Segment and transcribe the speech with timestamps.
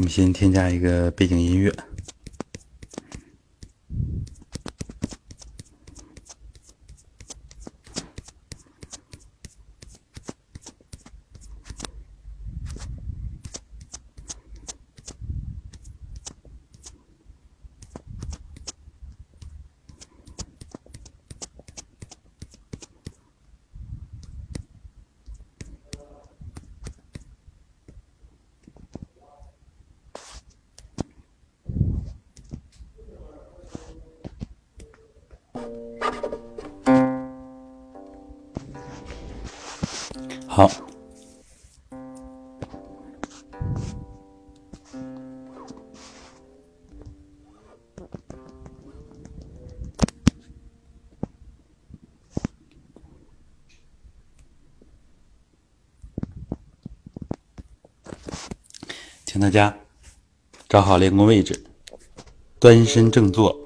[0.00, 1.70] 我们先添加一个背景音乐。
[60.70, 61.64] 找好练功位置，
[62.60, 63.58] 端身正坐。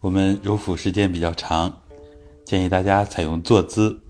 [0.00, 1.82] 我们揉腹时间比较长，
[2.42, 4.00] 建议大家采用坐姿，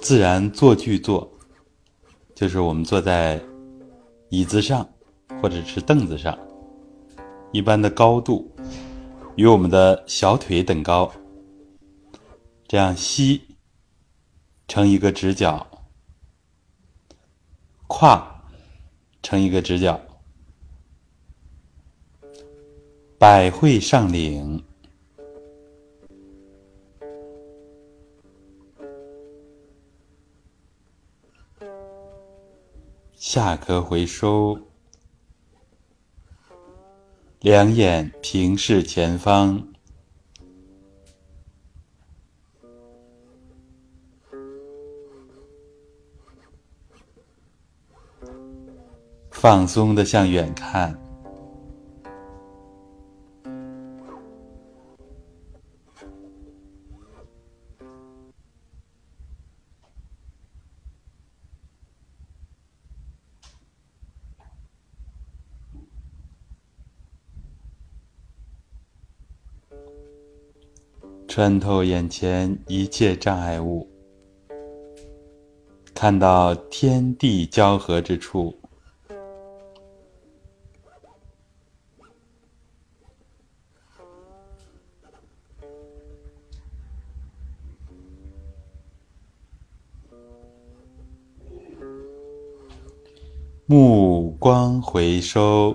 [0.00, 1.30] 自然坐具坐，
[2.34, 3.38] 就是我们坐在
[4.30, 4.88] 椅子上
[5.40, 6.38] 或者是凳子上，
[7.50, 8.50] 一般的高度
[9.36, 11.10] 与我们的小腿等高，
[12.68, 13.42] 这样膝
[14.68, 15.66] 成一个直角，
[17.86, 18.42] 胯
[19.22, 19.98] 成一个直角。
[23.18, 24.64] 百会上领，
[33.14, 34.58] 下颌回收，
[37.40, 39.66] 两眼平视前方，
[49.30, 51.09] 放松的向远看。
[71.40, 73.88] 穿透眼前一切障碍物，
[75.94, 78.54] 看到天地交合之处，
[93.64, 95.74] 目光回收，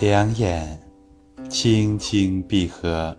[0.00, 0.83] 两眼。
[1.56, 3.16] 轻轻闭合，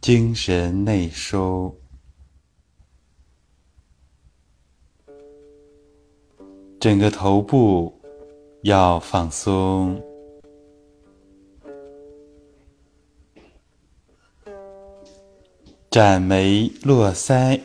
[0.00, 1.76] 精神内收，
[6.80, 8.00] 整个头部
[8.62, 10.02] 要放松，
[15.90, 17.60] 展眉落腮。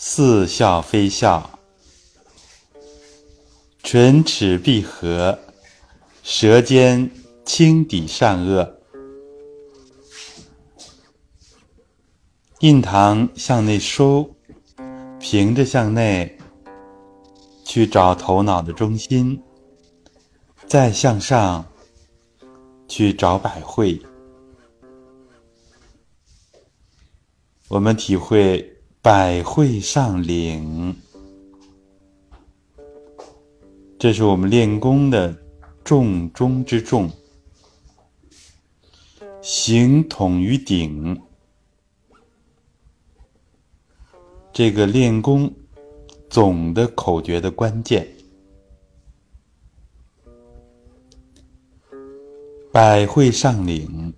[0.00, 1.58] 似笑非笑，
[3.82, 5.36] 唇齿闭合，
[6.22, 7.10] 舌尖
[7.44, 8.74] 轻抵上颚，
[12.60, 14.36] 印堂向内收，
[15.18, 16.38] 平着向内，
[17.64, 19.42] 去找头脑的中心，
[20.68, 21.66] 再向上
[22.86, 24.00] 去找百会，
[27.66, 28.77] 我们体会。
[29.08, 30.94] 百会上领，
[33.98, 35.34] 这是我们练功的
[35.82, 37.10] 重中之重。
[39.40, 41.18] 形统于顶，
[44.52, 45.50] 这个练功
[46.28, 48.06] 总的口诀的关键。
[52.70, 54.12] 百会上领，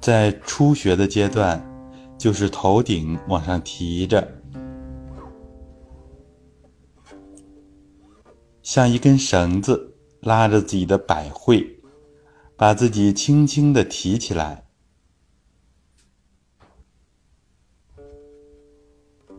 [0.00, 1.64] 在初学的阶段。
[2.18, 4.42] 就是头顶往上提着，
[8.60, 11.64] 像一根绳子拉着自己的百会，
[12.56, 14.66] 把自己轻轻的提起来。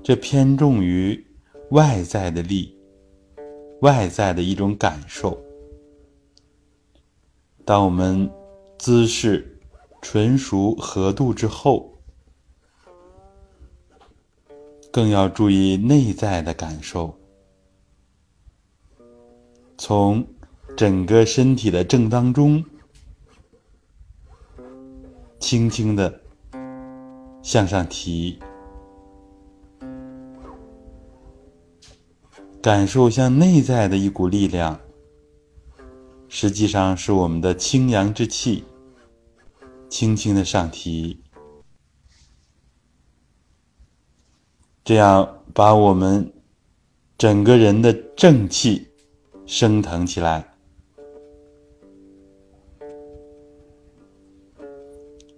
[0.02, 1.28] 这偏重于
[1.72, 2.76] 外在的力，
[3.82, 5.38] 外在的一种感受。
[7.66, 8.32] 当我们
[8.80, 9.60] 姿势
[10.02, 11.99] 纯熟合度之后，
[14.92, 17.16] 更要注意内在的感受，
[19.78, 20.26] 从
[20.76, 22.64] 整个身体的正当中，
[25.40, 26.22] 轻轻的
[27.44, 28.40] 向上提，
[32.62, 34.80] 感受向内在的一股力量，
[36.28, 38.64] 实际上是我们的清阳之气，
[39.88, 41.19] 轻轻的上提。
[44.90, 46.34] 这样把我们
[47.16, 48.88] 整个人的正气
[49.46, 50.44] 升腾起来，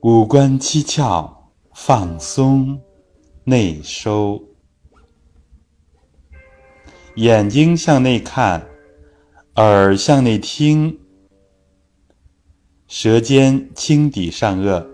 [0.03, 1.29] 五官七窍
[1.73, 2.79] 放松
[3.43, 4.41] 内收，
[7.15, 8.65] 眼睛向内看，
[9.55, 10.97] 耳向内听，
[12.87, 14.87] 舌尖轻抵上颚，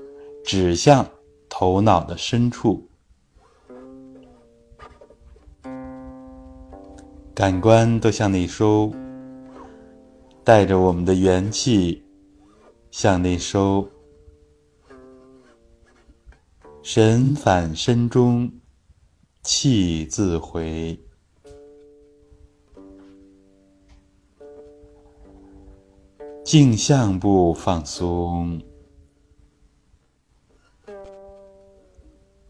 [0.43, 1.07] 指向
[1.47, 2.86] 头脑的深处。
[7.37, 8.91] 感官都向内收，
[10.43, 12.03] 带着我们的元气
[12.89, 13.87] 向内收，
[16.81, 18.51] 神返身中，
[19.43, 20.99] 气自回。
[26.43, 28.59] 镜像部放松，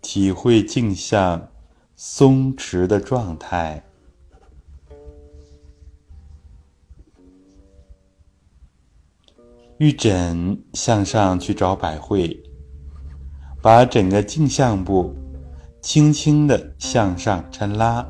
[0.01, 1.45] 体会镜像
[1.97, 3.83] 松弛的状态。
[9.79, 12.35] 玉枕向上去找百会，
[13.61, 15.15] 把整个镜像部
[15.81, 18.03] 轻轻的向上抻拉，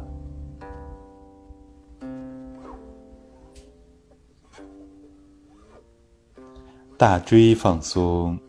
[6.98, 8.40] 大椎放松，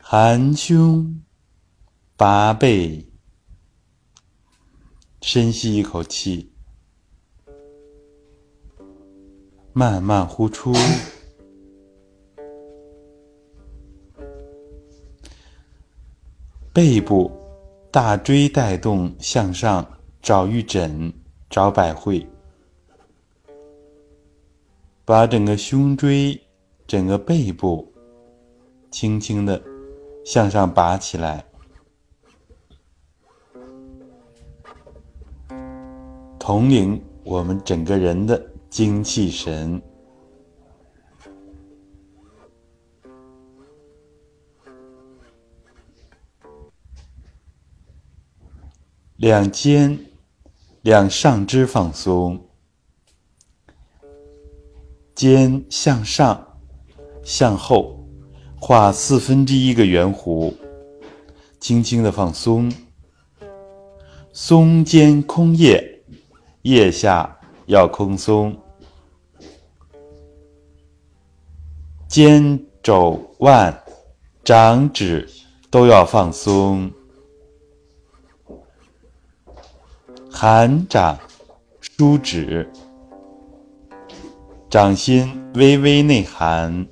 [0.00, 1.22] 含胸
[2.16, 3.08] 拔背，
[5.22, 6.52] 深吸一口气，
[9.72, 10.72] 慢慢呼出。
[16.76, 17.32] 背部
[17.90, 19.82] 大椎带动向上
[20.20, 21.10] 找玉枕，
[21.48, 22.28] 找百会，
[25.02, 26.38] 把整个胸椎、
[26.86, 27.90] 整个背部
[28.90, 29.58] 轻轻的
[30.22, 31.42] 向上拔起来，
[36.38, 38.38] 统领我们整个人的
[38.68, 39.80] 精气神。
[49.16, 49.98] 两肩、
[50.82, 52.38] 两上肢放松，
[55.14, 56.58] 肩向上、
[57.24, 58.06] 向后
[58.60, 60.52] 画四分之一个圆弧，
[61.58, 62.70] 轻轻的放松。
[64.34, 66.02] 松肩空腋，
[66.62, 68.54] 腋下要空松，
[72.06, 73.82] 肩肘腕、
[74.44, 75.26] 掌指
[75.70, 76.92] 都要放松。
[80.38, 81.18] 含掌，
[81.80, 82.70] 舒指，
[84.68, 86.86] 掌心微微内含，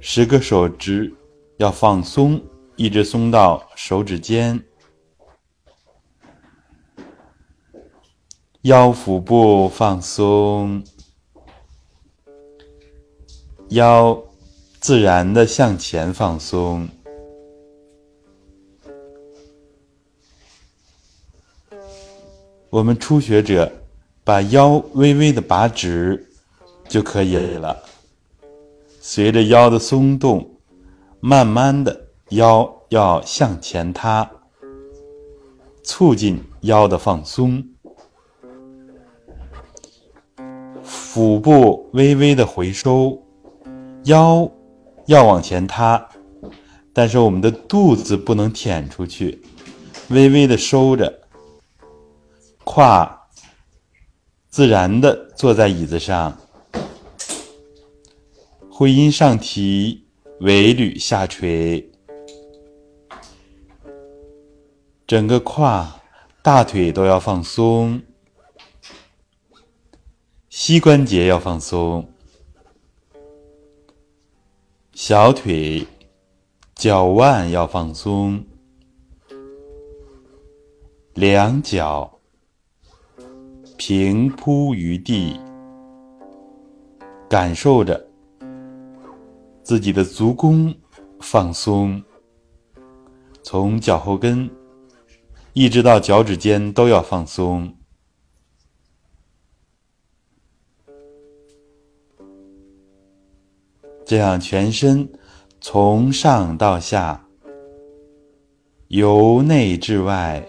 [0.00, 1.12] 十个手指
[1.58, 2.42] 要放松，
[2.76, 4.64] 一直松到手指尖。
[8.62, 10.82] 腰腹部放松，
[13.68, 14.18] 腰
[14.80, 16.88] 自然的向前放松。
[22.76, 23.72] 我们初学者
[24.22, 26.28] 把腰微微的拔直
[26.86, 27.74] 就可以了。
[29.00, 30.46] 随着腰的松动，
[31.20, 31.98] 慢慢的
[32.32, 34.30] 腰要向前塌，
[35.82, 37.66] 促进腰的放松。
[40.82, 43.18] 腹部微微的回收，
[44.04, 44.46] 腰
[45.06, 46.06] 要往前塌，
[46.92, 49.40] 但是我们的肚子不能舔出去，
[50.10, 51.20] 微微的收着。
[52.66, 53.28] 胯
[54.48, 56.36] 自然的坐在椅子上，
[58.68, 60.04] 会阴上提，
[60.40, 61.92] 尾闾下垂，
[65.06, 66.00] 整个胯、
[66.42, 68.02] 大腿都要放松，
[70.50, 72.12] 膝关节要放松，
[74.92, 75.86] 小腿、
[76.74, 78.44] 脚腕要放松，
[81.14, 82.15] 两脚。
[83.76, 85.38] 平铺于地，
[87.28, 88.08] 感受着
[89.62, 90.74] 自己的足弓
[91.20, 92.02] 放松，
[93.42, 94.50] 从脚后跟
[95.52, 97.72] 一直到脚趾尖都要放松。
[104.06, 105.08] 这样，全身
[105.60, 107.26] 从上到下，
[108.88, 110.42] 由内至外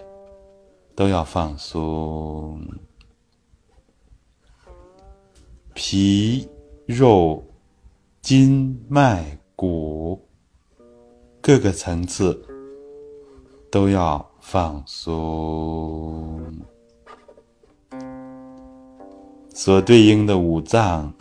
[0.95, 2.61] 都要放松，
[5.79, 6.49] 皮、
[6.87, 7.43] 肉、
[8.19, 10.19] 筋、脉、骨
[11.39, 12.43] 各个层次
[13.69, 16.41] 都要放松，
[19.53, 21.13] 所对应的五脏。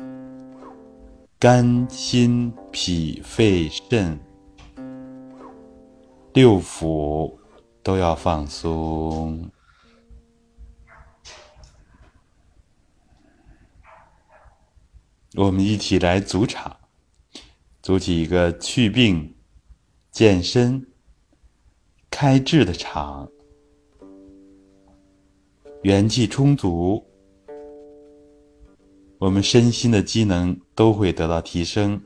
[1.39, 4.19] 肝、心、脾、肺、肾、
[6.33, 7.31] 六腑
[7.83, 9.51] 都要放松。
[15.37, 16.75] 我们一起来组场，
[17.83, 19.37] 组起一个祛病、
[20.11, 20.87] 健身、
[22.09, 23.29] 开智的场，
[25.83, 27.05] 元气充足。
[29.19, 32.03] 我们身心的机能都会得到提升。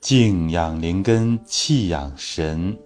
[0.00, 2.78] 静养灵根，气养神。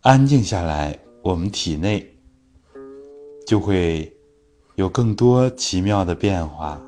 [0.00, 2.17] 安静下来，我们体内
[3.48, 4.14] 就会
[4.74, 6.78] 有更多奇妙的变化。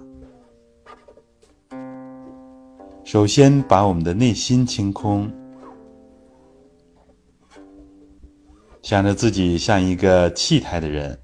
[3.02, 5.32] 首先，把我们的内心清空。
[8.82, 11.18] 想着自己像一个气态的人，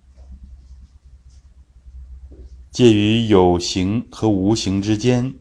[2.70, 5.34] 介于有形和无形之间，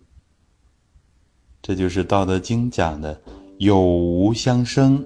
[1.62, 3.22] 这就是《道德经》讲的
[3.60, 5.02] “有无相生”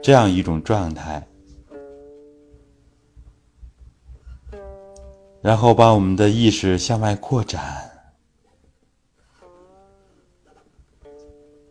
[0.00, 1.26] 这样一种状态。
[5.42, 7.90] 然后把我们的意识向外扩展，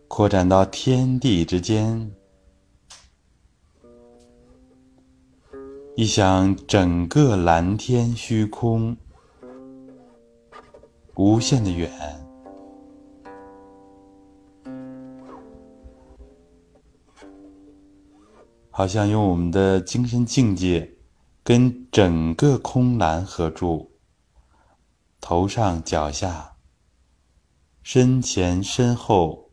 [0.08, 2.12] 扩展到天地之间。
[5.96, 8.98] 一想，整个蓝天虚空，
[11.16, 11.92] 无限的远，
[18.72, 20.90] 好像用我们的精神境界
[21.50, 23.90] 跟整个空蓝合住，
[25.20, 26.56] 头上、脚下、
[27.82, 29.50] 身前、身后、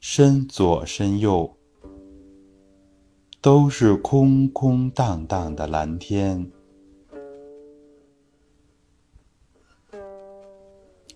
[0.00, 1.56] 身左、身右。
[3.40, 6.50] 都是空空荡荡的蓝天，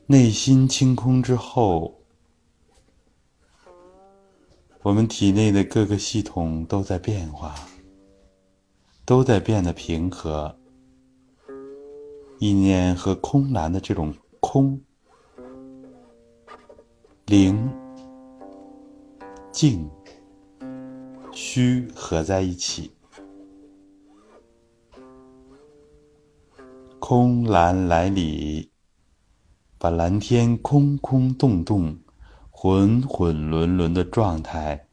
[0.06, 2.00] 内心清空之后，
[4.82, 7.56] 我们体内的各个系统都在变化，
[9.08, 10.54] 都在变得平和。
[12.38, 14.78] 意念和空蓝的这种空、
[17.24, 17.72] 灵、
[19.50, 19.88] 静。
[21.32, 22.92] 虚合在一起，
[26.98, 28.70] 空蓝来里，
[29.78, 31.98] 把蓝天空空洞洞、
[32.50, 34.86] 浑浑沦沦的状态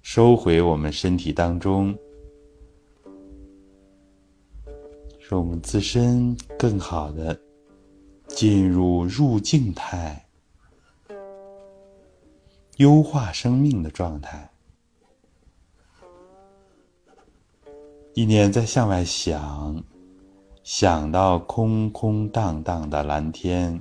[0.00, 1.94] 收回我们身体当中，
[5.28, 7.38] 使我们自身更好的
[8.28, 10.26] 进入入静态、
[12.78, 14.50] 优化生命的状态。
[18.14, 19.84] 意念在向外想，
[20.62, 23.78] 想到空空荡荡的蓝天，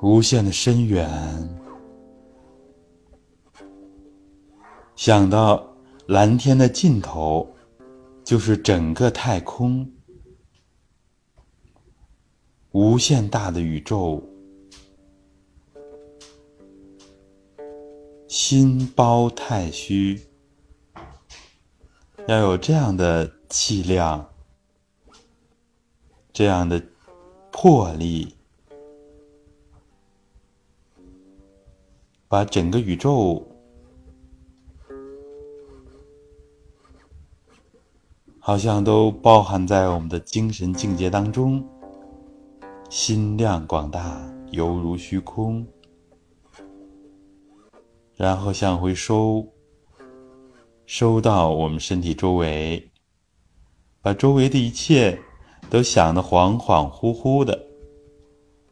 [0.00, 1.06] 无限的深远，
[4.96, 5.76] 想到
[6.06, 7.54] 蓝天的尽头，
[8.24, 9.92] 就是整个太空，
[12.72, 14.26] 无限大的宇宙。
[18.26, 20.20] 心包太虚，
[22.26, 24.26] 要有这样的气量，
[26.32, 26.82] 这样的
[27.52, 28.34] 魄力，
[32.28, 33.46] 把整个宇宙
[38.46, 41.60] 好像都包含在我们的精神境界当中，
[42.88, 45.66] 心量广大，犹如虚空。
[48.14, 49.44] 然后向回收，
[50.86, 52.88] 收到我们身体周围，
[54.00, 55.18] 把周围的一切
[55.68, 57.60] 都想得恍恍惚惚的，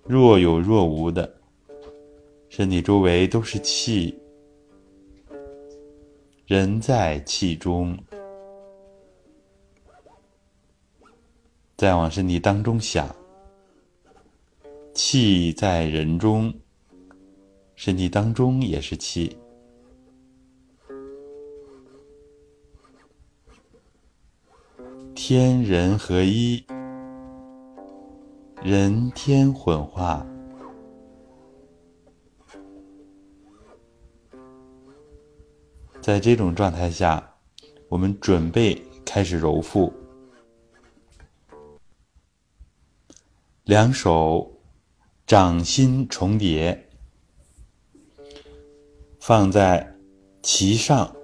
[0.04, 1.28] 若有若无的，
[2.48, 4.16] 身体周围都是气，
[6.46, 7.98] 人在气中。
[11.76, 13.14] 再往身体当中想，
[14.94, 16.54] 气在人中，
[17.74, 19.36] 身体当中也是气。
[25.14, 26.64] 天人合一，
[28.62, 30.24] 人天混化。
[36.00, 37.36] 在这种状态下，
[37.88, 39.92] 我们准备开始揉腹。
[43.64, 44.60] 两手
[45.26, 46.86] 掌心重叠，
[49.18, 49.96] 放在
[50.42, 51.16] 脐上、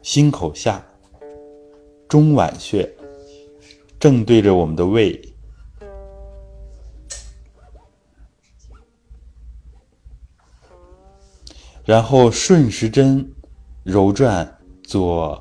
[0.00, 0.82] 心口下、
[2.08, 2.90] 中脘穴。
[4.00, 5.20] 正对着我们的胃，
[11.84, 13.32] 然后顺时针
[13.84, 15.40] 揉转左、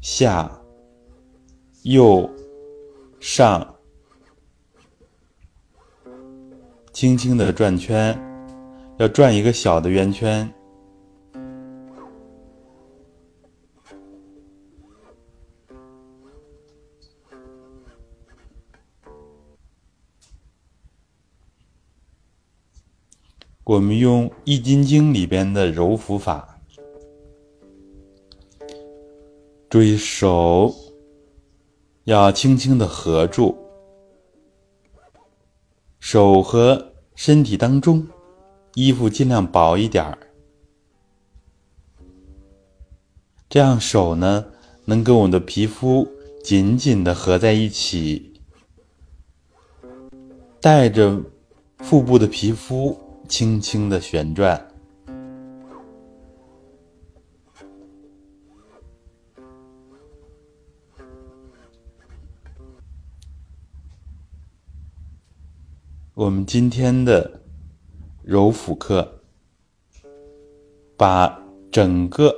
[0.00, 0.60] 下、
[1.82, 2.30] 右、
[3.18, 3.75] 上，
[6.96, 8.18] 轻轻的转圈，
[8.96, 10.50] 要转一个小的圆圈。
[23.62, 26.58] 我们用《易筋经》里边的揉腹法，
[29.68, 30.74] 注意手
[32.04, 33.54] 要轻轻的合住，
[36.08, 38.06] 手和身体当中，
[38.74, 40.16] 衣服尽量薄一点儿，
[43.48, 44.46] 这样手呢
[44.84, 46.06] 能跟我们的皮肤
[46.44, 48.34] 紧紧的合在一起，
[50.60, 51.20] 带着
[51.78, 52.96] 腹部的皮肤。
[53.28, 54.68] 轻轻的旋转，
[66.16, 67.42] 我们今天的
[68.22, 69.20] 柔腹课，
[70.96, 71.38] 把
[71.70, 72.34] 整个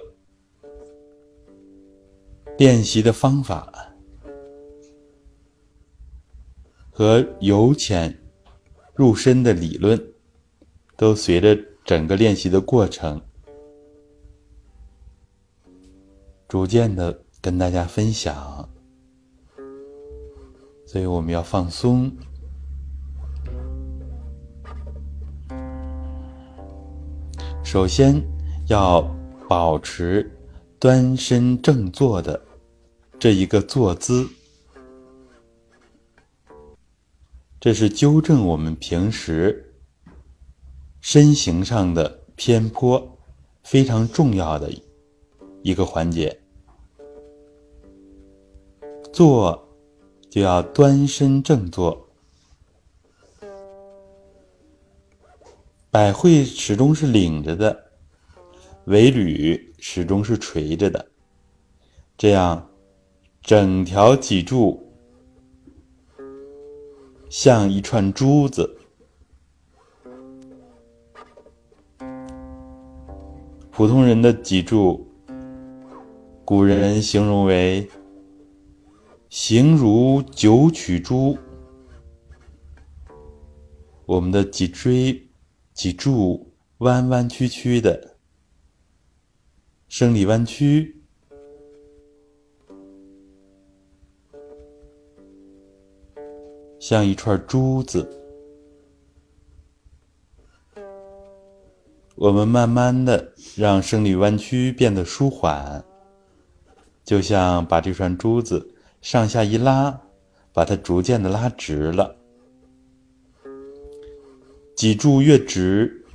[2.58, 3.72] 练习的方法
[6.90, 8.12] 和由浅
[8.96, 9.96] 入深的理论。
[10.96, 13.22] 都随着整个练习的过程，
[16.48, 18.68] 逐渐的跟大家分享，
[20.84, 22.10] 所以我们要放松。
[27.70, 28.18] 首先
[28.68, 29.02] 要
[29.46, 30.34] 保持
[30.78, 32.42] 端身正坐的
[33.18, 34.26] 这一个坐姿，
[37.60, 39.70] 这是纠正我们平时。
[41.02, 43.18] 身形上的偏颇
[43.62, 44.72] 非常重要的
[45.62, 46.40] 一个环节，
[49.12, 49.68] 坐
[50.30, 52.07] 就要端身正坐，
[55.90, 57.92] 百会始终是领着的，
[58.84, 61.10] 尾闾始终是垂着的，
[62.16, 62.70] 这样
[63.40, 64.92] 整条脊柱
[67.30, 68.76] 像一串珠子。
[73.70, 75.10] 普通人的脊柱，
[76.44, 77.88] 古人形容为
[79.30, 81.38] “形如九曲珠”。
[84.04, 85.27] 我们的脊椎、
[85.78, 88.16] 脊柱弯弯曲曲的，
[89.86, 91.00] 生理弯曲，
[96.80, 98.04] 像一串珠子。
[102.16, 105.84] 我们慢慢的让生理弯曲变得舒缓，
[107.04, 109.96] 就像把这串珠子上下一拉，
[110.52, 112.17] 把它逐渐的拉直了。
[114.78, 116.06] 脊柱越直，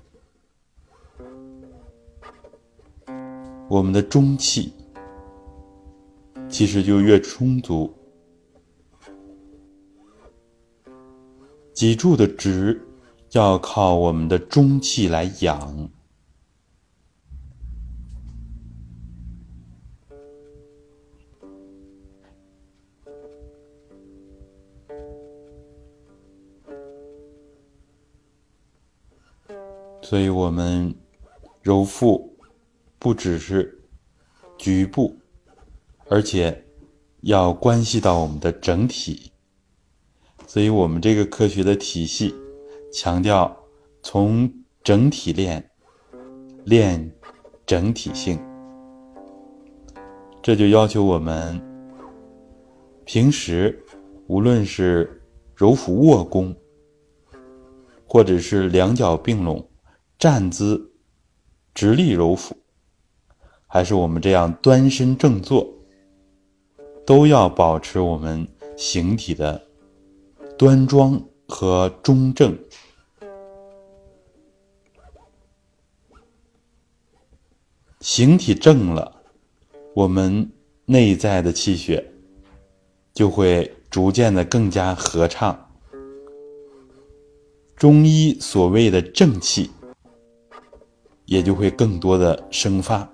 [3.67, 4.71] 我们的中气
[6.47, 7.93] 其实就越充足。
[11.73, 12.81] 脊柱的直。
[13.33, 15.89] 要靠我们的中气来养，
[30.03, 30.93] 所以我们
[31.61, 32.37] 揉腹
[32.99, 33.81] 不只是
[34.57, 35.17] 局部，
[36.09, 36.65] 而且
[37.21, 39.31] 要关系到我们的整体，
[40.45, 42.35] 所以我们这个科学的体系。
[42.91, 43.57] 强调
[44.03, 44.47] 从
[44.83, 45.67] 整体练，
[46.65, 47.11] 练
[47.65, 48.39] 整体性。
[50.43, 51.59] 这就要求我们
[53.03, 53.83] 平时
[54.27, 55.19] 无论是
[55.55, 56.55] 揉腹卧功，
[58.05, 59.67] 或者是两脚并拢
[60.23, 60.93] 站姿
[61.73, 62.55] 直立揉腹，
[63.67, 65.67] 还是我们这样端身正坐，
[67.05, 69.67] 都要保持我们形体的
[70.57, 72.57] 端庄和中正。
[77.99, 79.23] 形体正了，
[79.93, 80.49] 我们
[80.85, 82.13] 内在的气血
[83.13, 85.69] 就会逐渐的更加和畅。
[87.75, 89.69] 中医所谓的正气，
[91.25, 93.07] 也就会更多的生发。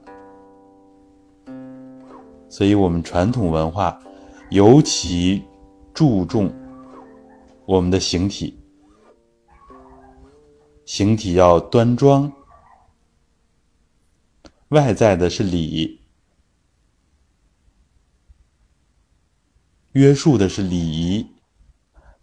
[2.50, 4.02] 所以，我们传统文化
[4.50, 5.44] 尤其
[5.94, 6.52] 注重
[7.66, 8.58] 我们的形体，
[10.86, 12.32] 形体要端庄。
[14.70, 16.02] 外在的是礼，
[19.94, 21.28] 约束的是礼仪，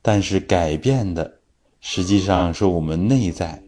[0.01, 1.41] 但是改变的
[1.81, 3.66] 实际上是我们内在。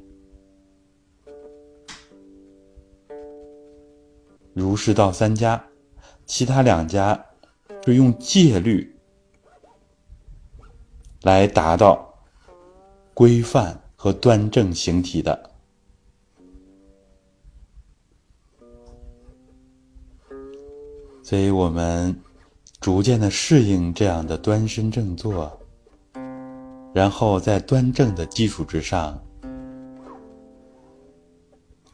[4.58, 5.64] 儒释道三家，
[6.26, 7.24] 其他两家
[7.84, 8.92] 是用戒律
[11.22, 12.12] 来达到
[13.14, 15.50] 规范和端正形体的。
[21.22, 22.20] 所以我们
[22.80, 25.56] 逐渐的适应这样的端身正坐，
[26.92, 29.22] 然后在端正的基础之上，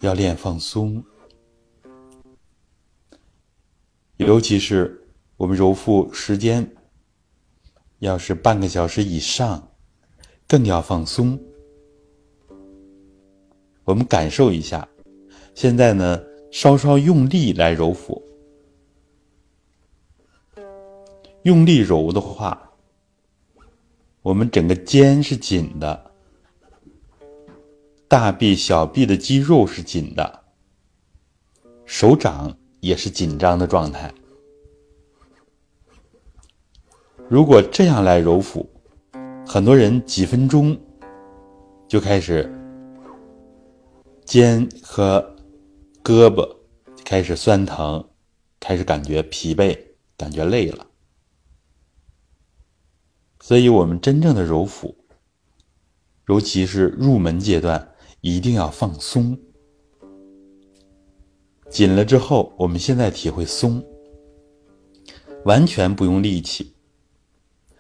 [0.01, 1.05] 要练放松。
[4.17, 6.71] 尤其是我们揉腹时间
[7.99, 9.73] 要是半个小时以上，
[10.47, 11.39] 更要放松。
[13.83, 14.89] 我们感受一下，
[15.55, 16.23] 现在呢，
[16.53, 18.23] 稍稍用力来揉腹。
[21.43, 22.73] 用力揉的话，
[24.23, 26.11] 我们整个肩是紧的，
[28.09, 30.45] 大臂、小臂的肌肉是紧的，
[31.85, 34.13] 手掌也是紧张的状态。
[37.29, 38.69] 如果这样来揉腹，
[39.47, 40.79] 很多人几分钟
[41.89, 42.53] 就开始
[44.25, 45.35] 肩和
[46.03, 46.47] 胳膊
[47.03, 48.07] 开始酸疼，
[48.61, 49.79] 开始感觉疲惫，
[50.19, 50.87] 感觉累了。
[53.41, 54.97] 所以，我们真正的揉腹，
[56.29, 59.39] 尤其是入门阶段，一定要放松。
[61.75, 63.85] 紧了之后，我们现在体会松，
[65.45, 66.73] 完全不用力气，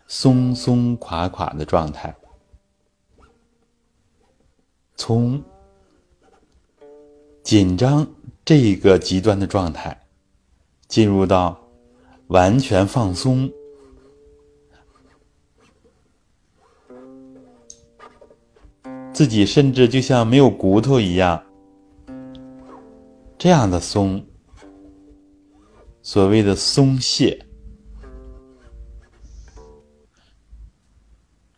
[0.08, 2.12] 松松垮垮的状态，
[4.96, 5.40] 从
[7.44, 8.04] 紧张
[8.44, 9.96] 这个极端的状态，
[10.88, 11.56] 进入到
[12.26, 13.48] 完全放松。
[19.12, 21.43] 自己甚至就像没有骨头一样，
[23.44, 24.24] 这样的松，
[26.00, 27.38] 所谓的松懈。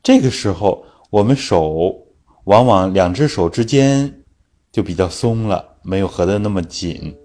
[0.02, 2.04] 这个时候，我们手
[2.46, 4.12] 往往两只手之间
[4.72, 7.16] 就比较松了，没有合的那么紧。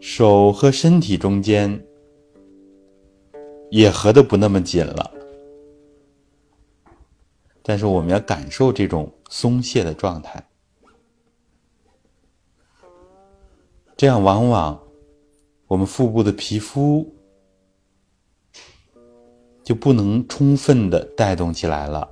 [0.00, 1.82] 手和身体中间
[3.70, 5.10] 也合的不那么紧了。
[7.62, 10.46] 但是我们要感受这种松懈的状态，
[14.00, 14.80] 这样往往
[15.66, 17.06] 我们腹部的皮肤
[19.62, 22.08] 就不能充分的带动起来了，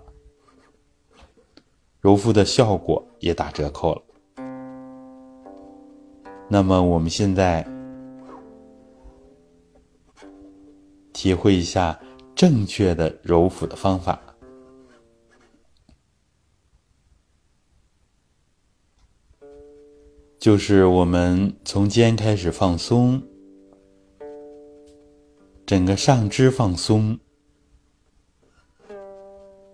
[1.99, 4.03] 揉腹的效果也打折扣了。
[6.47, 7.67] 那么我们现在
[11.15, 11.99] 体会一下
[12.35, 14.21] 正确的揉腹的方法。
[20.39, 23.21] 就是我们从肩开始放松，
[25.67, 27.19] 整个上肢放松，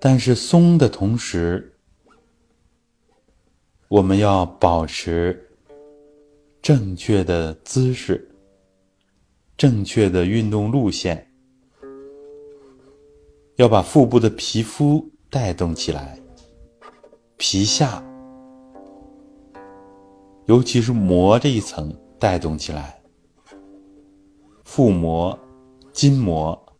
[0.00, 1.77] 但是松的同时，
[3.88, 5.50] 我们要保持
[6.62, 8.27] 正确的姿势、
[9.59, 11.31] 正确的运动路线，
[13.57, 16.18] 要把腹部的皮肤带动起来，
[17.37, 18.03] 皮下。
[20.46, 23.02] 尤其是膜这一层带动起来，
[24.64, 25.38] 腹膜、
[25.92, 26.76] 筋膜，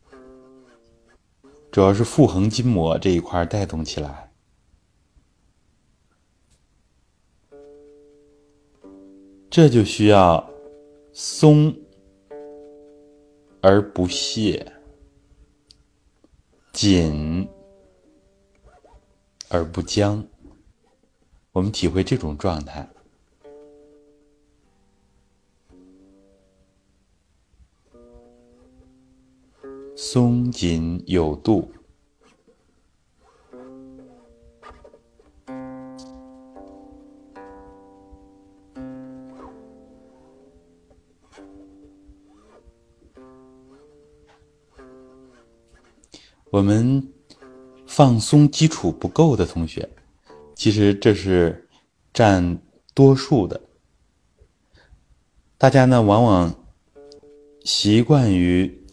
[1.71, 4.31] 主要是腹横筋膜这一块带动起来，
[9.49, 10.47] 这就需要
[11.11, 11.75] 松
[13.61, 14.73] 而不懈，
[16.71, 17.49] 紧
[19.49, 20.23] 而不僵。
[21.51, 22.87] 我们体会这种状态，
[29.97, 31.71] 松紧有度。
[46.51, 47.11] 我们
[47.87, 49.89] 放松基础不够的同学，
[50.55, 51.69] 其实这是
[52.13, 52.57] 占
[52.93, 53.61] 多数的。
[55.57, 56.53] 大家呢，往往
[57.63, 58.84] 习惯于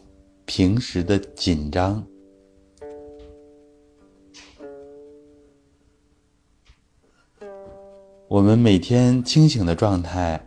[0.55, 2.07] 平时的紧张，
[8.29, 10.47] 我们每天清醒的状态，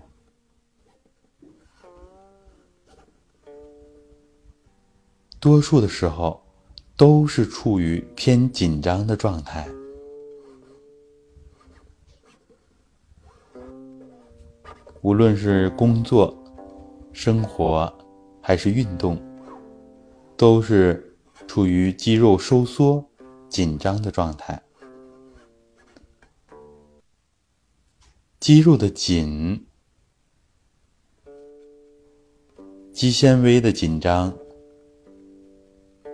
[5.40, 6.40] 多数的时候。
[6.98, 9.68] 都是处于偏紧张的状态，
[15.02, 16.34] 无论是工作、
[17.12, 17.94] 生活
[18.42, 19.22] 还是运动，
[20.38, 21.16] 都是
[21.48, 23.04] 处于肌肉收缩、
[23.50, 24.62] 紧张的状态。
[28.40, 29.66] 肌肉的紧，
[32.92, 34.36] 肌纤维的紧张。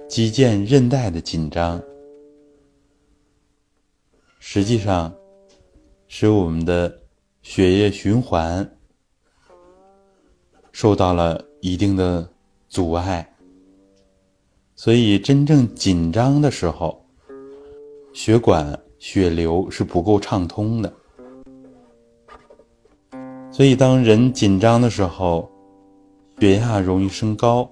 [0.08, 1.82] 肌腱韧带的紧张，
[4.40, 5.16] 实际上
[6.10, 7.02] 使我们的
[7.42, 8.78] 血液循环
[10.74, 12.30] 受到了一定的
[12.68, 13.31] 阻碍，
[14.84, 17.06] 所以真正紧张的时候，
[18.14, 20.92] 血管血流是不够畅通的。
[23.52, 25.48] 所以当人紧张的时候，
[26.40, 27.72] 血压容易升高。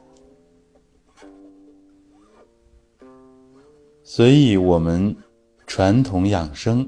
[4.03, 5.15] 所以，我们
[5.65, 6.87] 传统养生，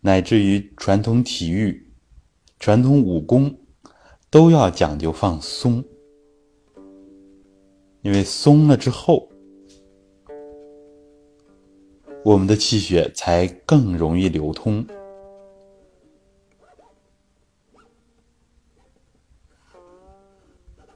[0.00, 1.80] 乃至于传统体育、
[2.58, 3.56] 传统武功，
[4.30, 5.84] 都要讲究放松。
[8.06, 9.28] 因为松了之后，
[12.24, 14.86] 我们的气血才更容易流通。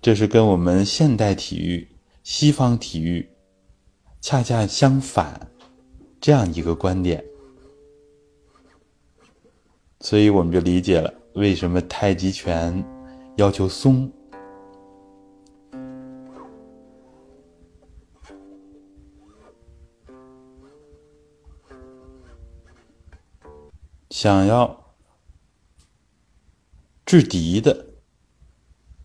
[0.00, 1.88] 这是跟我们现代体育、
[2.22, 3.28] 西方体育。
[4.20, 5.50] 恰恰相反，
[6.20, 7.24] 这样一个观点，
[9.98, 12.84] 所以我们就理解了为什么太极拳
[13.36, 14.08] 要求松。
[24.10, 24.94] 想要
[27.06, 27.86] 制敌的，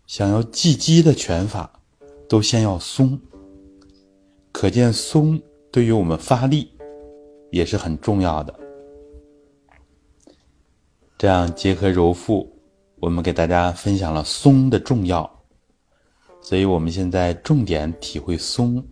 [0.06, 1.80] 想要技击的拳法，
[2.28, 3.18] 都先要松。
[4.50, 5.40] 可见松
[5.70, 6.72] 对于我们发力
[7.52, 8.58] 也是很重要的。
[11.16, 12.60] 这样结合揉腹，
[12.96, 15.44] 我们给大家分享了松的重要。
[16.40, 18.84] 所以我们现在重点体会松。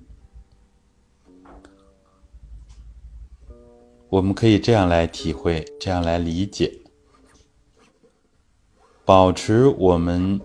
[4.15, 6.73] 我们可以这样来体会，这样来理解：
[9.05, 10.41] 保持我们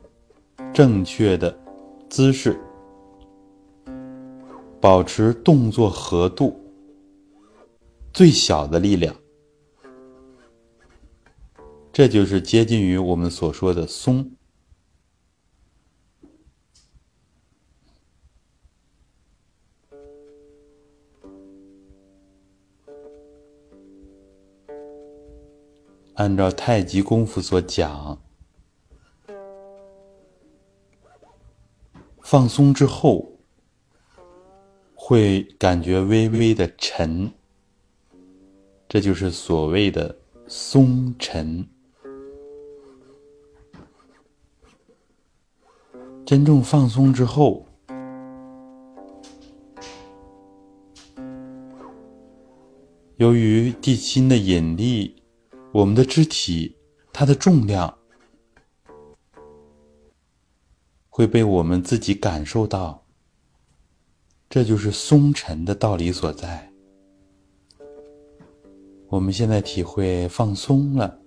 [0.74, 1.56] 正确的
[2.10, 2.60] 姿势。
[4.82, 6.60] 保持动作合度，
[8.12, 9.16] 最小的力量，
[11.94, 14.32] 这就是接近于我们所说的松。
[26.20, 28.22] 按照太极功夫所讲，
[32.22, 33.26] 放松之后。
[35.02, 37.32] 会感觉微微的沉，
[38.88, 41.68] 这就是所谓的松沉。
[46.24, 47.66] 真正放松之后，
[53.16, 55.19] 由于地心的引力，
[55.72, 56.76] 我们的肢体
[57.14, 57.96] 它的重量
[61.10, 63.06] 会被我们自己感受到。
[64.50, 66.72] 这就是松沉的道理所在。
[69.08, 71.20] 我们现在体会放松了，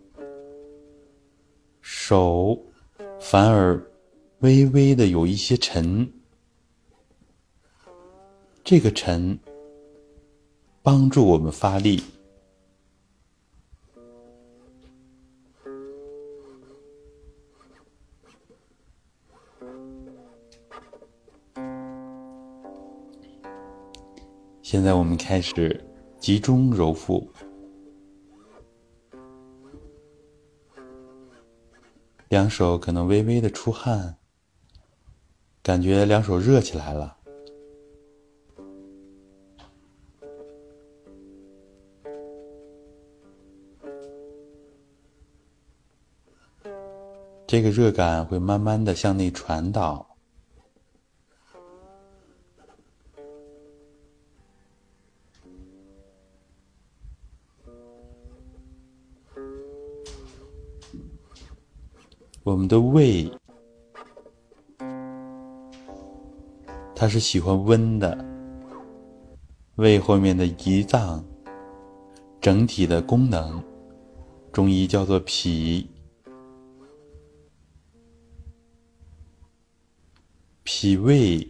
[1.81, 2.61] 手
[3.21, 3.81] 反而
[4.41, 6.13] 微微的有一些沉，
[8.65, 9.39] 这个沉
[10.83, 12.03] 帮助我们发力。
[24.73, 25.79] 现在我们开始
[26.19, 27.31] 集中揉腹，
[32.31, 34.17] 两手可能微微的出汗，
[35.63, 37.19] 感觉两手热起来了。
[47.47, 50.12] 这个热感会慢慢的向内传导。
[62.45, 63.31] 我们的胃，
[66.93, 68.25] 它是喜欢温的。
[69.77, 71.25] 胃后面的胰脏，
[72.41, 73.63] 整体的功能，
[74.53, 75.89] 中医叫做脾。
[80.65, 81.49] 脾胃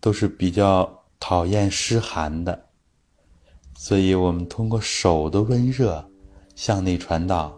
[0.00, 2.67] 都是比较讨厌湿寒的。
[3.80, 6.04] 所以我们通过手的温热
[6.56, 7.56] 向内传导，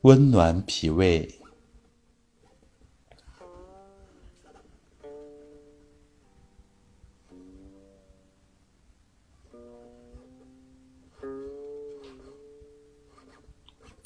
[0.00, 1.32] 温暖脾胃。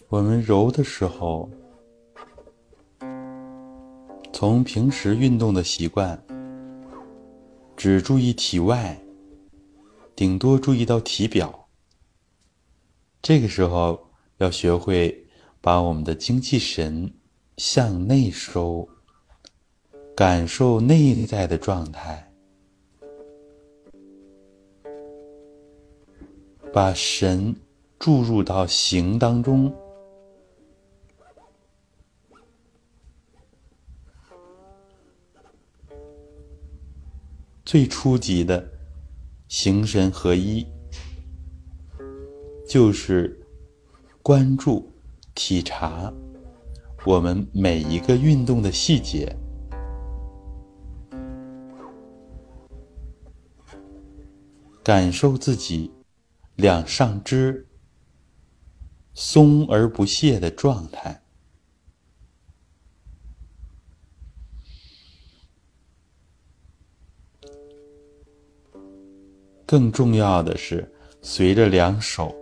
[0.09, 1.49] 我们揉的时候。
[4.40, 6.18] 从平时运动的习惯，
[7.76, 8.98] 只注意体外，
[10.16, 11.68] 顶多注意到体表。
[13.20, 14.03] 这个时候
[14.38, 15.26] 要学会
[15.61, 17.12] 把我们的精气神
[17.59, 18.88] 向内收，
[20.16, 22.33] 感受内在的状态，
[26.72, 27.55] 把神
[27.98, 29.70] 注入到形当中。
[37.64, 38.68] 最初级的
[39.46, 40.66] 形神合一，
[42.68, 43.40] 就是
[44.23, 44.90] 关注、
[45.35, 46.12] 体察
[47.05, 49.37] 我们每一个运动的细节，
[54.83, 55.92] 感受自己
[56.57, 57.68] 两上肢
[59.14, 61.23] 松而不懈的状态。
[69.71, 72.35] 更重要的是，随着两手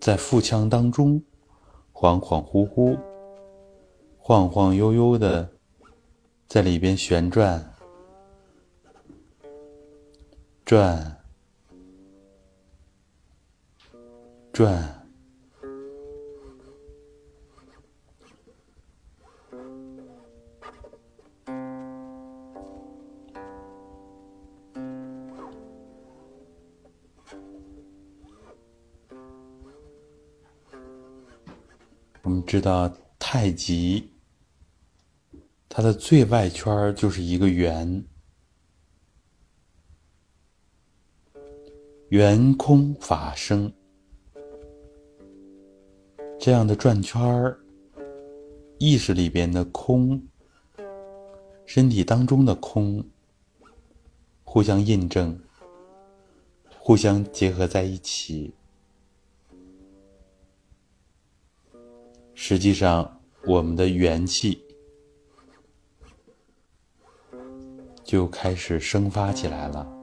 [0.00, 1.20] 在腹腔当中
[1.92, 2.96] 恍恍惚惚、
[4.16, 5.50] 晃晃悠悠的
[6.46, 7.74] 在里边旋转、
[10.64, 11.20] 转、
[14.52, 15.01] 转。
[32.52, 34.10] 知道太极，
[35.70, 38.04] 它的最外圈就是一个圆，
[42.10, 43.72] 圆空法生，
[46.38, 47.56] 这样的转圈，
[48.76, 50.22] 意识里边的空，
[51.64, 53.02] 身体当中的空，
[54.44, 55.40] 互相印证，
[56.78, 58.52] 互相结合在一起。
[62.44, 64.60] 实际上，我们的元气
[68.02, 70.01] 就开始生发起来了。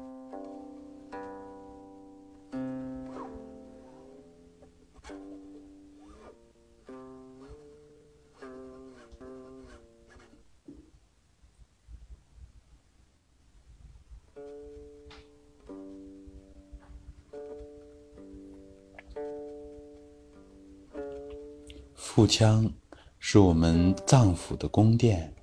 [22.19, 22.69] 腹腔
[23.17, 25.33] 是我们脏腑的宫殿，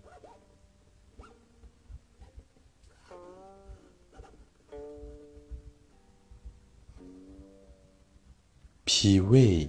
[8.84, 9.66] 脾胃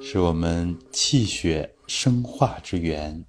[0.00, 3.24] 是我们气血生化之源。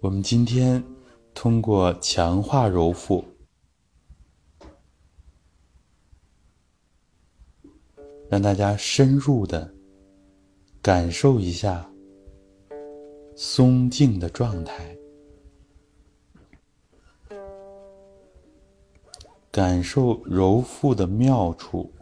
[0.00, 0.82] 我们今天。
[1.34, 3.24] 通过强化揉腹，
[8.28, 9.74] 让大家深入的
[10.80, 11.90] 感受一下
[13.34, 14.96] 松静的状态，
[19.50, 21.92] 感受揉腹的妙处。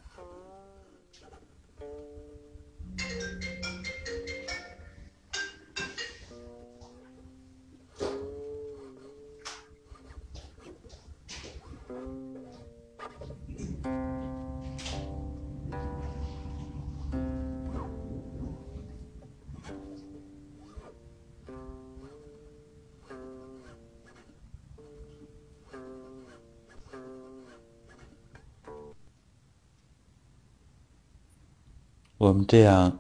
[32.51, 32.99] 这样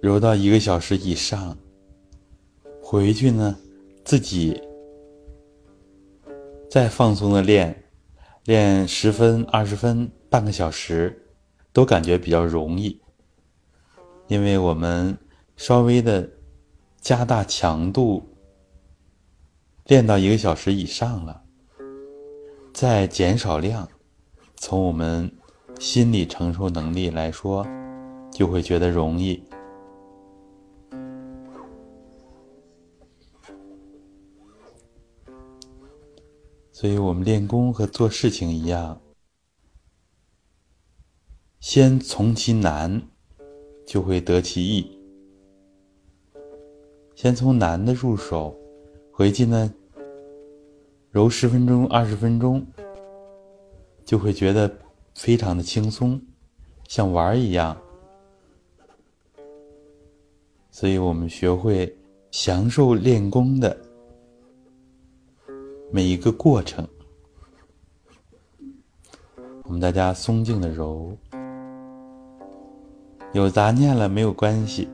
[0.00, 1.58] 揉到一个小时以上，
[2.80, 3.58] 回去呢，
[4.04, 4.62] 自己
[6.70, 7.90] 再放松的练，
[8.44, 11.26] 练十分、二十分、半个小时，
[11.72, 13.00] 都感觉比较容易，
[14.28, 15.18] 因为我们
[15.56, 16.30] 稍微的
[17.00, 18.22] 加大强度，
[19.86, 21.42] 练到一个小时以上了，
[22.72, 23.88] 再减少量，
[24.54, 25.28] 从我们。
[25.78, 27.66] 心理承受能力来说，
[28.32, 29.42] 就会觉得容易。
[36.72, 39.00] 所以我们练功和做事情一样，
[41.60, 43.00] 先从其难，
[43.86, 44.98] 就会得其易。
[47.14, 48.54] 先从难的入手，
[49.12, 49.72] 回去呢，
[51.10, 52.66] 揉十分钟、二十分钟，
[54.04, 54.85] 就会觉得。
[55.16, 56.20] 非常的轻松，
[56.88, 57.74] 像玩儿一样，
[60.70, 61.96] 所以我们学会
[62.30, 63.74] 享受练功的
[65.90, 66.86] 每一个过程。
[69.62, 71.16] 我们大家松静的揉，
[73.32, 74.86] 有杂念了没有关系，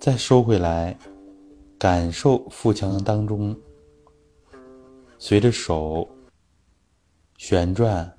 [0.00, 0.96] 再收回来，
[1.78, 3.54] 感受腹腔当中
[5.18, 6.08] 随着手
[7.36, 8.10] 旋转。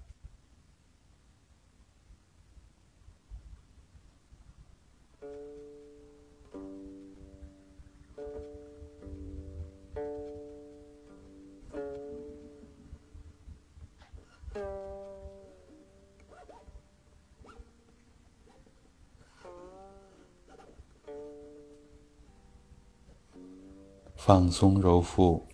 [24.26, 25.46] 放松揉腹。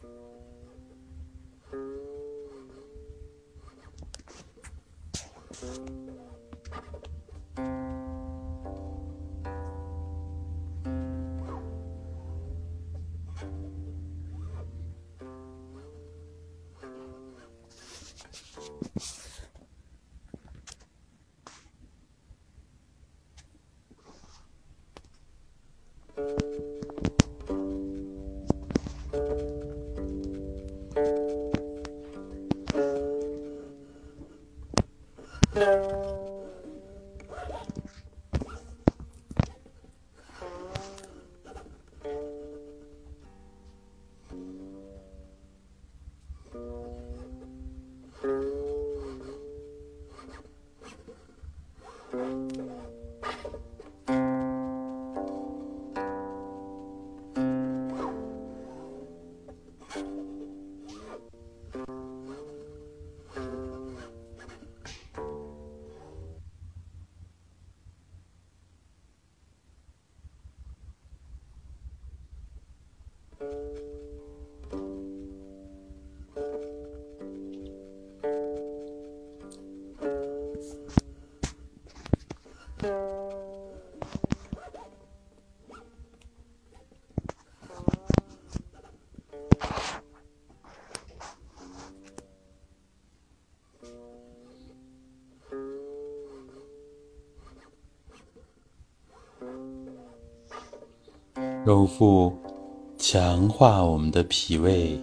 [102.01, 102.35] 揉腹，
[102.97, 104.99] 强化我们的脾胃，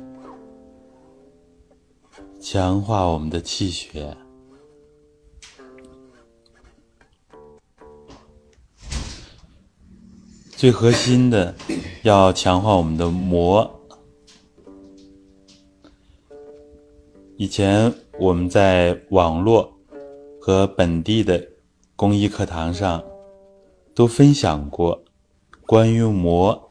[2.40, 4.16] 强化我们的气血。
[10.56, 11.54] 最核心的，
[12.02, 13.78] 要强化我们的膜。
[17.36, 19.72] 以前我们在网络
[20.40, 21.48] 和本地的
[21.94, 23.00] 公益课堂上
[23.94, 25.00] 都分享过。
[25.64, 26.67] 关于膜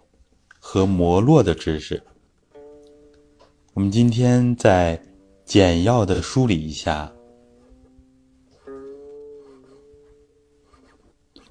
[0.69, 2.03] 和摩洛的知识，
[3.73, 5.01] 我们今天再
[5.45, 7.09] 简要的梳理一下。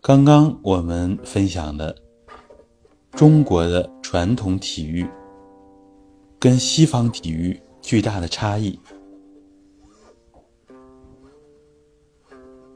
[0.03, 1.97] 刚刚我们分享的
[3.13, 5.09] 中国的传统体育
[6.39, 8.79] 跟西方体育巨大的差异。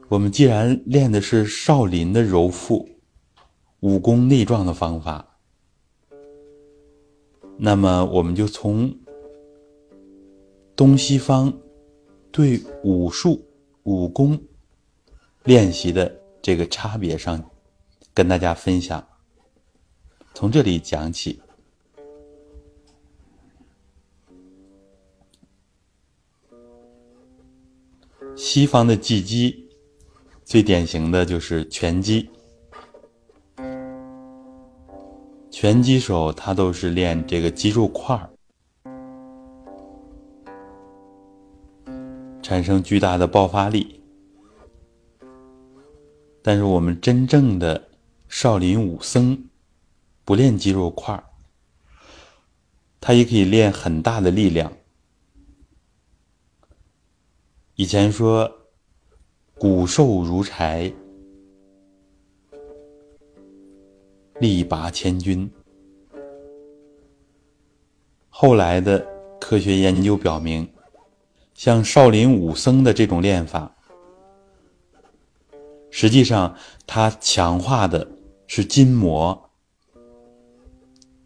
[0.09, 2.89] 我们既然练的是少林的柔腹、
[3.81, 5.30] 武功内壮的方法，
[7.63, 8.91] 那么我们就从
[10.75, 11.53] 东西方
[12.31, 13.45] 对武术、
[13.83, 14.41] 武功
[15.43, 17.51] 练习的这个差别上，
[18.15, 19.07] 跟大家分享。
[20.33, 21.39] 从这里讲起，
[28.35, 29.69] 西方的技击
[30.43, 32.27] 最典型的就是拳击，
[35.51, 38.29] 拳击手他都是练这个肌肉块儿，
[42.41, 44.01] 产生巨大的爆发力。
[46.41, 47.89] 但是我们真正的
[48.27, 49.37] 少林武僧。
[50.23, 51.23] 不练肌肉块儿，
[53.01, 54.71] 他也可以练很大的力量。
[57.75, 58.49] 以前说
[59.55, 60.93] 骨瘦如柴，
[64.41, 65.47] 力拔千钧。
[68.27, 69.05] 后来的
[69.39, 70.67] 科学研究表明，
[71.53, 73.71] 像少林武僧的这种练法，
[75.91, 76.55] 实际上
[76.87, 78.05] 它强化的
[78.47, 79.49] 是筋膜。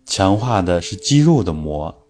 [0.05, 2.05] 强化的是肌肉的膜，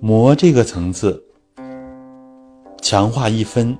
[0.00, 1.24] 膜这个层次
[2.82, 3.78] 强化一分，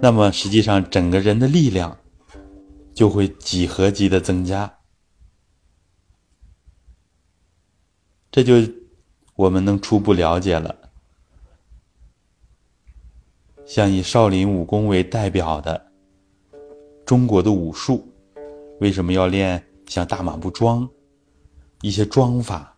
[0.00, 1.98] 那么实际上整个人的力量
[2.94, 4.78] 就会几何级的增加。
[8.30, 8.54] 这就
[9.34, 10.74] 我们能初步了解了，
[13.66, 15.92] 像以少林武功为代表的
[17.04, 18.08] 中国的武术，
[18.80, 19.62] 为什么要练？
[19.88, 20.88] 像大马步桩，
[21.82, 22.74] 一些桩法，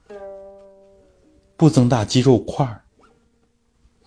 [1.56, 2.82] 不增大肌肉块儿，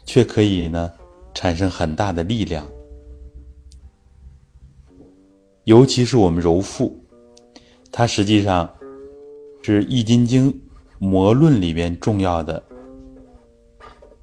[0.03, 0.91] 却可以呢
[1.33, 2.67] 产生很大的力量。
[5.67, 6.97] 尤其是我们揉腹，
[7.91, 8.73] 它实际上
[9.61, 10.49] 是《易筋经》
[10.97, 12.63] 魔论里边重要的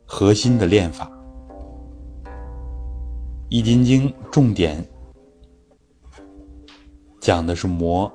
[0.06, 1.04] 核心的练法，
[3.50, 4.82] 《易筋经》重点
[7.20, 8.10] 讲的是魔。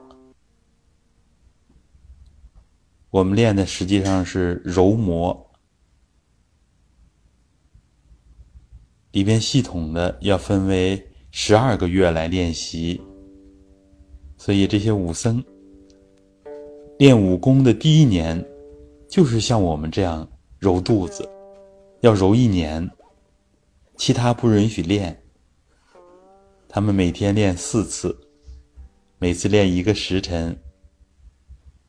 [3.12, 5.52] 我们练的实际上是柔膜，
[9.12, 13.00] 里边系统的要分为十二个月来练习，
[14.40, 15.44] 所以这些武僧
[16.98, 18.44] 练武功的第一年，
[19.08, 20.28] 就是像我们这样
[20.58, 21.30] 揉肚子，
[22.00, 22.90] 要揉一年，
[23.98, 25.16] 其他不允许练。
[26.68, 28.18] 他们每天练四次，
[29.20, 30.58] 每次练一个时辰。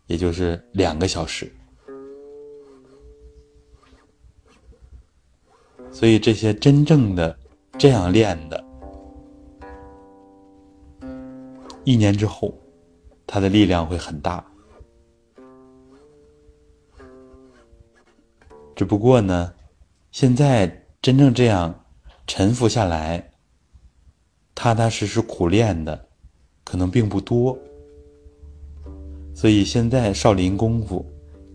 [0.07, 1.49] 也就是两个小时，
[5.93, 7.39] 所以这些真正的
[7.79, 8.61] 这样练的，
[11.91, 12.55] 一年之后，
[13.27, 14.45] 他的力量会很大。
[18.77, 19.53] 只不过呢，
[20.13, 21.85] 现在真正这样
[22.29, 23.33] 沉浮下来、
[24.55, 26.09] 踏踏实实苦练的，
[26.63, 27.59] 可能并不多。
[29.35, 31.05] 所以现在少林功夫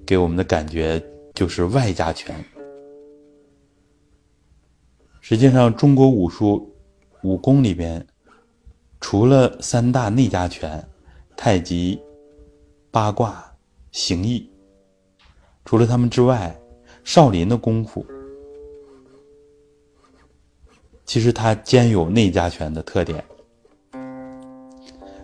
[0.05, 1.01] 给我们的感觉
[1.33, 2.35] 就是外家拳。
[5.21, 6.75] 实际上，中国武术
[7.23, 8.05] 武功里边，
[9.07, 10.83] 除了三大内家拳——
[11.37, 12.01] 太极、
[12.89, 13.45] 八卦、
[13.91, 14.49] 形意，
[15.63, 16.59] 除了他们之外，
[17.03, 18.03] 少林的功夫
[21.05, 23.23] 其实它兼有内家拳的特点。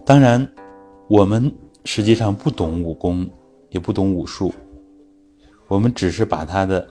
[0.05, 0.47] 当然，
[1.09, 1.51] 我们。
[1.83, 3.27] 实际上不懂武功，
[3.71, 4.53] 也不懂武术，
[5.67, 6.87] 我们只是把他的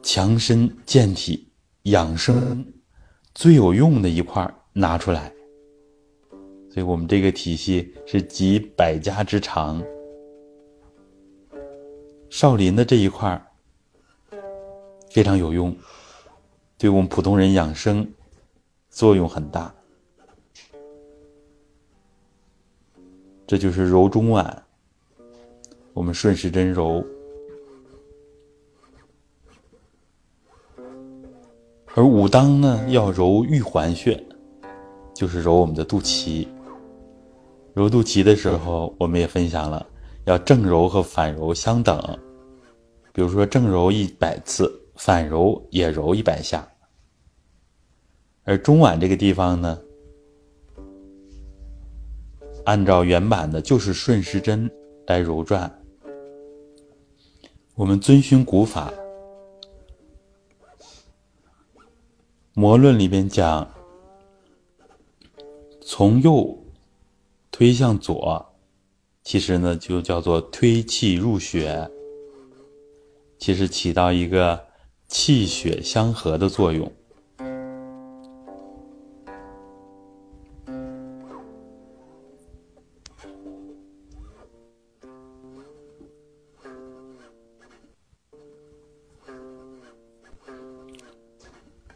[0.00, 1.50] 强身健体、
[1.82, 2.64] 养生
[3.34, 5.32] 最有用的一块拿出来，
[6.68, 9.82] 所以我们这个体系是集百家之长。
[12.28, 13.42] 少林的这一块儿
[15.10, 15.74] 非常有用，
[16.76, 18.06] 对我们普通人养生
[18.90, 19.74] 作用很大。
[23.46, 24.62] 这就是揉中脘，
[25.94, 27.02] 我们顺时针揉。
[31.94, 34.22] 而武当呢，要揉玉环穴，
[35.16, 36.46] 就是揉我们的肚脐。
[37.72, 39.84] 揉肚脐的时候，我们也分享了，
[40.24, 41.98] 要正揉和反揉相等。
[43.14, 46.68] 比如说正揉一百次，反揉也揉一百下。
[48.44, 49.78] 而中脘这个地方呢？
[52.66, 54.70] 按照原版的，就是顺时针
[55.06, 55.72] 来揉转。
[57.74, 58.90] 我们遵循古法，
[62.54, 63.68] 《魔论》里边讲，
[65.88, 66.64] 从右
[67.52, 68.44] 推向左，
[69.22, 71.88] 其实呢就叫做推气入血，
[73.38, 74.66] 其实起到一个
[75.06, 76.92] 气血相合的作用。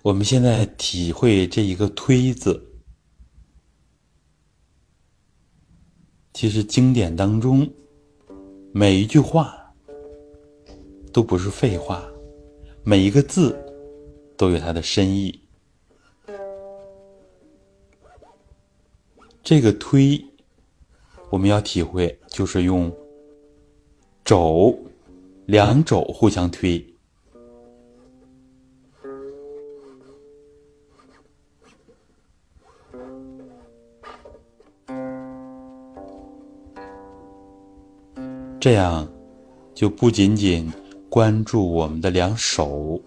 [0.02, 2.69] 我们现在体会这一个“推”字，
[6.40, 7.70] 其实经典当中
[8.72, 9.54] 每一句话
[11.12, 12.02] 都不是废话，
[12.82, 13.54] 每一个字
[14.38, 15.38] 都有它的深意。
[19.42, 20.18] 这个“推”，
[21.28, 22.90] 我们要体会，就是用
[24.24, 24.74] 肘
[25.44, 26.82] 两肘互相推。
[38.60, 39.10] 这样，
[39.74, 40.70] 就不仅仅
[41.08, 43.00] 关注我们的两手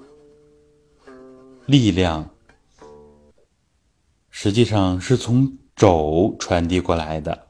[1.68, 2.28] 力量，
[4.32, 7.48] 实际上是从肘传递过来的。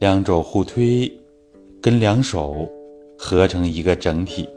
[0.00, 1.08] 两肘互推，
[1.80, 2.68] 跟两手
[3.16, 4.48] 合成一个整体，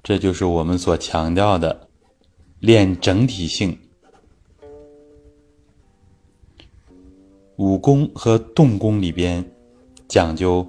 [0.00, 1.88] 这就是我们所强调的
[2.60, 3.76] 练整体性。
[7.56, 9.44] 武功和动功里边
[10.08, 10.66] 讲究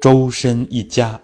[0.00, 1.20] 周身一家，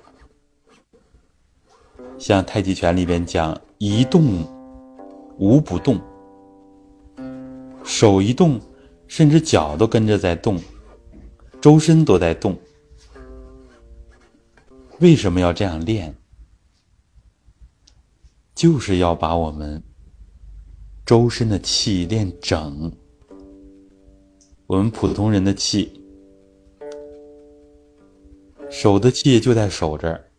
[2.18, 4.43] 像太极拳里边讲一动
[5.39, 6.01] 无不动，
[7.85, 8.61] 手一动，
[9.07, 10.59] 甚至脚都跟着在动，
[11.61, 12.59] 周身都在动。
[15.01, 16.14] 为什么要这样练？
[18.55, 19.83] 就是要把我们
[21.07, 22.93] 周身的气练整。
[24.71, 26.01] 我们普通人的气，
[28.71, 30.31] 手的气就在手这儿，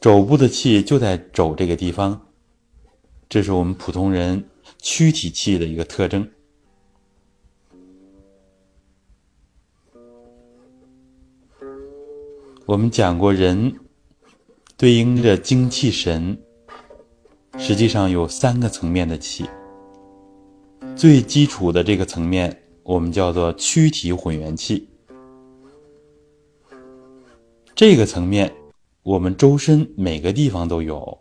[0.00, 2.28] 肘部的气就在肘这个地方，
[3.28, 4.48] 这是我们普通人
[4.78, 6.30] 躯体气的一个特征。
[12.66, 13.80] 我们讲过，人
[14.76, 16.40] 对应着精气神，
[17.58, 19.44] 实际上有三个层面的气。
[20.96, 24.88] 最基础的这个层面，我们叫做躯体混元气。
[27.74, 28.52] 这个层面，
[29.02, 31.18] 我们周身每个地方都有。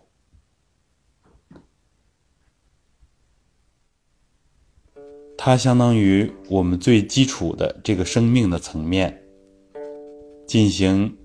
[5.38, 9.24] 它相当于我们最基础的这个生命的层面，
[10.46, 11.18] 进行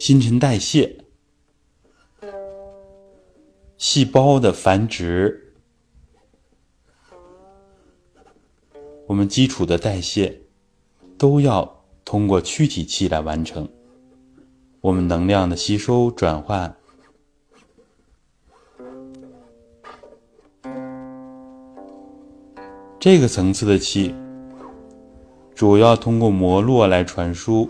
[0.00, 1.04] 新陈代谢、
[3.76, 5.49] 细胞的繁殖。
[9.10, 10.40] 我们基础的代谢
[11.18, 13.68] 都要通过躯体气来完成，
[14.80, 16.76] 我们能量的吸收转换，
[23.00, 24.14] 这个层次的气
[25.56, 27.68] 主要通过摩络来传输。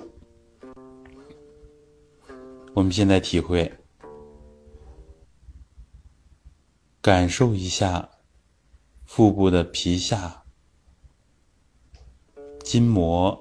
[2.74, 3.72] 我们现在体会，
[7.00, 8.10] 感受一下
[9.06, 10.39] 腹部的皮下。
[12.70, 13.36] 筋膜，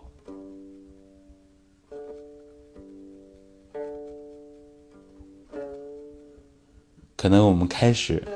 [7.16, 8.28] 可能我们开始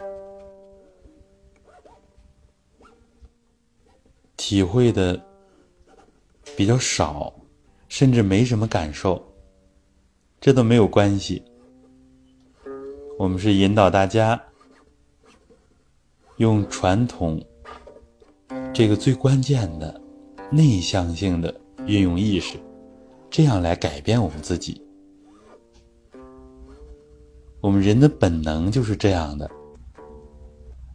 [4.38, 5.20] 体会的
[6.56, 7.34] 比较少，
[7.88, 9.20] 甚至没什么感受，
[10.40, 11.44] 这都没有关系。
[13.18, 14.40] 我们是引导大家
[16.38, 17.44] 用传统
[18.72, 20.03] 这个最关键的。
[20.54, 21.54] 内向性的
[21.88, 22.58] 运用意识，
[23.28, 24.80] 这样来改变我们自己。
[27.60, 29.50] 我们人的本能就是这样的。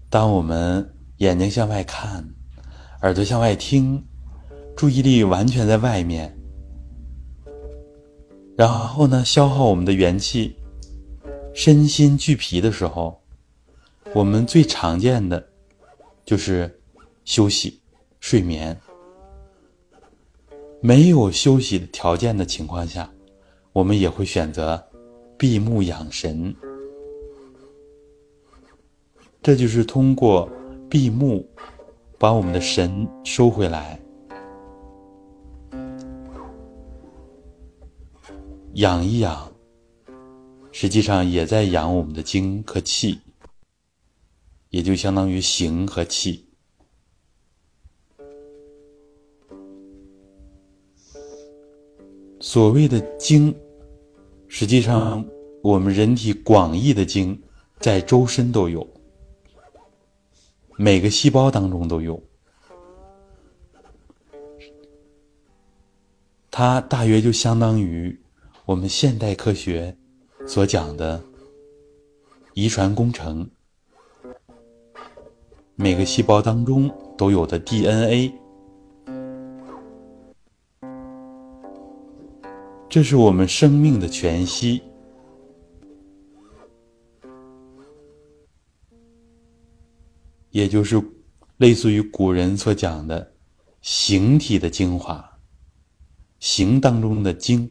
[0.09, 2.25] 当我们眼睛向外看，
[3.03, 4.01] 耳朵向外听，
[4.77, 6.39] 注意力完全在外面，
[8.57, 10.57] 然后呢，消耗我们的元气，
[11.53, 13.21] 身心俱疲的时候，
[14.15, 15.45] 我们最常见的
[16.25, 16.81] 就是
[17.25, 17.81] 休息、
[18.21, 18.79] 睡眠。
[20.81, 23.11] 没有休息的条件的情况下，
[23.73, 24.83] 我们也会选择
[25.37, 26.55] 闭目养神。
[29.43, 30.49] 这就是通过
[30.89, 31.49] 闭目，
[32.19, 34.01] 把我们的神收回来，
[38.75, 39.51] 养一养，
[40.71, 43.19] 实际上也在养我们的精和气，
[44.71, 46.48] 也就相当于形和气。
[52.41, 53.55] 所谓的精，
[54.47, 55.25] 实际上
[55.63, 57.41] 我们人体广义的精，
[57.81, 58.87] 在周身都有。
[60.77, 62.23] 每个细胞当中都有，
[66.51, 68.17] 它大约就相当于
[68.65, 69.97] 我们现代科学
[70.47, 71.21] 所讲的
[72.55, 73.51] 遗传工程。
[75.75, 78.33] 每个细胞当中都有的 DNA，
[82.89, 84.83] 这是我们生命的全息。
[90.51, 91.01] 也就是
[91.59, 93.35] 类似于古人所讲的
[93.83, 95.39] 形体的精华，
[96.41, 97.71] 形当中的精。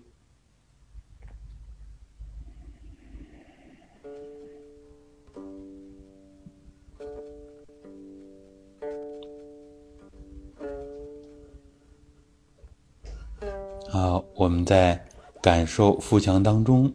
[15.68, 16.92] 受腹腔当中，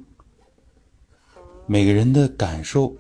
[1.66, 2.96] 每个人的感受。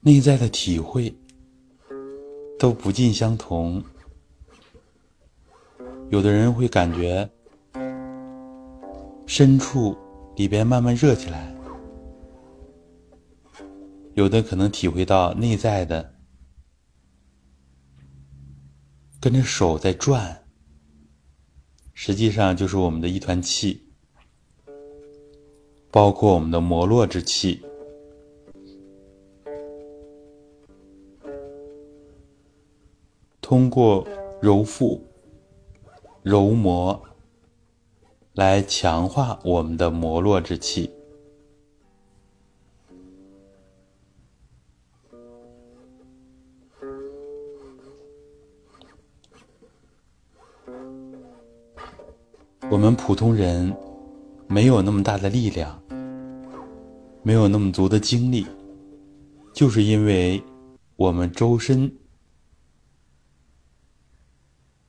[0.00, 1.14] 内在的体会
[2.58, 3.82] 都不尽相同，
[6.10, 7.26] 有的人会感觉
[9.24, 9.96] 深处
[10.36, 11.54] 里边慢慢热起来，
[14.12, 16.14] 有的可能体会到内在的
[19.18, 20.43] 跟着手在转，
[21.94, 23.82] 实际上就是我们的一团气，
[25.90, 27.62] 包括我们的摩洛之气。
[33.40, 34.06] 通过
[34.40, 35.00] 揉腹、
[36.22, 37.00] 揉摩
[38.32, 40.90] 来强化我们的摩洛之气。
[52.70, 53.76] 我们普通人
[54.48, 55.80] 没有那么大的力量，
[57.22, 58.46] 没有那么足的精力，
[59.52, 60.42] 就是因为
[60.96, 61.94] 我们周身。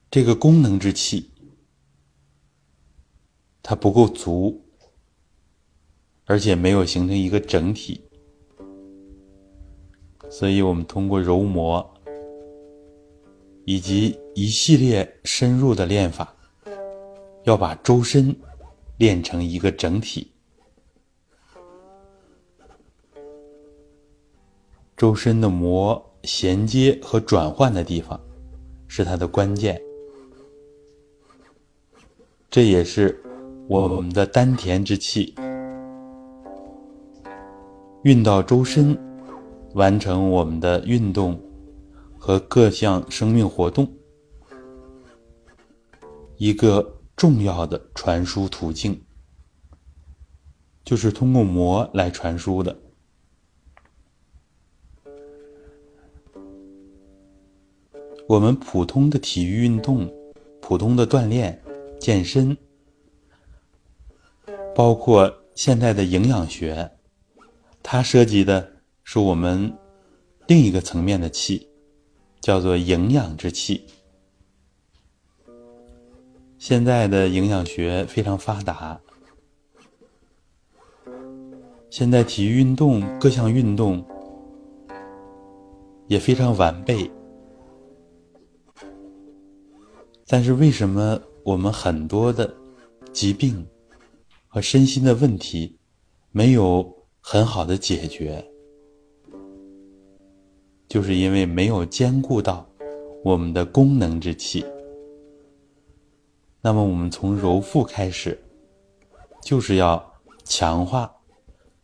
[0.10, 1.30] 这个功能之气，
[3.62, 4.64] 它不够足，
[6.24, 8.02] 而且没有形成一个整体，
[10.30, 11.94] 所以我们通过揉摩
[13.66, 16.34] 以及一系列深入的练法，
[17.46, 18.36] 要把周身
[18.98, 20.32] 练成一个整体。
[24.98, 28.20] 周身的膜衔接和转换的地方，
[28.88, 29.82] 是它的关键。
[32.50, 33.22] 这也是
[33.68, 35.36] 我们的丹田之气
[38.04, 38.98] 运到周身，
[39.74, 41.38] 完成我们的运动
[42.18, 43.92] 和各项生命活动
[46.38, 49.02] 一个重要的传输途径，
[50.84, 52.78] 就是通过膜来传输的。
[58.28, 60.12] 我们普通的体育运动，
[60.62, 61.62] 普通的锻炼。
[61.98, 62.56] 健身，
[64.76, 66.92] 包括现代的营养学，
[67.82, 69.74] 它涉及的是我们
[70.46, 71.68] 另一个层面的气，
[72.42, 73.88] 叫做营养之气。
[76.68, 79.00] 现在的营养学非常发达，
[81.92, 84.04] 现在体育运动各项运动
[86.08, 87.08] 也非常完备，
[90.26, 91.22] 但是为什么？
[91.44, 92.52] 我们很多的
[93.14, 93.64] 疾病
[94.48, 95.78] 和身心的问题
[96.32, 98.44] 没有很好的解决，
[100.88, 102.68] 就是因为没有兼顾到
[103.24, 104.66] 我们的功能之气。
[106.66, 108.44] 那么，我们从揉腹开始，
[109.40, 110.04] 就是要
[110.44, 111.16] 强化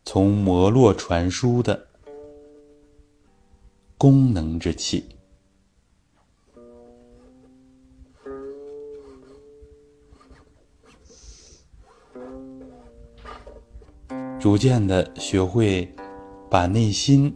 [0.04, 1.86] 从摩络传输的
[3.96, 5.08] 功能之气。
[14.40, 15.88] 逐渐的学会
[16.50, 17.32] 把内心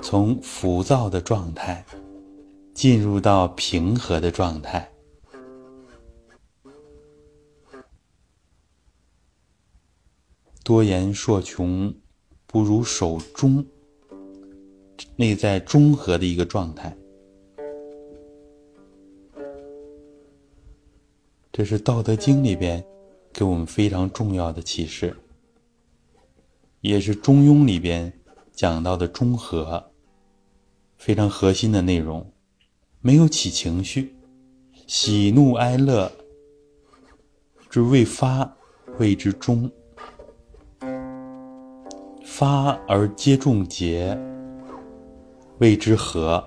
[0.00, 1.84] 从浮躁的状态
[2.72, 4.89] 进入到平和的状态。
[10.70, 11.92] 多言数穷，
[12.46, 13.66] 不如守中，
[15.16, 16.96] 内在中和的一个状态。
[21.50, 22.86] 这是《道德经》里边
[23.32, 25.16] 给我们非常重要的启示，
[26.82, 28.12] 也是《中庸》里边
[28.52, 29.90] 讲到的中和，
[30.96, 32.32] 非常核心的内容。
[33.00, 34.14] 没有起情绪，
[34.86, 36.12] 喜怒哀乐
[37.68, 38.56] 之未发，
[39.00, 39.68] 谓之中；
[42.40, 44.18] 发而皆众结，
[45.58, 46.42] 谓之和。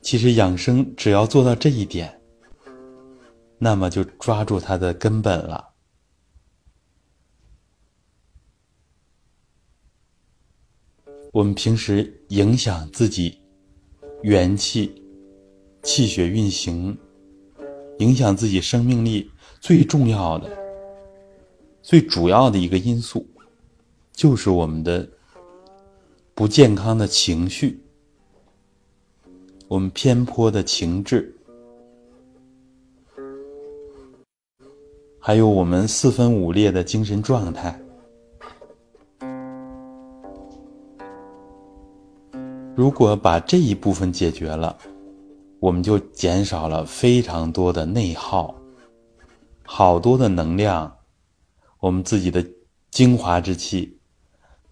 [0.00, 2.18] 其实养生只要做到这一点，
[3.58, 5.74] 那么就抓住它的根本了。
[11.32, 13.38] 我们平时影响自己
[14.22, 15.04] 元气、
[15.82, 16.96] 气血运行，
[17.98, 20.50] 影响自己生命力最重要的、
[21.90, 23.26] 最主要的一个因素，
[24.12, 25.08] 就是我们的
[26.36, 27.82] 不健康的情绪。
[29.66, 31.34] 我们偏颇的情志，
[35.18, 37.76] 还有我们四分五裂的精神状态，
[42.76, 44.78] 如果把这一部分解决了，
[45.58, 48.54] 我们就减少了非常多的内耗，
[49.64, 50.96] 好多的能量，
[51.80, 52.46] 我们自己的
[52.90, 53.98] 精华之气，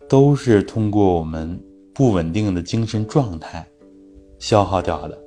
[0.09, 1.61] 都是通过我们
[1.93, 3.67] 不稳定的精神状态。
[4.39, 5.19] 消耗掉的，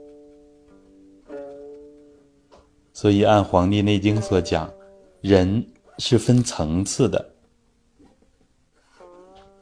[2.93, 4.71] 所以按《黄帝内经》所讲，
[5.19, 5.67] 人
[5.97, 7.33] 是分层次的，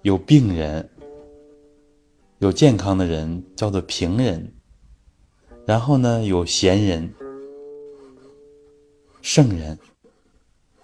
[0.04, 0.88] 有病人，
[2.38, 4.54] 有健康的人叫做平人，
[5.66, 7.12] 然后呢有贤人、
[9.24, 9.76] 圣人、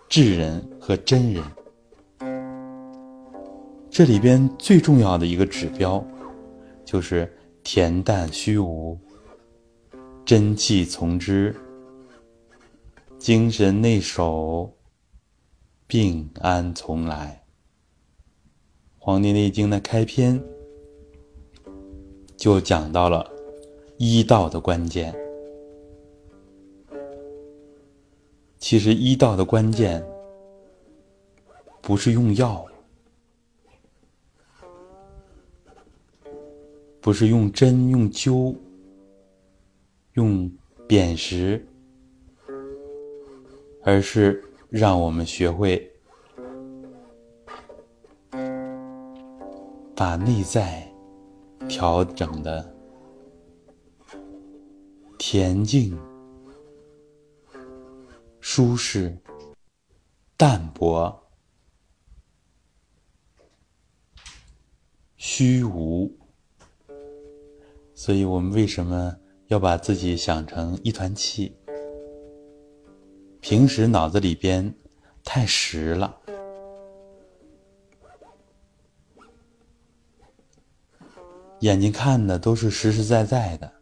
[0.10, 1.44] 智人和真人。
[3.90, 6.06] 这里边最重要的一个指标，
[6.86, 7.28] 就是。
[7.64, 8.96] 恬淡虚无，
[10.24, 11.56] 真气从之，
[13.18, 14.72] 精神内守，
[15.88, 17.44] 病安从来。
[19.00, 20.40] 《黄帝内经》的开篇
[22.38, 23.28] 就讲到了
[23.98, 25.12] 医道的关键。
[28.60, 30.06] 其实医道的关键
[31.86, 32.66] 不是用药。
[37.00, 38.58] 不是用针、用灸、
[40.14, 40.52] 用
[40.88, 41.64] 砭石，
[43.84, 45.88] 而是让我们学会
[49.96, 50.92] 把内在
[51.70, 52.76] 调整的
[55.20, 55.96] 恬静、
[58.40, 59.16] 舒适、
[60.36, 61.16] 淡泊、
[65.28, 66.16] 虚无。
[67.96, 69.12] 所以我们为什么
[69.48, 71.58] 要把自己想成一团气？
[73.42, 74.72] 平时脑子里边
[75.24, 76.16] 太实了，
[81.62, 83.74] 眼睛看的都是实实在在的，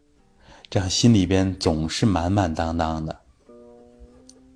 [0.70, 3.20] 这样心里边总是满满当当的，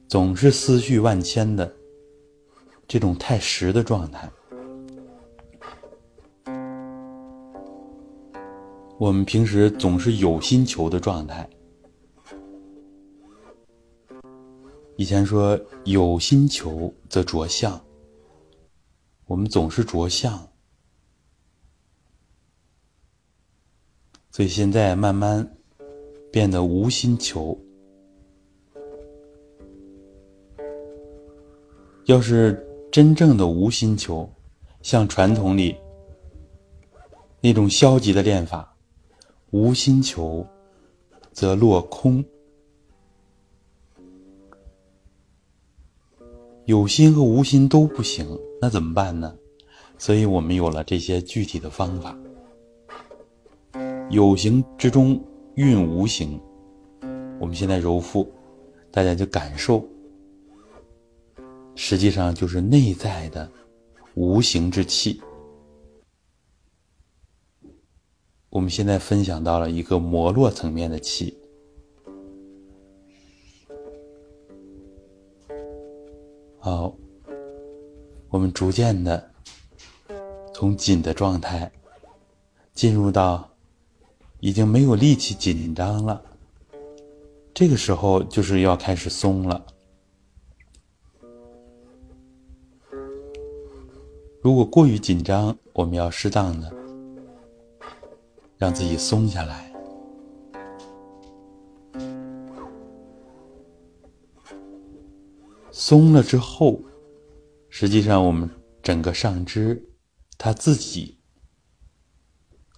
[0.09, 1.71] 总是思绪万千的，
[2.89, 4.27] 这种太实的状态。
[8.99, 11.49] 我们平时总是有心求的状态。
[14.97, 17.81] 以前说有心求则着相，
[19.27, 20.37] 我们总是着相，
[24.33, 25.49] 所以现在慢慢
[26.33, 27.57] 变得无心求。
[32.07, 34.29] 要是真正的无心求，
[34.83, 35.77] 像传统里
[37.41, 38.75] 那种消极的练法。
[39.51, 40.47] 无心求，
[41.33, 42.23] 则落空；
[46.67, 48.27] 有心和无心都不行，
[48.61, 49.35] 那怎么办呢？
[49.97, 52.17] 所以我们有了这些具体的方法。
[54.11, 55.19] 有形之中
[55.55, 56.41] 蕴无形，
[57.41, 58.31] 我们现在揉腹，
[58.91, 59.83] 大家就感受，
[61.75, 63.51] 实际上就是内在的
[64.15, 65.21] 无形之气。
[68.51, 71.37] 我们现在分享到了一个摩洛层面的气，
[76.59, 76.95] 好，
[78.31, 79.31] 我们逐渐的
[80.55, 81.71] 从紧的状态
[82.73, 83.49] 进入到
[84.41, 86.23] 已经没有力气紧张了，
[87.53, 89.65] 这个时候就是要开始松了。
[94.41, 96.73] 如果过于紧张，我们要适当的
[98.59, 99.73] 让自己松下来。
[105.71, 106.83] 松了之后，
[107.69, 108.51] 实际上我们
[108.83, 109.81] 整个上肢，
[110.37, 111.17] 它自己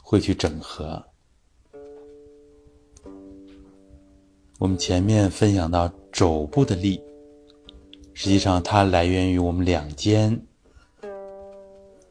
[0.03, 1.03] 会去整合。
[4.59, 7.01] 我们前面分享到肘部的力，
[8.13, 10.47] 实际上它来源于我们两肩。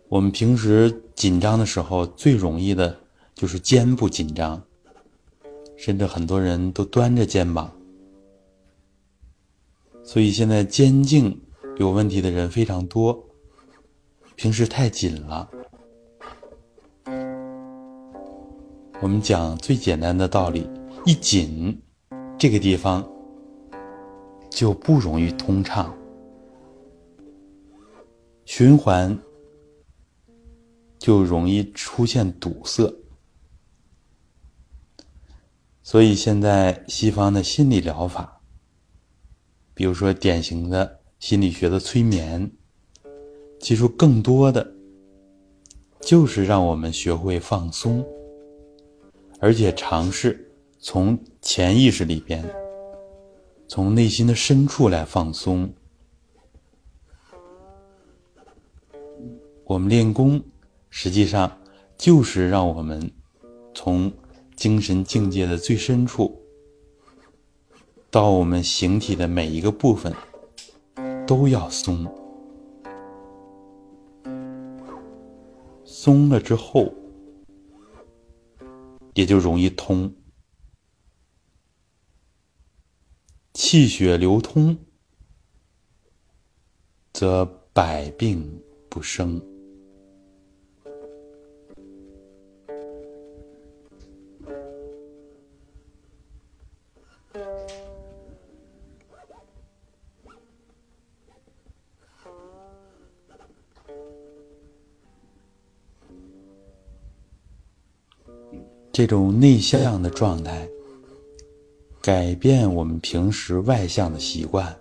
[0.07, 2.99] 我们平时紧张的时候，最容易的
[3.39, 4.61] 就是肩部紧张，
[5.77, 7.71] 甚至很多人都端着肩膀。
[10.03, 11.39] 所以现在肩颈
[11.77, 13.17] 有问题的人非常多，
[14.35, 15.49] 平时太紧了。
[18.99, 20.69] 我们讲最简单的道理，
[21.05, 21.81] 一紧，
[22.37, 23.09] 这个地方
[24.49, 25.97] 就不容易通畅，
[28.43, 29.17] 循环
[30.97, 32.93] 就容易出现堵塞。
[35.89, 38.43] 所以现在西方的心理疗法。
[39.73, 42.51] 比如说，典型的心理学的催眠，
[43.59, 44.71] 其实更多的
[45.99, 48.05] 就是让我们学会放松，
[49.39, 52.47] 而且尝试从潜意识里边，
[53.67, 55.73] 从内心的深处来放松。
[59.63, 60.39] 我们练功，
[60.91, 61.59] 实际上
[61.97, 63.11] 就是让我们
[63.73, 64.13] 从
[64.59, 66.37] 精神境界的最深处。
[68.11, 70.13] 到我们形体的每一个部分
[71.25, 72.05] 都要松，
[75.85, 76.93] 松了之后
[79.13, 80.13] 也就容易通，
[83.53, 84.77] 气血流通，
[87.13, 89.41] 则百病不生。
[108.99, 110.67] 这种内向的状态，
[112.01, 114.77] 改变我们平时外向的习惯，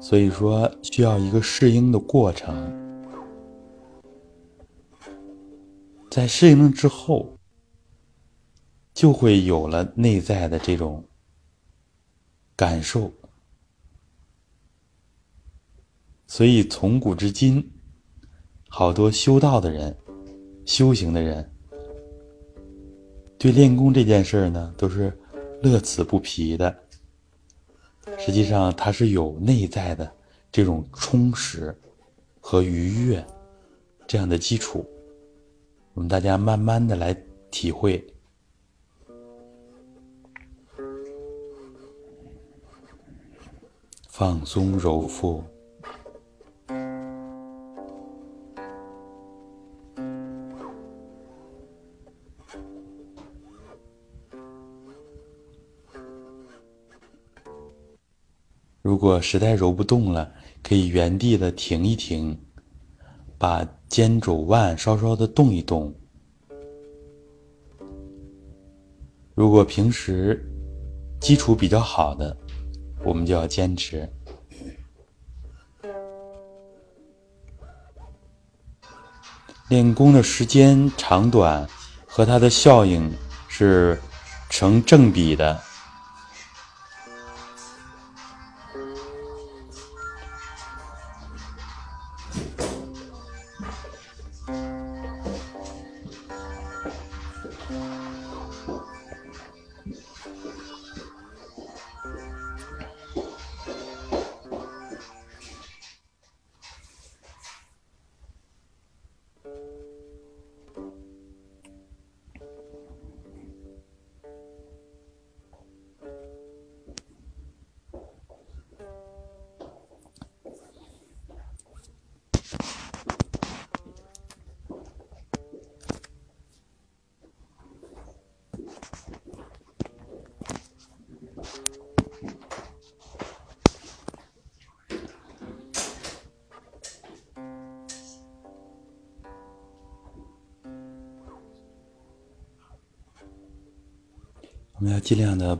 [0.00, 2.54] 所以说需要一个适应的过程。
[6.08, 7.36] 在适应了之后，
[8.94, 11.04] 就会有了内在的这种
[12.54, 13.12] 感受。
[16.28, 17.68] 所以从古至今，
[18.68, 19.98] 好多修道的人、
[20.64, 21.52] 修行的人。
[23.40, 25.10] 对练功这件事儿呢，都是
[25.62, 26.78] 乐此不疲的。
[28.18, 30.12] 实际上，它是有内在的
[30.52, 31.74] 这种充实
[32.38, 33.24] 和愉悦
[34.06, 34.86] 这样的基础。
[35.94, 37.16] 我们大家慢慢的来
[37.50, 38.06] 体会，
[44.06, 45.42] 放松揉腹。
[59.00, 60.30] 如果实在揉不动了，
[60.62, 62.38] 可以原地的停一停，
[63.38, 65.90] 把肩肘腕稍稍的动一动。
[69.34, 70.46] 如果平时
[71.18, 72.36] 基础比较好的，
[73.02, 74.06] 我们就要坚持。
[79.70, 81.66] 练功的时间长短
[82.04, 83.10] 和它的效应
[83.48, 83.98] 是
[84.50, 85.58] 成正比的。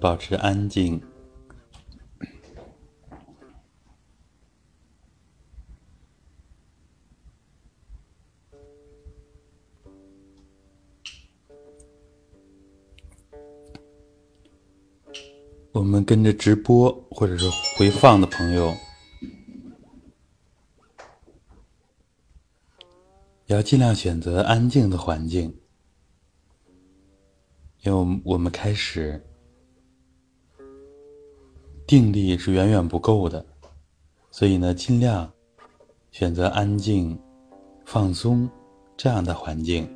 [0.01, 0.99] 保持安静。
[15.73, 18.75] 我们跟着直播或者是回放的朋友。
[23.47, 25.55] 要尽量选择安静的环境。
[27.83, 29.30] 因为我们开始。
[31.91, 33.45] 定力是远远不够的，
[34.31, 35.29] 所以呢，尽量
[36.13, 37.19] 选择安静、
[37.85, 38.49] 放松
[38.97, 39.91] 这样的环境。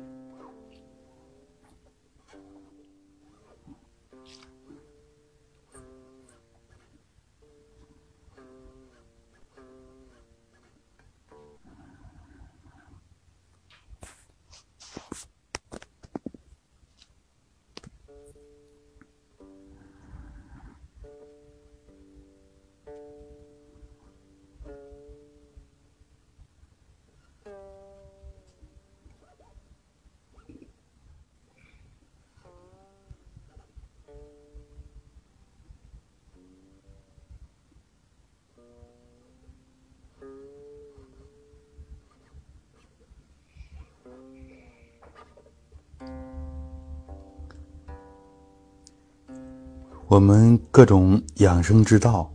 [50.07, 52.31] 我们各种养生之道，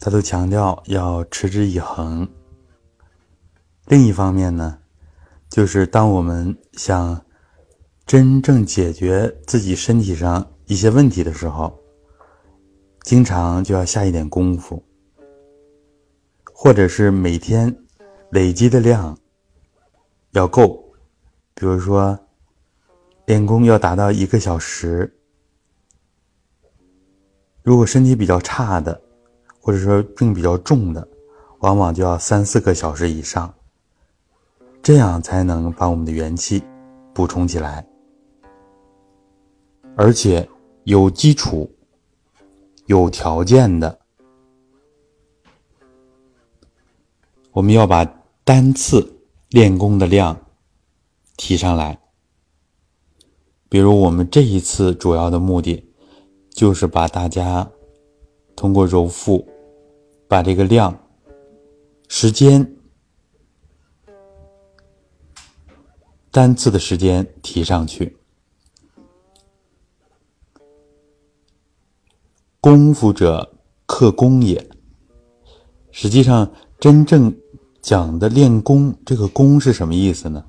[0.00, 2.28] 他都强调要持之以恒。
[3.86, 4.76] 另一方面呢，
[5.48, 7.24] 就是当我们想
[8.04, 11.78] 真正解决自己身体上一些问题的时候，
[13.02, 14.82] 经常就要下一点功夫，
[16.52, 17.74] 或者是每天
[18.30, 19.16] 累积的量
[20.32, 20.84] 要够。
[21.54, 22.18] 比如说，
[23.26, 25.14] 练功要达到一个小时。
[27.68, 28.98] 如果身体比较差的，
[29.60, 31.06] 或者说病比较重的，
[31.58, 33.54] 往往就要三四个小时以上，
[34.82, 36.62] 这样才能把我们的元气
[37.12, 37.86] 补充起来，
[39.98, 40.48] 而且
[40.84, 41.70] 有基础、
[42.86, 43.98] 有条件的，
[47.52, 48.02] 我们要把
[48.44, 49.14] 单次
[49.50, 50.34] 练功的量
[51.36, 51.98] 提上来。
[53.68, 55.84] 比如我们这一次主要的目的。
[56.58, 57.70] 就是把大家
[58.56, 59.46] 通过揉腹，
[60.26, 60.92] 把这个量、
[62.08, 62.68] 时间、
[66.32, 68.18] 单次的时间提上去。
[72.60, 73.48] 功夫者
[73.86, 74.68] 克功也。
[75.92, 77.32] 实际上，真正
[77.80, 80.44] 讲的练功，这个功是什么意思呢？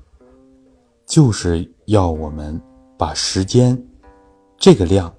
[1.06, 2.60] 就是要我们
[2.98, 3.80] 把时间
[4.58, 5.14] 这个量。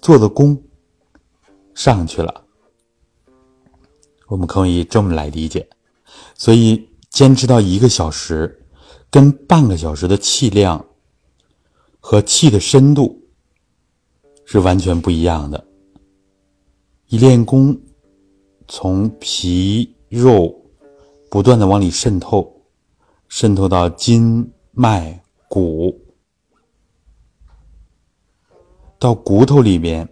[0.00, 0.60] 做的功
[1.74, 2.44] 上去了，
[4.26, 5.68] 我们可以这么来理解。
[6.34, 8.64] 所以坚持到一个小时，
[9.10, 10.84] 跟半个小时的气量
[12.00, 13.20] 和气的深度
[14.44, 15.66] 是完全不一样的。
[17.08, 17.78] 一练功，
[18.66, 20.54] 从皮肉
[21.30, 22.62] 不断的往里渗透，
[23.28, 26.07] 渗透到筋脉骨。
[28.98, 30.08] 到骨头里边，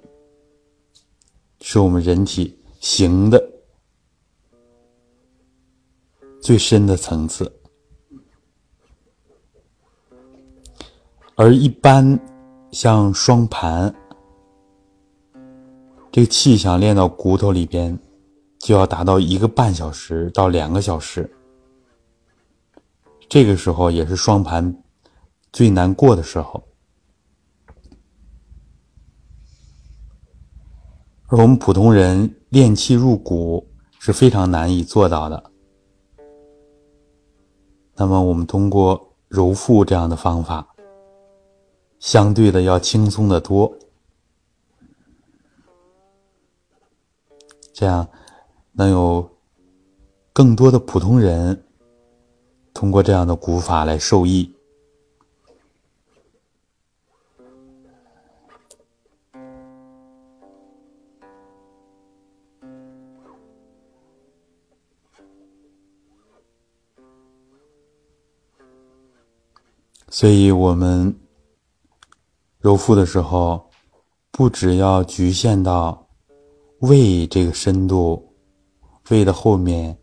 [1.60, 3.42] 是我们人体行的
[6.40, 7.52] 最深的层次。
[11.34, 12.18] 而一般
[12.70, 13.92] 像双盘，
[16.12, 17.98] 这个气想练到骨头里边，
[18.60, 21.28] 就要达到一个半小时到两个小时。
[23.28, 24.84] 这个时候也是双盘
[25.52, 26.62] 最难过的时候。
[31.28, 33.66] 而我们普通人练气入骨
[33.98, 35.50] 是非常难以做到的。
[37.96, 40.66] 那么，我们通过揉腹这样的方法，
[41.98, 43.72] 相对的要轻松的多。
[47.72, 48.06] 这样
[48.72, 49.28] 能有
[50.32, 51.64] 更多的普通人
[52.72, 54.55] 通过这样的古法来受益。
[70.08, 71.14] 所以，我们
[72.60, 73.68] 揉腹的时候，
[74.30, 76.06] 不只要局限到
[76.78, 78.32] 胃这个深度，
[79.10, 79.98] 胃的后面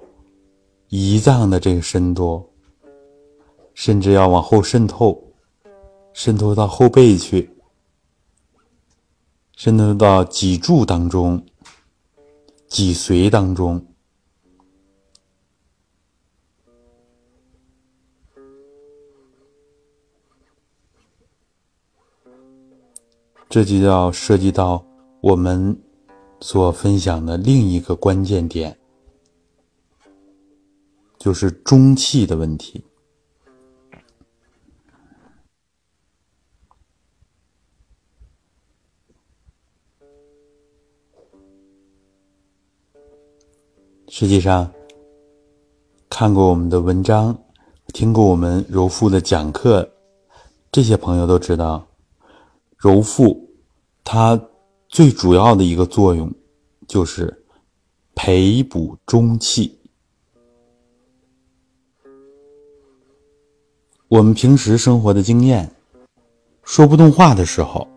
[0.89, 2.47] 胰脏的这个深度，
[3.73, 5.23] 甚至要往后渗透，
[6.13, 7.49] 渗透到后背去，
[9.55, 11.43] 渗透到脊柱当中、
[12.67, 13.83] 脊髓当中。
[23.53, 24.83] 这就要涉及到
[25.21, 25.79] 我们
[26.41, 28.75] 所分享的另一个关键点，
[31.19, 32.83] 就是中气的问题。
[44.07, 44.73] 实际上，
[46.09, 47.37] 看过我们的文章，
[47.89, 49.87] 听过我们柔腹的讲课，
[50.71, 51.85] 这些朋友都知道，
[52.77, 53.42] 柔腹
[54.03, 54.39] 它
[54.87, 56.31] 最主要的一个作用
[56.87, 57.45] 就是
[58.13, 59.79] 培补中气。
[64.07, 65.73] 我们平时生活的经验，
[66.63, 67.87] 说不动话的时候，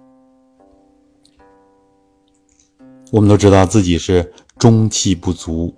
[3.12, 5.74] 我们都知道自己是中气不足。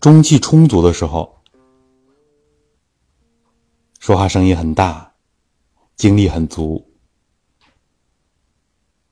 [0.00, 1.38] 中气充足的时候，
[3.98, 5.11] 说话声音很大，
[6.02, 6.84] 精力很足，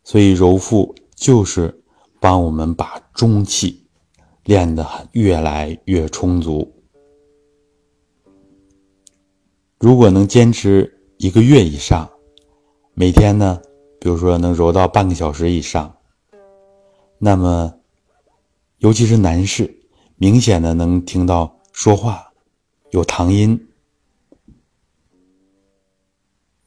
[0.03, 1.85] 所以揉腹就是
[2.19, 3.87] 帮我们把中气
[4.43, 6.69] 练得越来越充足。
[9.79, 12.11] 如果能坚持一个月以上，
[12.95, 13.63] 每天呢，
[14.01, 15.97] 比如说能揉到半个小时以上，
[17.19, 17.73] 那么，
[18.79, 19.73] 尤其是男士。
[20.17, 22.33] 明显的能听到说话
[22.91, 23.69] 有唐音，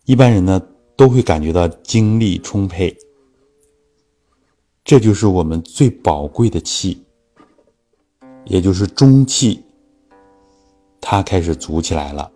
[0.05, 0.61] 一般人呢
[0.97, 2.95] 都会感觉到精力充沛，
[4.83, 7.03] 这就是我们最宝贵的气，
[8.45, 9.63] 也就是中气，
[10.99, 12.31] 它开始足起来了。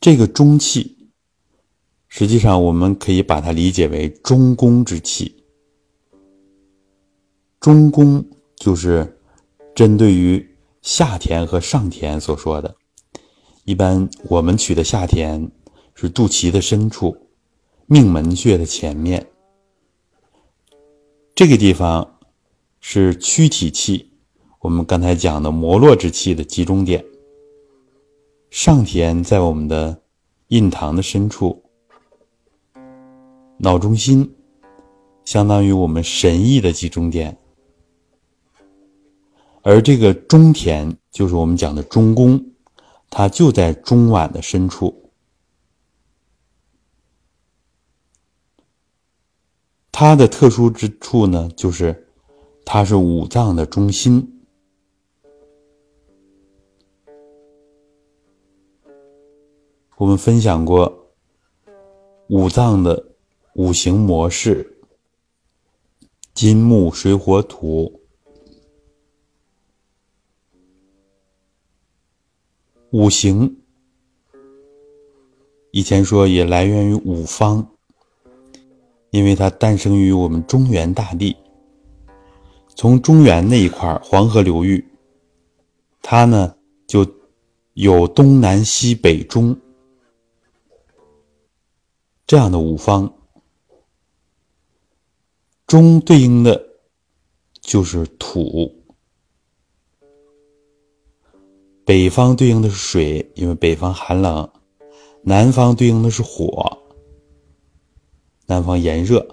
[0.00, 0.96] 这个中气。
[2.10, 5.44] 实际上，我们可以把它理解为中宫之气。
[7.60, 8.24] 中宫
[8.56, 9.17] 就是
[9.78, 12.74] 针对于下田和上田所说的。
[13.62, 15.52] 一般我们取的下田
[15.94, 17.16] 是肚脐的深处，
[17.86, 19.24] 命门穴的前面。
[21.32, 22.18] 这个地方
[22.80, 24.10] 是躯体气，
[24.58, 27.04] 我们刚才讲的摩洛之气的集中点。
[28.50, 30.02] 上田在我们的
[30.48, 31.62] 印堂的深处。
[33.58, 34.28] 脑中心
[35.24, 37.38] 相当于我们神意的集中点，
[39.68, 42.42] 而这个中田就是我们讲的中宫，
[43.10, 45.10] 它就在中脘的深处。
[49.92, 52.08] 它的特殊之处呢，就是
[52.64, 54.40] 它是五脏的中心。
[59.98, 61.10] 我们分享过
[62.28, 63.04] 五脏的。
[63.52, 64.78] 五行模式：
[66.32, 68.07] 金木水火土。
[72.90, 73.54] 五行
[75.72, 77.68] 以前说也来源于五方，
[79.10, 81.36] 因为它诞生于我们中原大地。
[82.74, 84.86] 从中原那一块黄河流域，
[86.00, 86.54] 它呢
[86.86, 87.06] 就
[87.74, 89.54] 有东南西北中
[92.26, 93.12] 这样的五方。
[95.66, 96.66] 中对应的
[97.60, 98.77] 就是土，
[101.88, 104.46] 北方对应的是水，因为北方寒冷；
[105.22, 106.82] 南方对应的是火，
[108.44, 109.26] 南方炎热。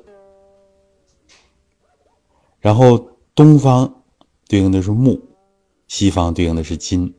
[2.62, 4.02] 然后东方
[4.48, 5.22] 对应的是木，
[5.90, 7.14] 西方对应的是金。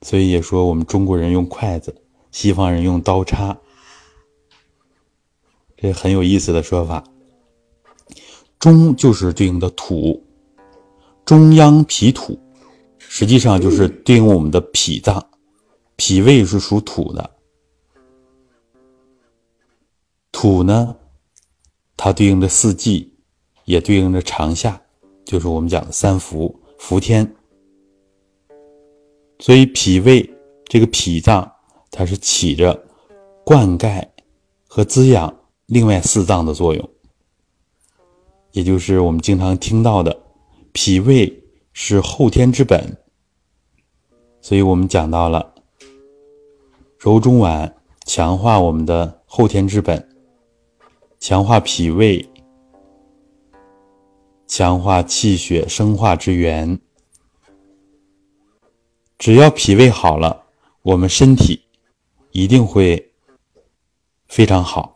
[0.00, 1.94] 所以也说我们中国人用筷子，
[2.32, 3.54] 西方人用刀叉。
[5.76, 7.04] 这很有意思的说法。
[8.58, 10.24] 中就是对应的土，
[11.26, 12.38] 中央脾土，
[13.18, 15.26] 实际上就是对应我们的脾脏，
[15.96, 17.30] 脾胃是属土的。
[20.30, 20.94] 土呢，
[21.96, 23.10] 它对应着四季，
[23.64, 24.78] 也对应着长夏，
[25.24, 27.26] 就是我们讲的三伏、伏天。
[29.38, 30.28] 所以脾胃
[30.66, 31.50] 这个脾脏，
[31.90, 32.78] 它是起着
[33.46, 34.06] 灌溉
[34.68, 35.34] 和滋养。
[35.64, 36.90] 另外四脏的作用，
[38.52, 40.14] 也就是我们经常听到的，
[40.74, 42.94] 脾胃是后天之本，
[44.40, 45.54] 所以我们讲到了
[46.98, 47.72] 揉中脘，
[48.04, 50.08] 强化我们的后天之本，
[51.18, 52.28] 强化脾胃，
[54.46, 56.78] 强化气血生化之源。
[59.18, 60.44] 只要脾胃好了，
[60.82, 61.62] 我们身体
[62.32, 63.12] 一定会
[64.28, 64.95] 非常好。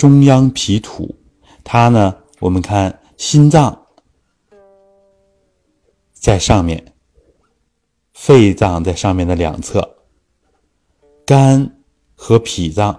[0.00, 1.14] 中央脾土，
[1.62, 3.78] 它呢，我们看心脏
[6.14, 6.94] 在上面，
[8.14, 9.96] 肺脏在上面的两侧，
[11.26, 11.82] 肝
[12.14, 12.98] 和脾脏，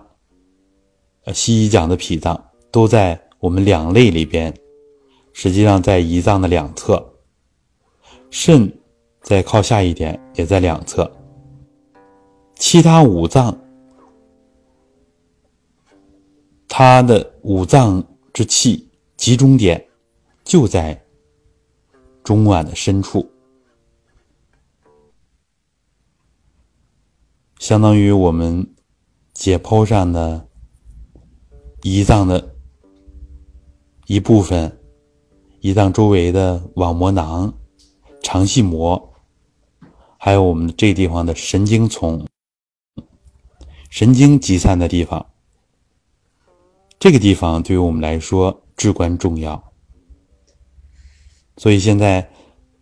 [1.23, 4.53] 呃，西医讲的脾脏都在我们两肋里边，
[5.33, 7.03] 实际上在胰脏的两侧，
[8.29, 8.71] 肾
[9.23, 11.11] 再靠下一点，也在两侧，
[12.57, 13.57] 其他五脏。
[16.73, 19.85] 它的五脏之气集中点
[20.45, 20.99] 就在
[22.23, 23.29] 中脘的深处，
[27.59, 28.65] 相当于我们
[29.33, 30.47] 解剖上的
[31.81, 32.55] 胰脏的
[34.07, 34.79] 一部分，
[35.59, 37.53] 胰脏周围的网膜囊、
[38.23, 39.13] 肠系膜，
[40.17, 42.25] 还有我们这地方的神经丛，
[43.89, 45.30] 神经集散的地方。
[47.01, 49.59] 这个地方对于我们来说至关重要，
[51.57, 52.31] 所以现在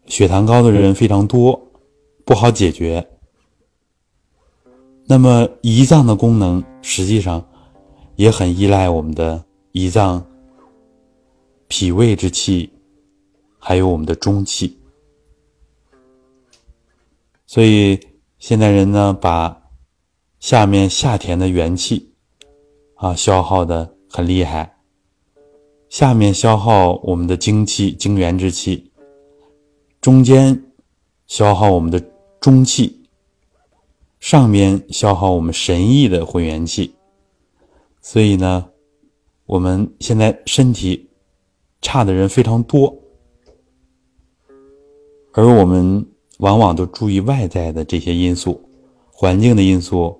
[0.07, 1.57] 血糖高的人非常多，
[2.25, 3.07] 不好解决。
[5.05, 7.41] 那么胰脏的功能实际上
[8.17, 9.41] 也很依赖我们的
[9.71, 10.21] 胰脏、
[11.69, 12.69] 脾胃之气，
[13.57, 14.77] 还有我们的中气。
[17.47, 17.97] 所以
[18.37, 19.57] 现代人呢，把
[20.41, 22.13] 下面下田的元气
[22.95, 23.95] 啊消耗的。
[24.11, 24.77] 很厉害，
[25.87, 28.91] 下面消耗我们的精气、精元之气，
[30.01, 30.63] 中间
[31.27, 32.03] 消耗我们的
[32.41, 33.03] 中气，
[34.19, 36.95] 上面消耗我们神意的混元气。
[38.01, 38.67] 所以呢，
[39.45, 41.07] 我们现在身体
[41.81, 42.97] 差的人非常多，
[45.33, 46.03] 而我们
[46.39, 48.59] 往往都注意外在的这些因素，
[49.11, 50.18] 环境的因素。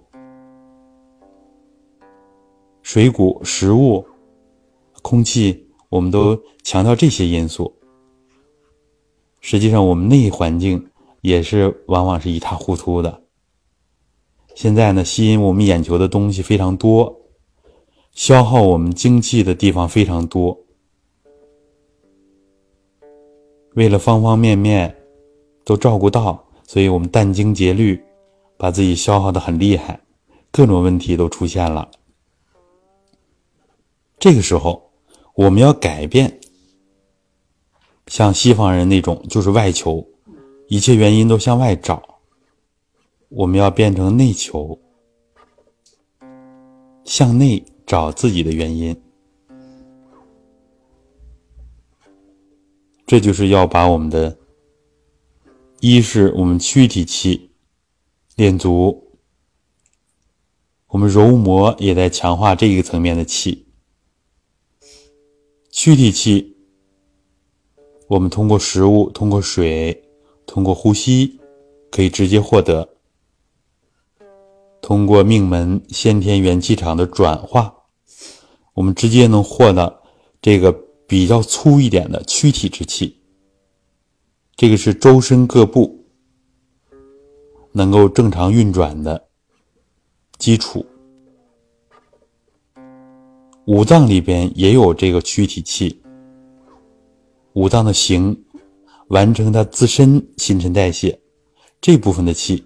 [2.92, 4.04] 水谷、食物、
[5.04, 7.72] 空气，我们都强调这些因素。
[9.42, 10.90] 实际上，我们内环境
[11.22, 13.22] 也是往往是一塌糊涂的。
[14.56, 17.16] 现在呢，吸引我们眼球的东西非常多，
[18.14, 20.58] 消耗我们精气的地方非常多。
[23.76, 24.96] 为了方方面面
[25.64, 28.04] 都照顾到，所以我们殚精竭虑，
[28.58, 30.02] 把自己消耗的很厉害，
[30.52, 31.88] 各种问题都出现了。
[34.20, 34.92] 这个时候，
[35.34, 36.40] 我们要改变，
[38.08, 40.06] 像西方人那种就是外求，
[40.68, 42.20] 一切原因都向外找。
[43.30, 44.78] 我们要变成内求，
[47.06, 49.00] 向内找自己的原因。
[53.06, 54.38] 这就是要把我们的，
[55.80, 57.52] 一是我们躯体气
[58.36, 59.18] 练足，
[60.88, 63.68] 我们柔膜也在强化这个层面的气。
[65.82, 66.58] 躯体气，
[68.10, 70.10] 我们通过食物、通过水、
[70.46, 71.40] 通过呼吸，
[71.90, 72.98] 可以直接获得。
[74.82, 77.74] 通过命门先天元气场的转化，
[78.74, 80.02] 我们直接能获得
[80.42, 80.70] 这个
[81.08, 83.18] 比较粗一点的躯体之气。
[84.58, 86.06] 这个是周身各部
[87.72, 89.30] 能够正常运转的
[90.38, 90.86] 基础。
[93.70, 96.02] 五脏里边也有这个躯体气，
[97.54, 98.36] 五脏的形，
[99.10, 101.22] 完成它自身新陈代谢
[101.80, 102.66] 这部分的气，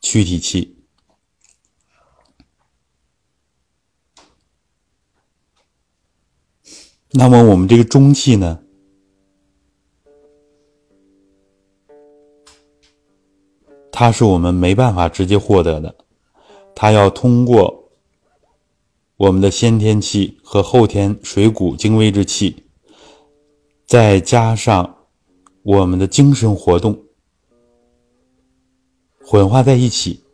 [0.00, 0.78] 躯体气。
[7.10, 8.62] 那么我们这个中气呢，
[13.90, 15.92] 它是我们没办法直接获得的，
[16.72, 17.79] 它要通过。
[19.20, 22.64] 我们的先天气和后天水谷精微之气，
[23.84, 24.96] 再加上
[25.62, 26.98] 我们的精神活动
[29.22, 30.24] 混化在一起，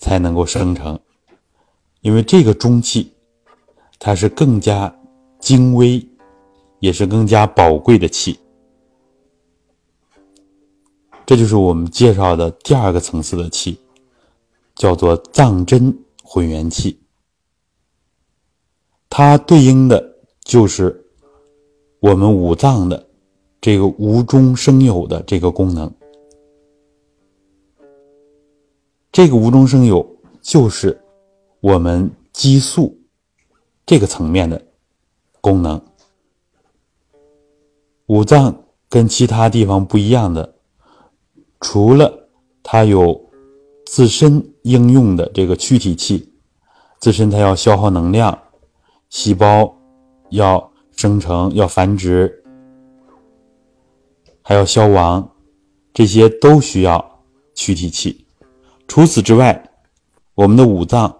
[0.00, 0.98] 才能够生成。
[2.00, 3.12] 因为这个中气，
[4.00, 4.92] 它是更加
[5.38, 6.04] 精微，
[6.80, 8.36] 也是更加宝贵的气。
[11.24, 13.78] 这就是我们介绍的第二个层次的气，
[14.74, 16.98] 叫做藏真混元气。
[19.14, 20.02] 它对应的
[20.42, 21.04] 就是
[22.00, 23.06] 我们五脏的
[23.60, 25.92] 这个无中生有的这个功能。
[29.12, 30.98] 这个无中生有就是
[31.60, 32.98] 我们激素
[33.84, 34.58] 这个层面的
[35.42, 35.78] 功能。
[38.06, 40.54] 五脏跟其他地方不一样的，
[41.60, 42.30] 除了
[42.62, 43.28] 它有
[43.84, 46.32] 自身应用的这个躯体气。
[46.98, 48.41] 自身它要消耗能量，
[49.12, 49.70] 细胞
[50.30, 52.42] 要生成、要繁殖，
[54.40, 55.30] 还要消亡，
[55.92, 57.22] 这些都需要
[57.54, 58.26] 躯体气。
[58.88, 59.70] 除此之外，
[60.34, 61.14] 我们的五脏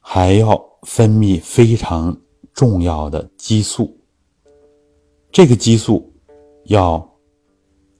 [0.00, 2.20] 还要分泌非常
[2.52, 3.96] 重要的激素，
[5.30, 6.12] 这个激素
[6.64, 7.16] 要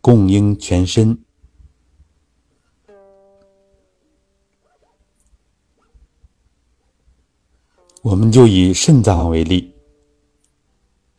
[0.00, 1.16] 供应全身。
[8.02, 9.74] 我们就以肾脏为例，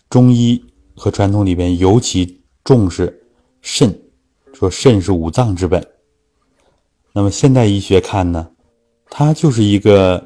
[0.09, 0.63] 中医
[0.95, 3.23] 和传统里边尤其重视
[3.61, 3.95] 肾，
[4.51, 5.87] 说肾是五脏之本。
[7.13, 8.49] 那么现代医学看呢，
[9.11, 10.19] 它就是一个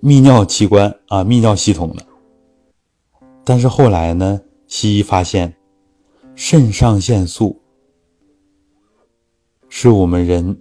[0.00, 2.06] 泌尿器官啊，泌尿系统的。
[3.44, 5.54] 但是后来呢，西医发现，
[6.34, 7.60] 肾上腺素
[9.68, 10.58] 是我们人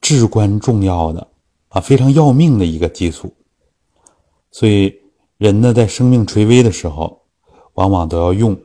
[0.00, 1.29] 至关重要的。
[1.70, 3.32] 啊，非常要命的一个激素，
[4.50, 4.92] 所以
[5.38, 7.22] 人呢在生命垂危的时候，
[7.74, 8.60] 往往都要用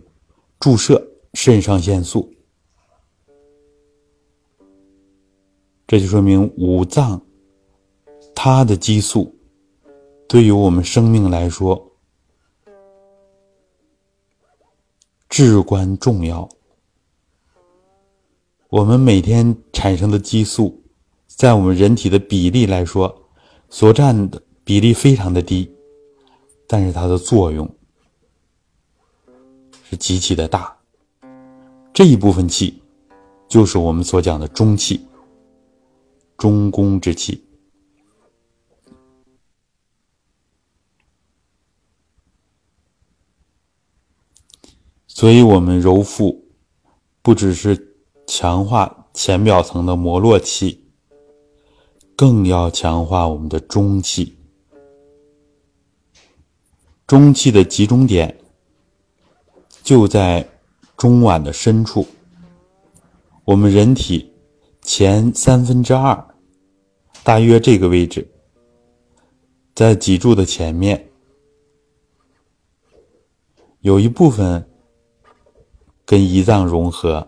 [0.59, 0.99] 注射
[1.35, 2.33] 肾上腺素。
[5.85, 7.21] 这就说明五脏
[8.33, 9.31] 它的激素
[10.27, 11.91] 对于我们生命来说
[15.29, 16.49] 至关重要。
[18.69, 20.81] 我们每天产生的激素。
[21.35, 23.13] 在我们人体的比例来说，
[23.69, 25.69] 所占的比例非常的低，
[26.65, 27.69] 但是它的作用
[29.83, 30.73] 是极其的大。
[31.93, 32.81] 这一部分气，
[33.49, 35.05] 就是我们所讲的中气，
[36.37, 37.43] 中宫之气。
[45.05, 46.45] 所以，我们揉腹，
[47.21, 50.84] 不只是强化浅表层的膜络气。
[52.17, 54.33] 更要强化我们的中气，
[57.05, 58.33] 中气的集中点
[59.83, 60.47] 就在
[60.95, 62.07] 中脘的深处，
[63.43, 64.31] 我们人体
[64.81, 66.25] 前三分之二，
[67.21, 68.25] 大约这个位置，
[69.73, 71.09] 在脊柱的前面，
[73.81, 74.65] 有一部分
[76.05, 77.27] 跟胰脏融合，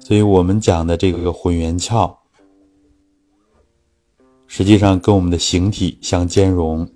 [0.00, 2.19] 所以我们讲的这个混元窍。
[4.52, 6.90] 实际上跟我们的形体相兼容，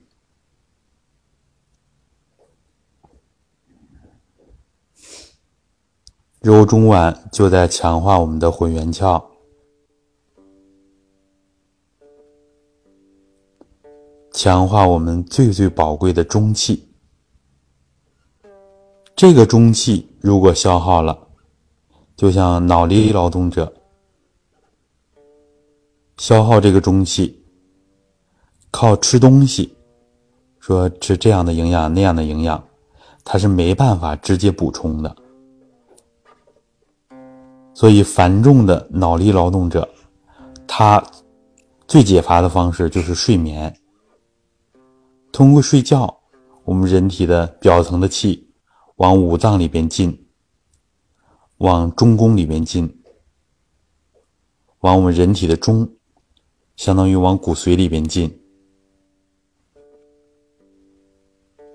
[6.40, 9.24] 揉中脘就在强化我们的混元窍，
[14.32, 16.92] 强化我们最最宝贵的中气。
[19.14, 21.28] 这个中气如果消耗了，
[22.16, 23.72] 就像脑力劳动者
[26.16, 27.43] 消耗这个中气。
[28.76, 29.72] 靠吃东西，
[30.58, 32.60] 说吃这样的营养那样的营养，
[33.22, 35.16] 它是没办法直接补充的。
[37.72, 39.88] 所以繁重的脑力劳动者，
[40.66, 41.00] 他
[41.86, 43.72] 最解乏的方式就是睡眠。
[45.30, 46.12] 通过睡觉，
[46.64, 48.44] 我们人体的表层的气
[48.96, 50.26] 往五脏里边进，
[51.58, 52.92] 往中宫里边进，
[54.80, 55.88] 往我们人体的中，
[56.74, 58.40] 相当于往骨髓里边进。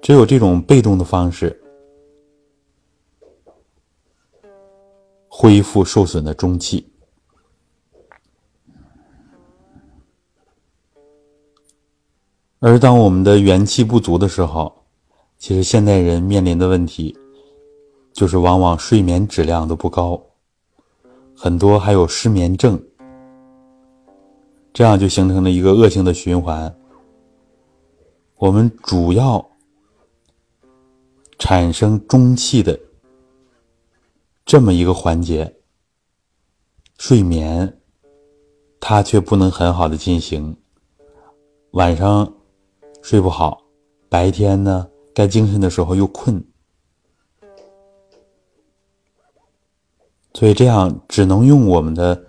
[0.02, 1.62] 只有这种被动的方式，
[5.28, 6.92] 恢复受损的中气。
[12.60, 14.84] 而当我们的元气不足的时候，
[15.38, 17.16] 其实现代人面临的问题，
[18.12, 20.22] 就是往往睡眠质量都不高，
[21.36, 22.82] 很多还有失眠症，
[24.74, 26.74] 这样就形成了一个恶性的循环。
[28.38, 29.49] 我们主要。
[31.40, 32.78] 产生中气的
[34.46, 35.56] 这么一个环节，
[36.98, 37.80] 睡眠，
[38.80, 40.56] 它却不能很好的进行。
[41.72, 42.32] 晚上
[43.02, 43.64] 睡不好，
[44.10, 46.44] 白天呢该精神的时候又困，
[50.34, 52.22] 所以这样只能用我们的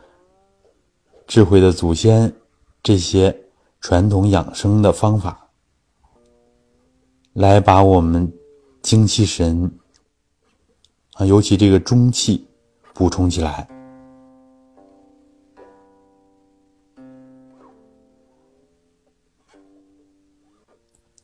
[1.27, 2.33] 智慧的祖先
[2.81, 3.37] 这些
[3.81, 5.51] 传统养生的方法
[7.33, 8.33] 来把我们。
[8.83, 9.71] 精气神
[11.15, 12.47] 啊，尤其这个中气
[12.95, 13.69] 补充起来，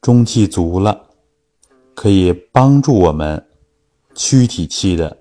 [0.01, 1.09] 中气足了，
[1.95, 3.45] 可以帮助我们
[4.15, 5.17] 躯体气的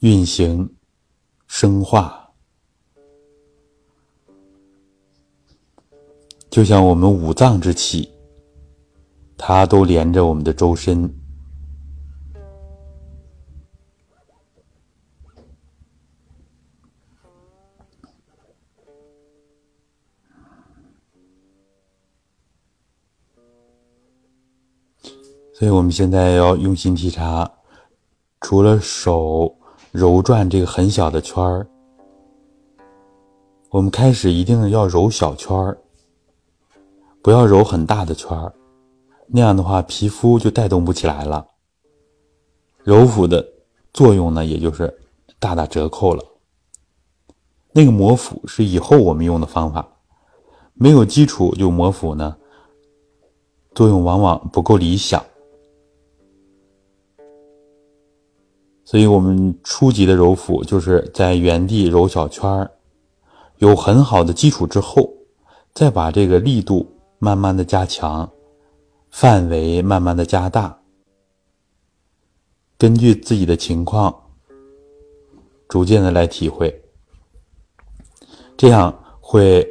[0.00, 0.68] 运行、
[1.46, 2.28] 生化。
[6.50, 8.10] 就像我们五脏之气，
[9.36, 11.14] 它都连着我们的周身。
[25.58, 27.50] 所以我们现在要用心体察，
[28.42, 29.56] 除了手
[29.90, 31.66] 揉转这个很小的圈儿，
[33.70, 35.78] 我们开始一定要揉小圈儿，
[37.22, 38.52] 不要揉很大的圈儿，
[39.28, 41.46] 那样的话皮肤就带动不起来了，
[42.84, 43.42] 揉腹的
[43.94, 44.94] 作用呢，也就是
[45.38, 46.22] 大打折扣了。
[47.72, 49.88] 那个摩腹是以后我们用的方法，
[50.74, 52.36] 没有基础就摩腹呢，
[53.74, 55.24] 作用往往不够理想。
[58.88, 62.70] 所以，我们初级的揉腹就是在原地揉小圈儿，
[63.58, 65.12] 有很好的基础之后，
[65.74, 66.88] 再把这个力度
[67.18, 68.30] 慢慢的加强，
[69.10, 70.78] 范围慢慢的加大，
[72.78, 74.14] 根据自己的情况，
[75.68, 76.72] 逐渐的来体会，
[78.56, 79.66] 这样会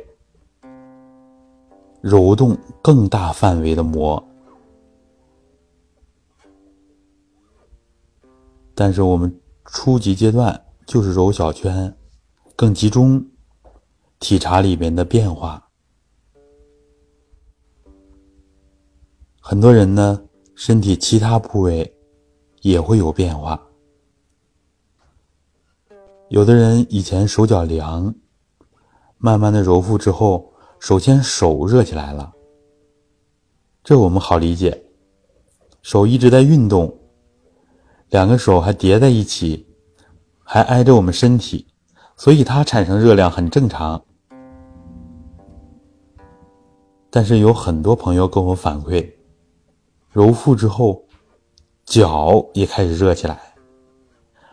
[2.02, 4.22] 揉动更大范围的膜。
[8.78, 9.34] 但是我们
[9.64, 11.96] 初级阶段就是揉小圈，
[12.58, 13.26] 更集中
[14.20, 15.70] 体察里边的变化。
[19.40, 20.22] 很多人呢，
[20.56, 21.98] 身体其他部位
[22.62, 23.66] 也会有变化。
[26.28, 28.14] 有的人以前手脚凉，
[29.18, 32.34] 慢慢的揉腹之后，首先手热起来了，
[33.84, 34.86] 这我们好理解，
[35.82, 36.94] 手一直在运动。
[38.10, 39.68] 两个手还叠在一起，
[40.44, 41.68] 还挨着我们身体，
[42.16, 44.02] 所以它产生热量很正常。
[47.10, 49.10] 但是有很多朋友跟我反馈，
[50.12, 51.06] 揉腹之后，
[51.86, 53.40] 脚也开始热起来，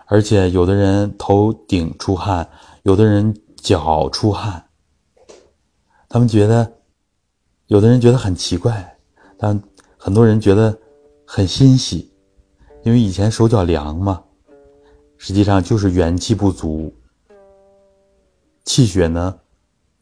[0.07, 2.49] 而且有的人头顶出汗，
[2.85, 4.65] 有的人脚出汗。
[6.09, 6.73] 他们觉得，
[7.67, 8.97] 有的人觉得很奇怪，
[9.37, 9.61] 但
[9.97, 10.79] 很多人觉得
[11.27, 12.12] 很欣喜。
[12.85, 14.25] 因为以前手脚凉嘛，
[15.17, 16.93] 实际上就是元气不足，
[18.65, 19.39] 气血呢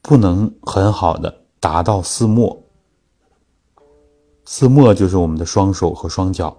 [0.00, 2.58] 不能很好的达到四末。
[4.46, 6.56] 四末就是我们的双手和双脚，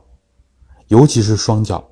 [0.89, 1.84] 尤其是双脚，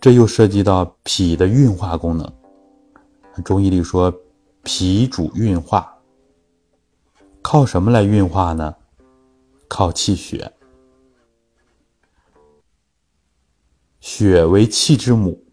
[0.00, 2.32] 这又涉及到脾的运化功能。
[3.44, 4.12] 中医里说，
[4.62, 5.91] 脾主运化。
[7.42, 8.74] 靠什么来运化呢？
[9.68, 10.50] 靠气血。
[14.00, 15.44] 血为气之母，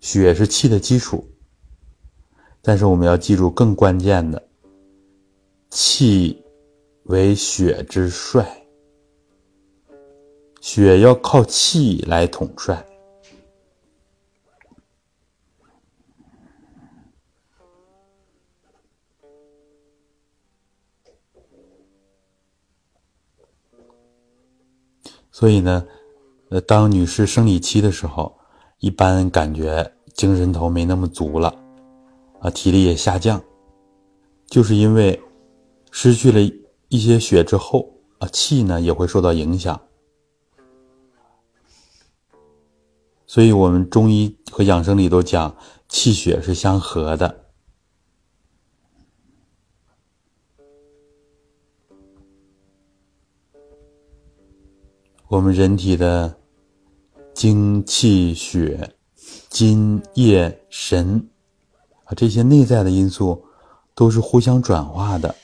[0.00, 1.28] 血是气的基础。
[2.62, 4.48] 但是我们要记住更关键的，
[5.70, 6.44] 气
[7.04, 8.66] 为血之帅，
[10.60, 12.84] 血要靠气来统帅。
[25.38, 25.86] 所以呢，
[26.48, 28.36] 呃，当女士生理期的时候，
[28.80, 31.54] 一般感觉精神头没那么足了，
[32.40, 33.40] 啊，体力也下降，
[34.48, 35.22] 就是因为
[35.92, 36.40] 失去了
[36.88, 37.88] 一些血之后，
[38.18, 39.80] 啊，气呢也会受到影响。
[43.24, 45.54] 所以我们中医和养生里都讲，
[45.88, 47.44] 气血是相合的。
[55.28, 56.34] 我们人体的
[57.34, 58.96] 精气血、
[59.50, 61.28] 津液神
[62.04, 63.44] 啊，这些内在的因素
[63.94, 65.34] 都是互相转化的。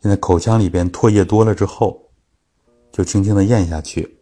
[0.00, 2.00] 现在口腔里边唾液多了之后，
[2.90, 4.15] 就轻轻的咽下去。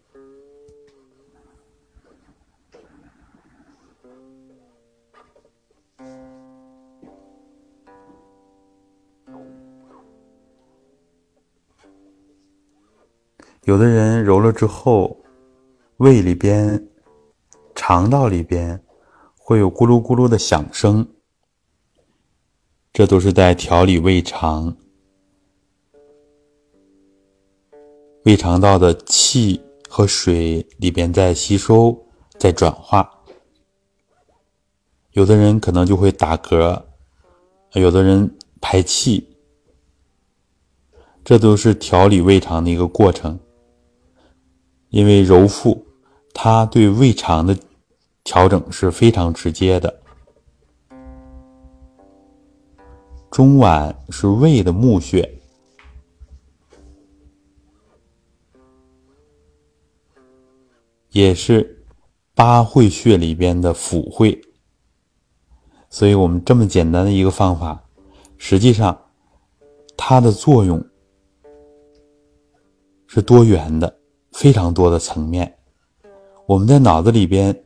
[13.64, 15.24] 有的人揉了之后，
[15.96, 16.86] 胃里边、
[17.74, 18.78] 肠道里边
[19.38, 21.06] 会有咕噜咕噜的响声，
[22.92, 24.76] 这都是在调理胃肠。
[28.24, 29.58] 胃肠道的气
[29.88, 32.06] 和水里边在吸收、
[32.38, 33.10] 在转化。
[35.12, 36.82] 有的人可能就会打嗝，
[37.72, 39.36] 有的人排气，
[41.24, 43.40] 这都是调理胃肠的一个过程。
[44.94, 45.84] 因为揉腹，
[46.32, 47.58] 它对胃肠的
[48.22, 49.92] 调整是非常直接的。
[53.28, 55.28] 中脘是胃的募穴，
[61.10, 61.84] 也是
[62.32, 64.40] 八会穴里边的府会，
[65.90, 67.82] 所以我们这么简单的一个方法，
[68.38, 68.96] 实际上
[69.96, 70.80] 它的作用
[73.08, 73.98] 是多元的，
[74.34, 75.56] 非常多的层面。
[76.44, 77.64] 我们在脑子里边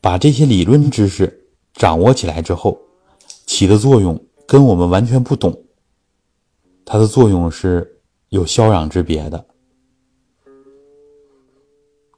[0.00, 2.78] 把这些理论知识掌握起来之后，
[3.46, 4.20] 起的作用。
[4.46, 5.56] 跟我们完全不懂，
[6.84, 8.00] 它的作用是
[8.30, 9.46] 有霄壤之别的。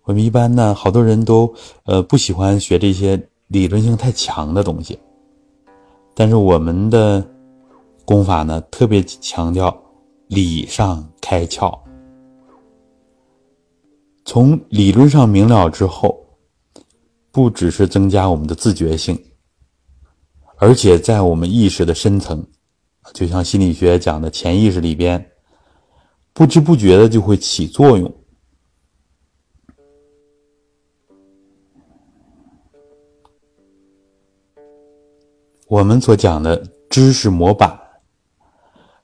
[0.05, 1.55] 我们一般呢，好多人都
[1.85, 4.98] 呃不喜欢学这些理论性太强的东西，
[6.14, 7.23] 但是我们的
[8.06, 9.78] 功法呢，特别强调
[10.28, 11.78] 理上开窍。
[14.24, 16.24] 从理论上明了之后，
[17.31, 19.20] 不只是增加我们的自觉性。
[20.59, 22.47] 而且在我们意识的深层，
[23.12, 25.32] 就像心理学讲的潜意识里边，
[26.32, 28.15] 不知不觉的就会起作用。
[35.66, 36.57] 我们所讲的
[36.89, 37.77] 知识模板，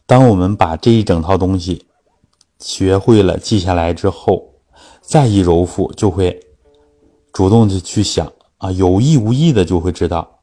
[0.06, 1.84] 当我们把这一整套东西
[2.60, 4.57] 学会了、记下来之后，
[5.08, 6.38] 再一揉腹，就会
[7.32, 10.42] 主动的去想啊，有意无意的就会知道。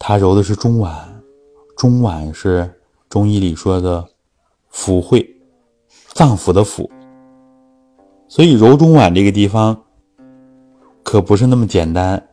[0.00, 0.90] 他揉的是中脘，
[1.76, 2.68] 中脘是
[3.08, 4.04] 中医里说的
[4.72, 5.24] 腑会，
[6.12, 6.90] 脏腑的腑。
[8.26, 9.80] 所以揉中脘这个地方
[11.04, 12.30] 可不是那么简单，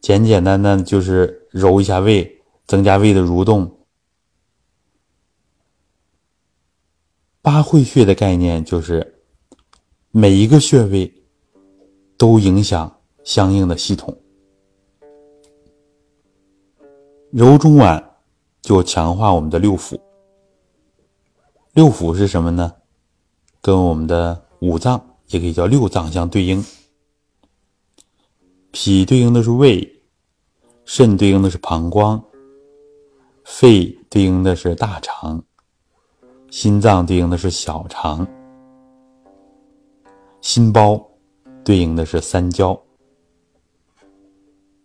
[0.00, 3.72] 简简单单就是揉一下胃，增加胃的蠕动。
[7.40, 9.19] 八会穴的概念就是
[10.12, 11.12] 每一个穴位
[12.18, 14.16] 都影响相应的系统。
[17.30, 18.02] 揉中脘
[18.60, 19.96] 就强化我们的六腑。
[21.74, 22.72] 六腑是什么呢？
[23.60, 26.64] 跟我们的五脏也可以叫六脏相对应。
[28.72, 30.02] 脾对应的是胃，
[30.84, 32.20] 肾对应的是膀胱，
[33.44, 35.40] 肺对应的是大肠，
[36.50, 38.26] 心脏对应的是小肠，
[40.40, 41.04] 心包
[41.64, 42.80] 对应的是三焦。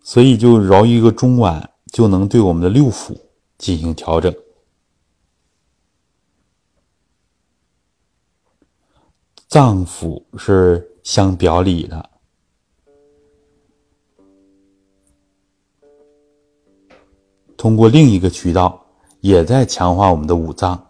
[0.02, 1.68] 所以就揉一个中脘。
[1.94, 3.18] 就能对我们的六腑
[3.58, 4.36] 进行调整。
[9.48, 12.10] 脏腑是相表里的，
[17.56, 18.86] 通过另一个渠道，
[19.22, 20.85] 也在强化我们的五脏。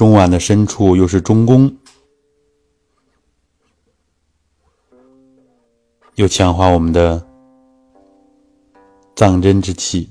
[0.00, 1.76] 中脘的深处又是中宫，
[6.14, 7.22] 又强化我们的
[9.14, 10.08] 脏针之气。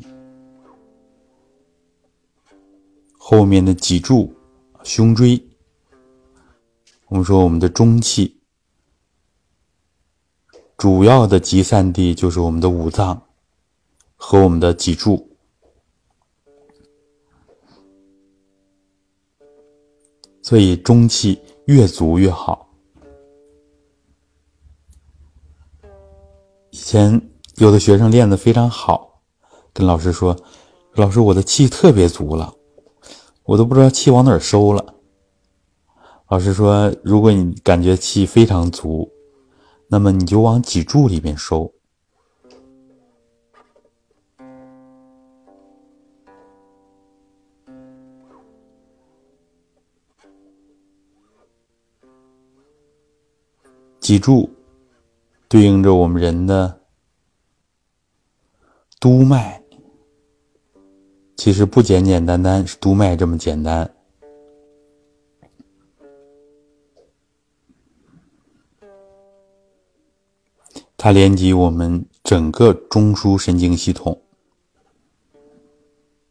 [3.18, 4.32] 后面的脊柱、
[4.84, 5.44] 胸椎，
[7.07, 8.40] 我们说我们的中气
[10.78, 13.20] 主要的集散地就是我们的五脏
[14.16, 15.29] 和我们的脊柱。
[20.50, 22.68] 所以中气越足越好。
[26.72, 27.22] 以前
[27.58, 29.22] 有的学生练得非常好，
[29.72, 30.36] 跟老师说
[30.98, 32.52] ：“老师，我的气特别足了，
[33.44, 34.96] 我都不知道气往哪儿收了。”
[36.30, 39.08] 老师说：“如果你感觉气非常足，
[39.88, 41.72] 那么你就往脊柱里面收。”
[54.10, 54.49] 脊柱
[55.48, 56.81] 对应着我们人的
[58.99, 59.61] 督脉，
[61.36, 63.94] 其实不简简单单是督脉这么简单，
[70.98, 74.19] 它连接我们整个中枢神经系统，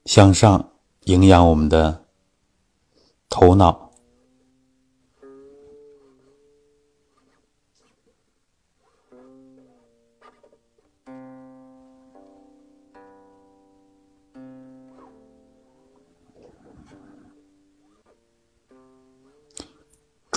[0.05, 0.73] 向上
[1.05, 2.05] 营养我们的
[3.29, 3.88] 头脑。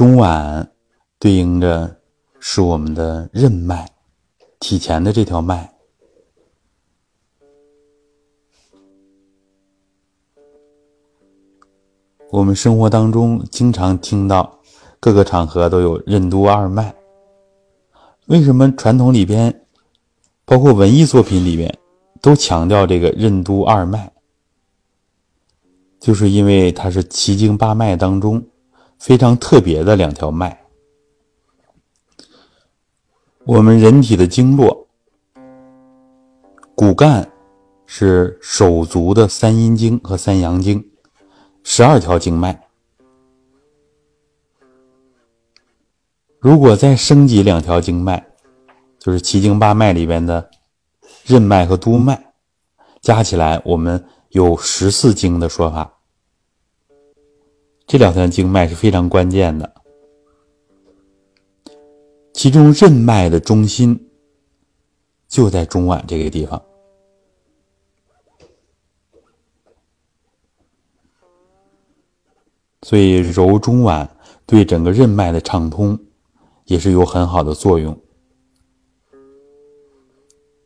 [0.01, 0.65] 中脘
[1.19, 1.95] 对应着
[2.39, 3.87] 是我们的任脉，
[4.59, 5.71] 体前的这条脉。
[12.31, 14.59] 我们生活当中经常听到
[14.99, 16.91] 各个场合都有任督二脉，
[18.25, 19.67] 为什么传统里边
[20.45, 21.71] 包括文艺作品里边
[22.19, 24.11] 都强调这个任督二脉？
[25.99, 28.43] 就是因为它是奇经八脉当中。
[29.01, 30.61] 非常特别的两条脉。
[33.45, 34.87] 我们人体的经络，
[36.75, 37.27] 骨干
[37.87, 40.87] 是手足的三阴经和三阳经，
[41.63, 42.67] 十二条经脉。
[46.39, 48.23] 如果再升级两条经脉，
[48.99, 50.51] 就是奇经八脉里边的
[51.25, 52.33] 任脉和督脉，
[53.01, 54.05] 加起来我们。
[54.31, 55.99] 有十四经的说法，
[57.91, 59.69] 这两条经脉是非常关键的。
[62.31, 64.09] 其中任脉的中心
[65.27, 66.63] 就在中脘这个地方，
[72.83, 74.07] 所以揉中脘
[74.45, 75.99] 对整个任脉的畅通
[76.63, 78.01] 也是有很好的作用。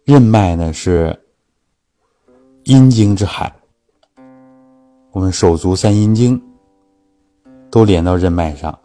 [0.03, 1.19] 任脉呢是。
[2.65, 3.56] 阴经之海，
[5.11, 6.41] 我们手足三阴经
[7.76, 8.80] 都连到任脉上，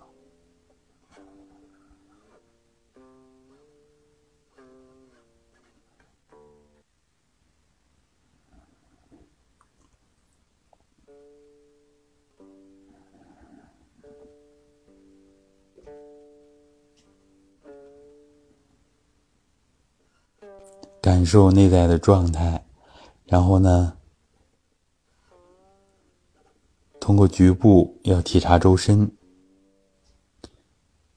[21.01, 22.65] 感受内在的状态。
[23.27, 24.00] 然后呢，
[27.11, 29.11] 通过局部要体察周身。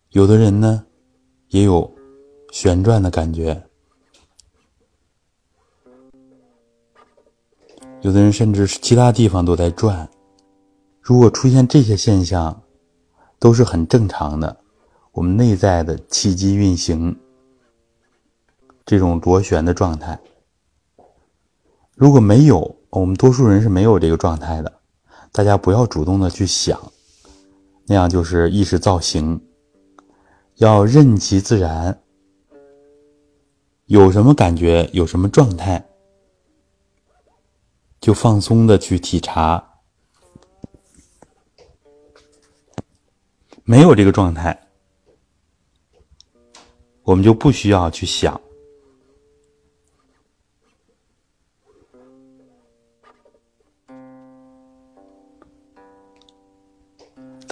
[0.09, 0.83] 有的人呢，
[1.49, 1.93] 也有
[2.51, 3.55] 旋转的感觉；
[8.01, 10.09] 有的人甚至是其他地方都在转。
[10.99, 12.63] 如果出现这些现象，
[13.37, 14.61] 都是很正常的。
[15.11, 17.15] 我们内在的气机运行，
[18.83, 20.19] 这种螺旋的状态。
[21.93, 24.79] 如果没有，我们多数人是没有这个状态的。
[25.33, 26.79] 大家不要主动的去想，
[27.87, 29.41] 那样就是意识造型。
[30.57, 32.03] 要任其自然，
[33.87, 35.83] 有什么感觉，有什么状态，
[37.99, 39.71] 就放松的去体察。
[43.63, 44.67] 没有这个状态，
[47.01, 48.39] 我们就不需要去想。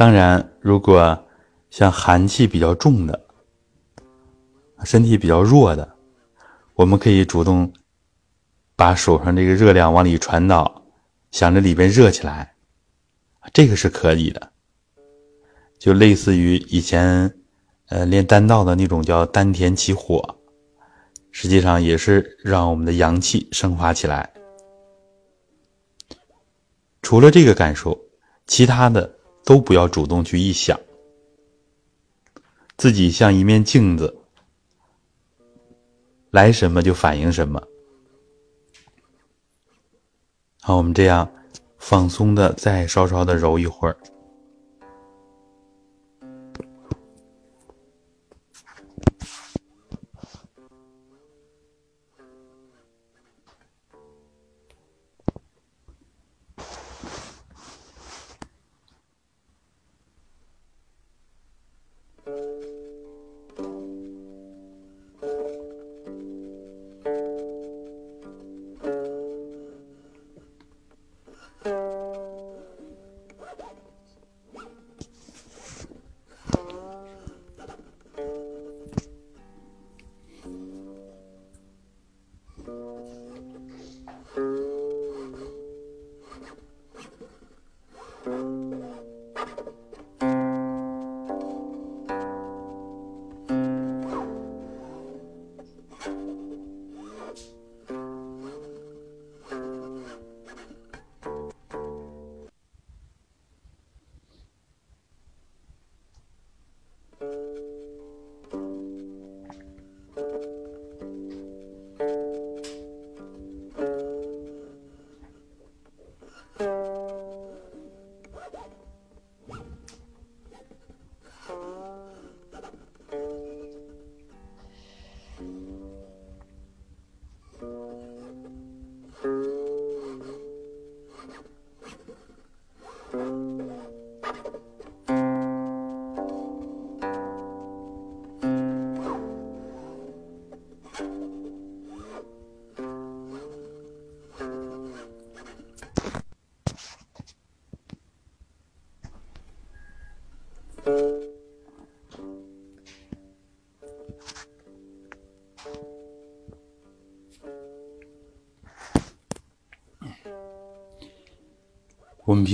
[0.01, 1.27] 当然，如果
[1.69, 3.23] 像寒气比较重的、
[4.83, 5.95] 身体比较弱的，
[6.73, 7.71] 我们可以主动
[8.75, 10.83] 把手上这个热量往里传导，
[11.29, 12.55] 想着里边热起来，
[13.53, 14.51] 这个是可以的。
[15.77, 17.31] 就类似于以前
[17.89, 20.35] 呃练丹道的那种叫丹田起火，
[21.29, 24.33] 实际上也是让我们的阳气生发起来。
[27.03, 27.95] 除了这个感受，
[28.47, 29.20] 其他的。
[29.43, 30.79] 都不要主动去臆想，
[32.77, 34.15] 自己像一面镜子，
[36.29, 37.61] 来什么就反映什么。
[40.61, 41.29] 好，我们这样
[41.77, 43.97] 放松的再稍稍的揉一会儿。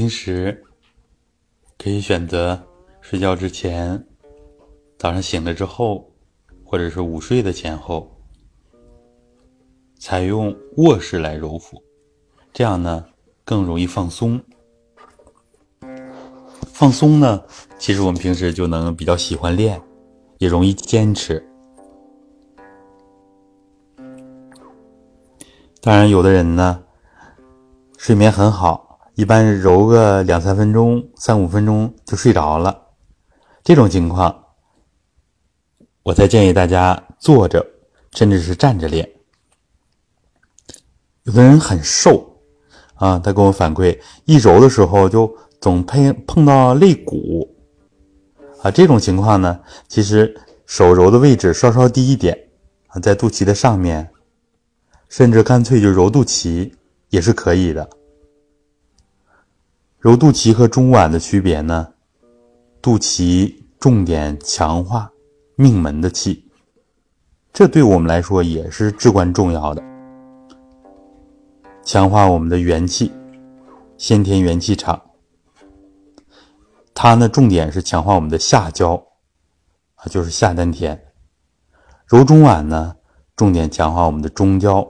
[0.07, 0.63] 平时
[1.77, 2.57] 可以选择
[3.01, 4.01] 睡觉之前、
[4.97, 6.09] 早上醒了之后，
[6.63, 8.09] 或者是午睡的前后，
[9.99, 11.83] 采用卧式来揉腹，
[12.53, 13.05] 这样呢
[13.43, 14.41] 更容易放松。
[16.67, 17.43] 放松呢，
[17.77, 19.81] 其实我们平时就能比较喜欢练，
[20.37, 21.45] 也容易坚持。
[25.81, 26.81] 当然，有的人呢，
[27.97, 28.86] 睡眠很好，
[29.17, 32.83] 一般揉个两三分钟、三五分钟就睡着了。
[33.63, 34.45] 这种情况，
[36.03, 37.65] 我才建议大家坐着，
[38.13, 39.09] 甚至是站着练。
[41.23, 42.41] 有的人很瘦
[42.93, 45.35] 啊，他跟我反馈，一揉的时候就。
[45.59, 47.49] 总碰碰到肋骨，
[48.61, 52.37] 啊，这种情况呢，其实手揉的位置稍稍低一点，
[52.89, 54.07] 啊，在肚脐的上面，
[55.09, 56.71] 甚至干脆就揉肚脐
[57.09, 57.89] 也是可以的。
[60.07, 61.85] 揉肚脐和中脘的区别呢，
[62.81, 65.11] 肚脐重点强化
[65.57, 66.49] 命门的气，
[67.51, 69.83] 这对我们来说也是至关重要的，
[71.83, 73.11] 强化我们的元气，
[73.97, 75.01] 先天元气场。
[76.93, 78.93] 它呢，重点是强化我们的下焦，
[79.95, 80.97] 啊，就是下丹田；
[82.05, 82.95] 揉中脘呢，
[83.35, 84.89] 重点强化我们的中焦。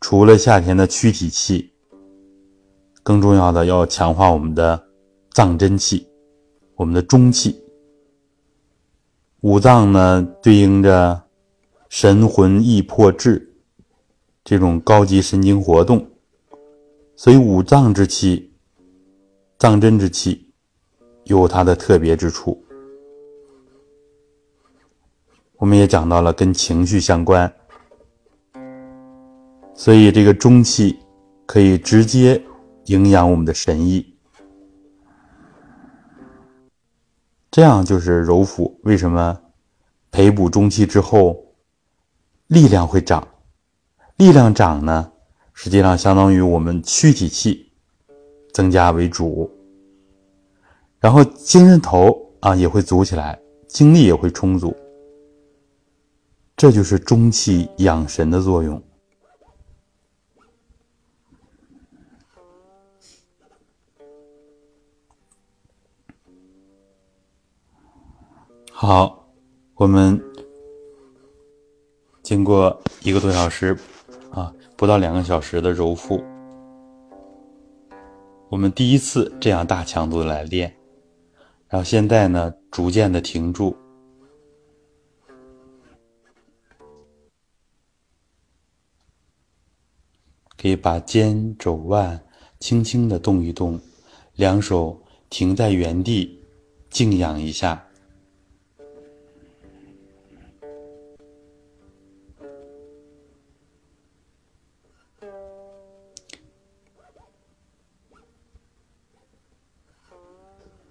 [0.00, 1.74] 除了夏天的躯体气，
[3.08, 4.78] 更重要的要强化我们的
[5.32, 6.06] 脏真气，
[6.74, 7.58] 我们的中气。
[9.40, 11.18] 五脏呢，对应着
[11.88, 13.50] 神魂意魄志
[14.44, 16.06] 这种高级神经活动，
[17.16, 18.52] 所以五脏之气、
[19.56, 20.52] 脏真之气。
[21.24, 22.62] 有它的特别之处，
[25.56, 27.50] 我们也讲到了跟情绪相关，
[29.74, 30.98] 所以这个中气
[31.46, 32.42] 可以直接
[32.88, 34.14] 营养我们的神意。
[37.50, 39.40] 这样就是揉腹，为什么
[40.10, 41.54] 培补中气之后
[42.48, 43.26] 力量会长？
[44.16, 45.12] 力量长呢，
[45.54, 47.72] 实际上相当于我们躯体气
[48.52, 49.50] 增加为主。
[51.00, 54.76] 然后精神头啊也会足起来，精力也会充足，
[56.56, 58.82] 这就是中气养神的作用。
[68.80, 69.28] 好，
[69.74, 70.22] 我们
[72.22, 73.76] 经过一个多小时
[74.30, 76.22] 啊，不到两个小时的揉腹，
[78.48, 80.72] 我们第一次这样大强度的来练。
[81.66, 83.76] 然后现在呢，逐渐的停住，
[90.56, 92.24] 可以把肩肘腕
[92.60, 93.80] 轻轻的动一动，
[94.36, 96.40] 两手停在原地，
[96.90, 97.84] 静养一下。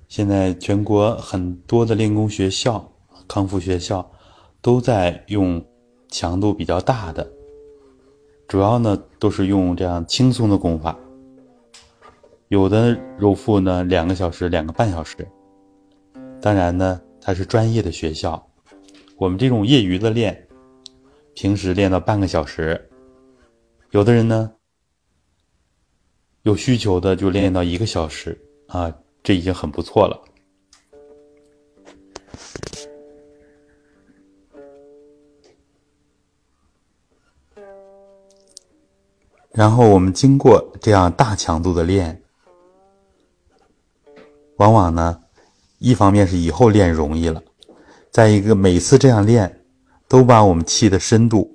[0.07, 2.89] 现在全国很多的练功学校、
[3.27, 4.09] 康复学校
[4.61, 5.63] 都在用
[6.09, 7.29] 强度比较大的，
[8.47, 10.97] 主要呢都是用这样轻松的功法。
[12.47, 15.27] 有的揉腹呢两个小时、两个半小时，
[16.41, 18.41] 当然呢它是专业的学校，
[19.17, 20.47] 我们这种业余的练，
[21.33, 22.89] 平时练到半个小时，
[23.91, 24.49] 有的人呢
[26.43, 28.95] 有需求的就练到一个小时啊。
[29.27, 30.23] 这已经很不错了。
[39.51, 42.23] 然后我们经过这样大强度的练，
[44.59, 45.21] 往往呢，
[45.79, 47.43] 一方面是以后练容易了，
[48.09, 49.61] 再一个每次这样练，
[50.07, 51.53] 都把我们气的深度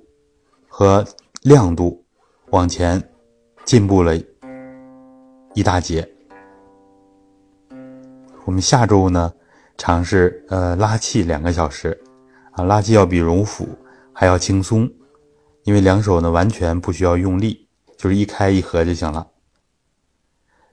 [0.69, 1.03] 和
[1.41, 2.05] 亮度
[2.51, 3.03] 往前
[3.65, 4.15] 进步了
[5.55, 6.07] 一大截。
[8.45, 9.33] 我们下周呢，
[9.79, 11.97] 尝试呃拉气两个小时，
[12.53, 13.69] 啊，拉气要比揉腹
[14.13, 14.91] 还要轻松，
[15.63, 19.27] 因为两手呢完全不需要用力，就是一开一合就行了。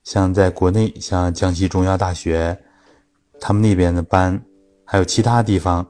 [0.03, 2.57] 像在国内，像江西中医药大学，
[3.39, 4.43] 他们那边的班，
[4.83, 5.87] 还有其他地方，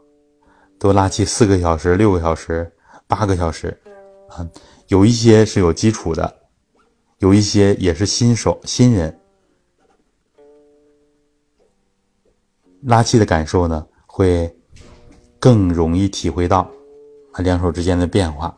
[0.78, 2.70] 都拉气四个小时、六个小时、
[3.08, 3.80] 八个小时，
[4.30, 4.46] 啊，
[4.88, 6.42] 有一些是有基础的，
[7.20, 9.19] 有一些也是新手新人。
[12.84, 14.54] 拉气的感受呢，会
[15.40, 16.70] 更容易体会到
[17.34, 18.58] 啊两手之间的变化。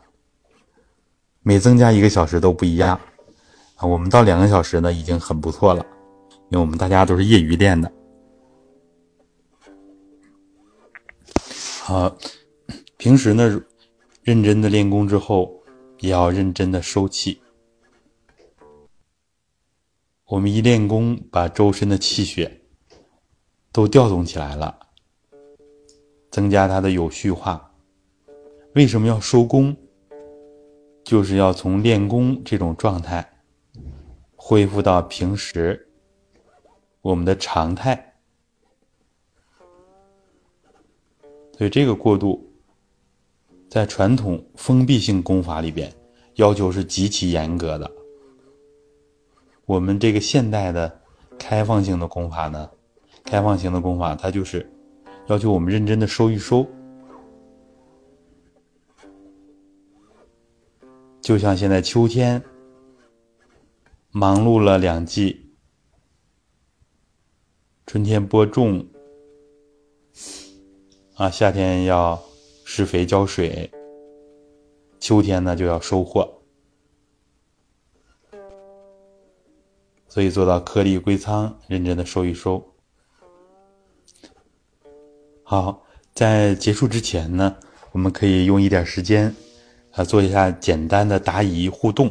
[1.42, 2.98] 每增加一个小时都不一样，
[3.74, 5.84] 啊，我们到两个小时呢已经很不错了，
[6.50, 7.90] 因为我们大家都是业余练的。
[11.80, 12.16] 好，
[12.96, 13.60] 平时呢，
[14.22, 15.52] 认真的练功之后，
[15.98, 17.42] 也要认真的收气。
[20.26, 22.61] 我们一练功，把周身的气血
[23.72, 24.78] 都调动起来了，
[26.30, 27.72] 增加它的有序化。
[28.74, 29.74] 为什么要收功？
[31.04, 33.28] 就是要从练功这种状态
[34.36, 35.88] 恢复到平时
[37.00, 38.14] 我们的常态。
[41.58, 42.52] 所以这个过渡，
[43.68, 45.92] 在传统封闭性功法里边，
[46.34, 47.90] 要求是极其严格的。
[49.64, 51.00] 我们这个现代的
[51.38, 52.70] 开放性的功法呢，
[53.24, 54.70] 开放型的功法，它就是
[55.28, 56.66] 要求我们认真的收一收。
[61.20, 62.42] 就像现在秋天，
[64.10, 65.54] 忙碌了两季，
[67.86, 68.84] 春天播种，
[71.14, 72.20] 啊，夏天要
[72.64, 73.70] 施肥浇水，
[74.98, 76.42] 秋天呢就要收获，
[80.08, 82.71] 所以做到颗粒归仓，认真的收一收。
[85.52, 85.84] 好，
[86.14, 87.54] 在结束之前呢，
[87.90, 89.36] 我们可以用一点时间。
[89.90, 92.10] 啊，做一下简单的答疑互动。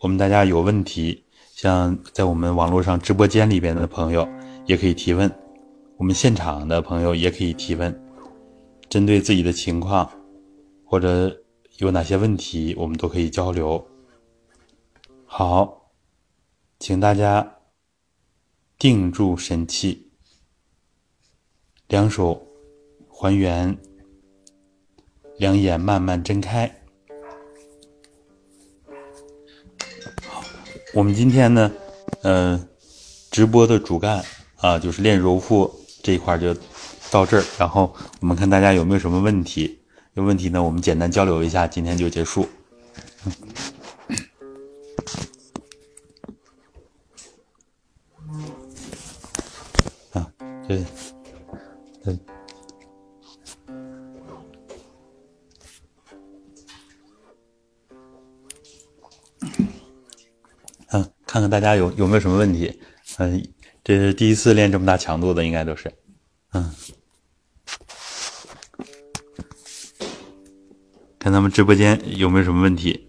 [0.00, 1.24] 我们大家有问题，
[1.54, 4.28] 像在我们网络上直播间里边的朋友
[4.66, 5.32] 也可以提问，
[5.96, 7.98] 我们现场的朋友也可以提问，
[8.90, 10.10] 针对自己的情况
[10.84, 11.34] 或者
[11.78, 13.82] 有哪些问题，我们都可以交流。
[15.24, 15.92] 好，
[16.78, 17.56] 请大家
[18.78, 20.10] 定住神气，
[21.88, 22.45] 两手
[23.18, 23.74] 还原，
[25.38, 26.70] 两眼慢慢睁开。
[30.92, 31.72] 我们今天呢，
[32.24, 32.68] 嗯，
[33.30, 34.22] 直播的主干
[34.56, 36.54] 啊，就是练揉腹这一块就
[37.10, 37.44] 到这儿。
[37.58, 39.80] 然后我们看大家有没有什么问题？
[40.12, 42.46] 有问题呢，我们简单交流一下，今天就结束。
[50.12, 50.30] 啊，
[50.68, 50.84] 对。
[61.36, 62.80] 看看大家有有没有什么问题？
[63.18, 63.46] 嗯，
[63.84, 65.92] 这是第一次练这么大强度的，应该都是。
[66.54, 66.74] 嗯，
[71.18, 73.06] 看咱们直播间有没有什么问题？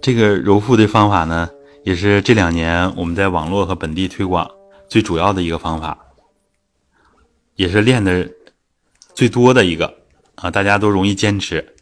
[0.00, 1.50] 这个揉腹的方法呢，
[1.82, 4.48] 也是这两年我们在网络和本地推广
[4.88, 5.98] 最主要的一个方法，
[7.56, 8.30] 也是练的
[9.12, 9.92] 最多的一个
[10.36, 11.74] 啊，大家都容易坚持。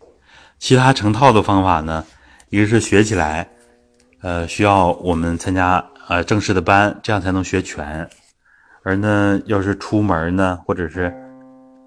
[0.59, 2.07] 其他成套的方法呢，
[2.49, 3.47] 一个是学起来。
[4.23, 8.09] 呃，需要我们参加呃正式的班，这样才能学全。
[8.85, 11.12] 而呢，要是出门呢，或者是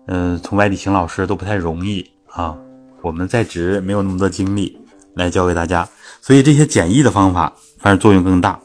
[0.07, 2.57] 嗯从外地请老师都不太容易啊。
[3.01, 4.77] 我们在职没有那么多精力
[5.13, 5.87] 来教给大家，
[6.21, 8.59] 所以这些简易的方法反而作用更大。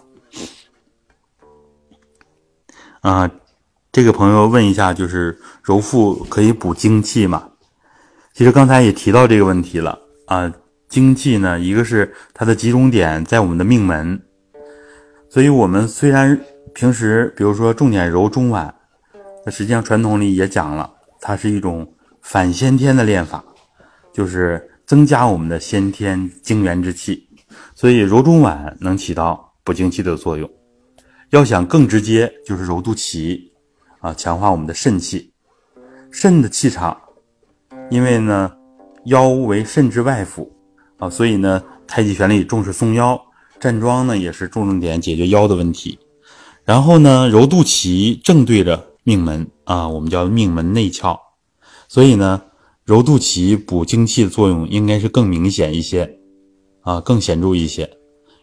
[3.02, 3.30] 啊，
[3.92, 7.48] 这个朋友问一下，就是揉腹可以补精气吗？
[8.34, 10.52] 其实刚才也提到这个问题了啊。
[10.90, 14.20] 精气呢，一个是它的集中点在我们的命门，
[15.28, 16.38] 所以我们虽然
[16.74, 18.74] 平时比如说重点揉中脘，
[19.46, 21.88] 那实际上传统里也讲了，它是一种
[22.22, 23.42] 反先天的练法，
[24.12, 27.24] 就是增加我们的先天精元之气，
[27.76, 30.50] 所以揉中脘能起到补精气的作用。
[31.30, 33.40] 要想更直接，就是揉肚脐，
[34.00, 35.32] 啊，强化我们的肾气，
[36.10, 37.00] 肾的气场，
[37.90, 38.50] 因为呢，
[39.04, 40.52] 腰为肾之外府。
[41.00, 43.20] 啊，所以呢，太极拳里重视松腰，
[43.58, 45.98] 站桩呢也是重重点解决腰的问题。
[46.62, 51.18] 然后呢，揉肚脐正对着命门啊，我们叫命门内窍，
[51.88, 52.42] 所以呢，
[52.84, 56.18] 揉肚脐补精气的作用应该是更明显一些
[56.82, 57.90] 啊，更显著一些，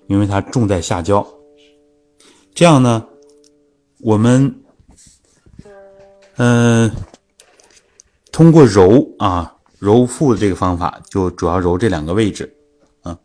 [0.07, 1.25] 因为它重在下焦。
[2.55, 3.05] 这样呢，
[3.99, 4.63] 我们
[6.37, 6.91] 嗯，
[8.31, 9.53] 通过揉啊。
[9.79, 12.55] 揉腹的这个方法就主要揉这两个位置，
[13.03, 13.17] 啊，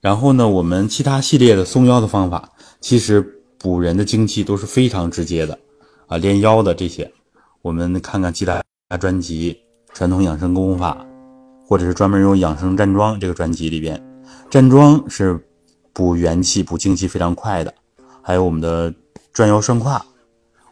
[0.00, 2.50] 然后呢，我们其他系列的松腰的方法，
[2.80, 5.58] 其实补人的精气都是非常直接的，
[6.06, 7.12] 啊，练腰的这些，
[7.62, 8.62] 我们看看其他
[9.00, 9.60] 专辑
[9.94, 10.96] 《传统养生功法》，
[11.66, 14.00] 或者是专门用养生站桩这个专辑里边，
[14.48, 15.44] 站桩是
[15.92, 17.74] 补元气、补精气非常快的，
[18.22, 18.94] 还有我们的
[19.32, 20.00] 转腰顺胯，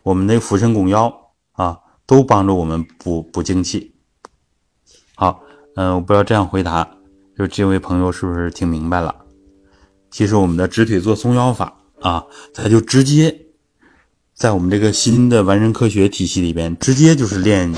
[0.04, 1.12] 我们那俯身拱腰
[1.52, 1.76] 啊，
[2.06, 3.92] 都帮助我们补补精气。
[5.76, 6.88] 嗯，我不知道这样回答，
[7.36, 9.14] 就这位朋友是不是听明白了？
[10.10, 12.24] 其实我们的直腿坐松腰法啊，
[12.54, 13.42] 它就直接
[14.32, 17.70] 在我们这个新的完人科学体系里边，直接就是练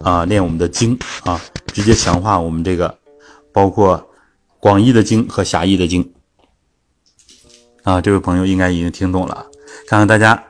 [0.00, 1.40] 啊练我们的经啊，
[1.72, 2.98] 直接强化我们这个
[3.54, 4.10] 包括
[4.58, 6.12] 广义的经和狭义的经
[7.84, 8.02] 啊。
[8.02, 9.46] 这位朋友应该已经听懂了，
[9.88, 10.44] 看看大家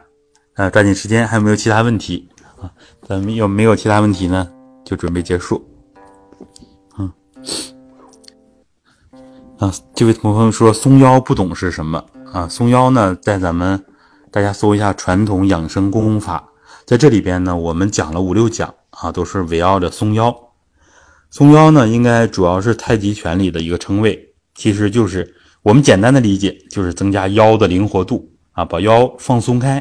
[0.54, 2.28] 呃抓紧时间还有没有其他问题
[2.60, 2.66] 啊？
[3.06, 4.50] 咱们有没有其他问题呢？
[4.84, 5.64] 就准备结束。
[9.60, 12.48] 啊，这位同学说松腰不懂是什么啊？
[12.48, 13.84] 松腰呢，在咱们
[14.30, 16.48] 大家搜一下传统养生功法，
[16.86, 20.34] 在这里边呢，我们讲了五六讲啊，都是围绕着松腰。
[21.28, 25.30] 松腰呢，应该主要是太极拳里的一个称谓，其实就是
[25.60, 29.78] 我们简单的理解，就是增加腰的灵活度啊，把腰放松开。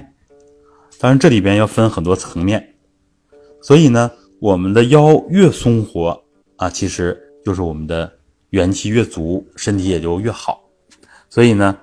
[1.00, 2.76] 当然，这里边要分很多层面，
[3.62, 4.12] 所以呢，
[4.42, 6.22] 我们的腰越松活
[6.58, 8.19] 啊，其实就是我们的。
[8.50, 10.62] 元气越足，身体也就越好。
[11.30, 11.78] 所以呢，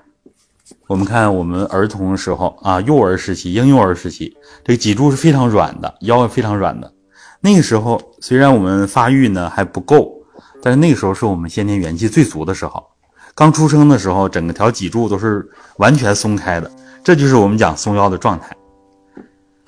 [0.88, 6.92] 我们看我们儿童的时候啊，幼儿时期、婴幼儿时期，这个脊柱是非常软的，腰也非常软的。
[7.40, 10.12] 那个时候虽然我们发育呢还不够，
[10.60, 12.84] 但是那个时候是我们先天元气最足的时候。
[13.34, 16.70] 刚出生的时候，整个条脊柱都是完全松开的，
[17.04, 18.56] 这就是我们讲松腰的状态。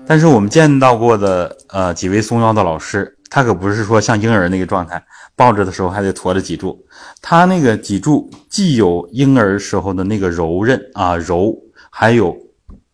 [0.06, 3.17] 但是我们见到过的呃几位松腰的老师。
[3.30, 5.02] 他可不是说像婴儿那个状态，
[5.36, 6.82] 抱着的时候还得驮着脊柱。
[7.20, 11.54] 他那个脊柱既有婴儿时候的那个柔韧啊柔，
[11.90, 12.36] 还有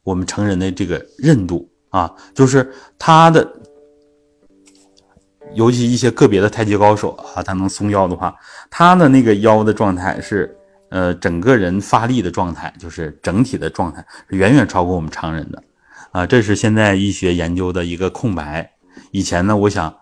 [0.03, 3.49] 我们成人的这个韧度啊，就是他的，
[5.55, 8.35] 尤其一些个别的太极高手啊，他能松腰的话，
[8.69, 10.57] 他的那个腰的状态是，
[10.91, 15.63] 呃，整个人发力的状态，就是整体的状态远远超过我们常人的
[16.11, 16.27] 啊。
[16.27, 18.69] 这是现在医学研究的一个空白。
[19.13, 19.95] 以前呢，我想。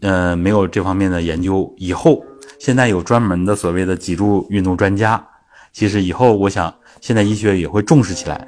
[0.00, 1.74] 呃，没有这方面的研究。
[1.76, 2.24] 以后
[2.58, 5.24] 现在有专门的所谓的脊柱运动专家。
[5.72, 8.46] 其实以后我想，现在医学也会重视起来。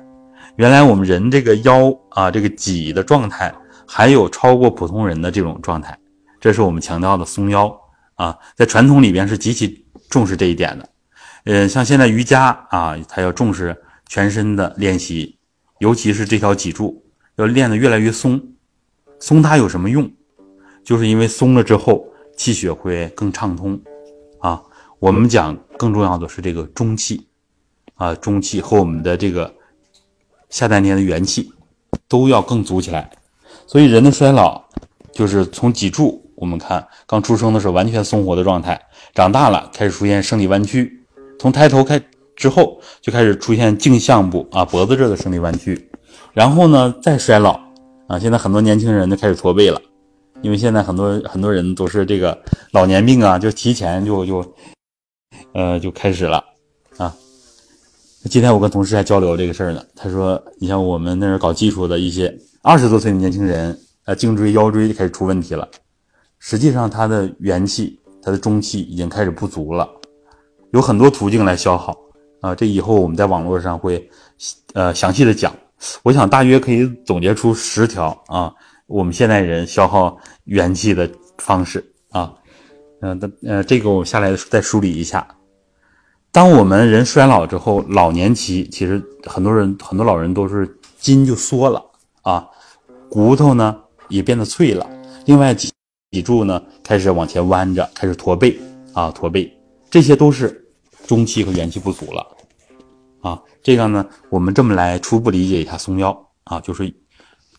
[0.56, 3.52] 原来我们人这个腰啊，这个脊的状态，
[3.86, 5.98] 还有超过普通人的这种状态，
[6.38, 7.74] 这是我们强调的松腰
[8.14, 8.36] 啊。
[8.54, 10.88] 在传统里边是极其重视这一点的。
[11.44, 15.38] 呃，像现在瑜伽啊，它要重视全身的练习，
[15.78, 17.04] 尤其是这条脊柱
[17.36, 18.40] 要练得越来越松。
[19.18, 20.10] 松它有什么用？
[20.84, 22.06] 就是因为松了之后，
[22.36, 23.80] 气血会更畅通，
[24.38, 24.62] 啊，
[24.98, 27.26] 我们讲更重要的是这个中气，
[27.94, 29.52] 啊，中气和我们的这个
[30.50, 31.50] 下丹田的元气
[32.06, 33.10] 都要更足起来。
[33.66, 34.62] 所以人的衰老
[35.10, 38.78] 就是从脊柱，我们看刚出生的时候完全松活的状态，
[39.14, 41.02] 长大了开始出现生理弯曲，
[41.38, 41.98] 从抬头开
[42.36, 45.88] 之后就开始出现颈项部啊脖子这的生理弯曲，
[46.34, 47.58] 然后呢再衰老
[48.06, 49.80] 啊，现在很多年轻人都开始驼背了。
[50.44, 52.38] 因为现在很多很多人都是这个
[52.72, 54.54] 老年病啊，就提前就就，
[55.54, 56.44] 呃，就开始了
[56.98, 57.10] 啊。
[58.28, 65.66] 今天我跟同事还交流这个事儿呢，他说，你像我们那儿搞技术的一些二十多岁的年轻人，呃，颈椎腰椎就开始出问题了。
[66.38, 69.88] 实际上，他的元气、他的中气已经开始不足了，
[70.72, 71.96] 有很多途径来消耗
[72.42, 72.54] 啊。
[72.54, 74.10] 这以后我们在网络上会
[74.74, 75.56] 呃详细的讲，
[76.02, 78.52] 我想大约可以总结出十条啊。
[78.94, 82.32] 我们现代人消耗元气的方式啊，
[83.00, 85.26] 嗯，的呃，这个我下来再梳理一下。
[86.30, 91.84] 当我们人衰老之后，老年期其实很多人很多老人都是筋就缩了
[92.22, 92.46] 啊，
[93.10, 93.76] 骨头呢
[94.08, 94.88] 也变得脆了，
[95.26, 95.72] 另外脊
[96.12, 98.56] 脊柱呢开始往前弯着，开始驼背
[98.92, 99.52] 啊，驼背，
[99.90, 100.64] 这些都是
[101.04, 102.24] 中气和元气不足了
[103.22, 103.42] 啊。
[103.60, 106.94] 这个呢，我们这么来初步理解一下松腰啊，就是。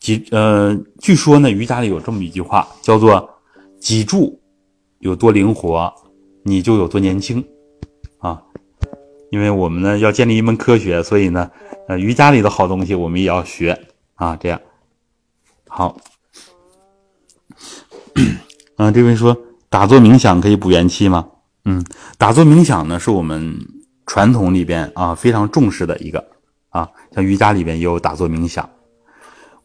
[0.05, 3.27] 脊呃，据说呢，瑜伽里有这么一句话，叫做
[3.81, 4.39] “脊柱
[4.99, 5.91] 有多灵活，
[6.43, 7.43] 你就有多年轻”，
[8.21, 8.39] 啊，
[9.31, 11.49] 因为我们呢要建立一门科学，所以呢，
[11.87, 13.75] 呃，瑜伽里的好东西我们也要学
[14.13, 14.61] 啊，这样
[15.67, 15.97] 好。
[18.77, 19.35] 嗯， 这位说
[19.69, 21.27] 打坐冥想可以补元气吗？
[21.63, 21.83] 嗯，
[22.19, 23.57] 打坐冥想呢是我们
[24.05, 26.23] 传统里边啊非常重视的一个
[26.69, 28.69] 啊，像瑜伽里边也有打坐冥想。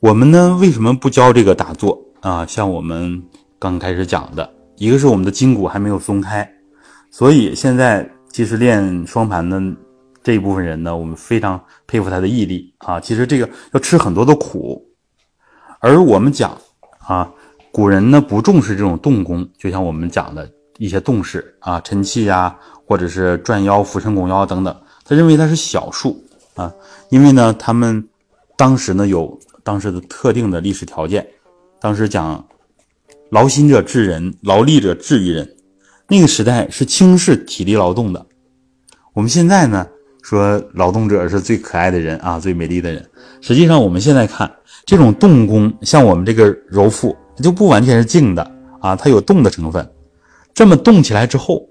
[0.00, 2.46] 我们呢，为什么不教这个打坐啊？
[2.46, 3.22] 像我们
[3.58, 6.50] 刚开始讲的，一个是我们的筋骨还没有松开，
[7.10, 9.60] 所以现在其实练双盘的
[10.22, 12.98] 这一部分人呢，我们非常佩服他的毅力啊。
[12.98, 14.82] 其实这个要吃很多的苦，
[15.80, 16.56] 而我们讲
[17.06, 17.30] 啊，
[17.70, 22.56] 古人呢不重视这种动功，就像我们讲的一些动式啊，沉气呀，
[22.86, 24.74] 或者是转腰、俯身拱腰等等，
[25.04, 26.18] 他认为它是小数
[26.54, 26.72] 啊，
[27.10, 28.02] 因为呢，他们
[28.56, 29.38] 当时呢有。
[29.70, 31.24] 当时的特定的历史条件，
[31.80, 32.44] 当时讲
[33.30, 35.48] 劳心者治人，劳力者治于人。
[36.08, 38.26] 那个时代是轻视体力劳动的。
[39.12, 39.86] 我们现在呢，
[40.22, 43.08] 说劳动者是最可爱的人啊，最美丽的人。
[43.40, 44.52] 实际上，我们现在看
[44.84, 48.42] 这种动功，像我们这个揉腹，它就不完全是静的
[48.80, 49.88] 啊，它有动的成分。
[50.52, 51.64] 这么动起来之后，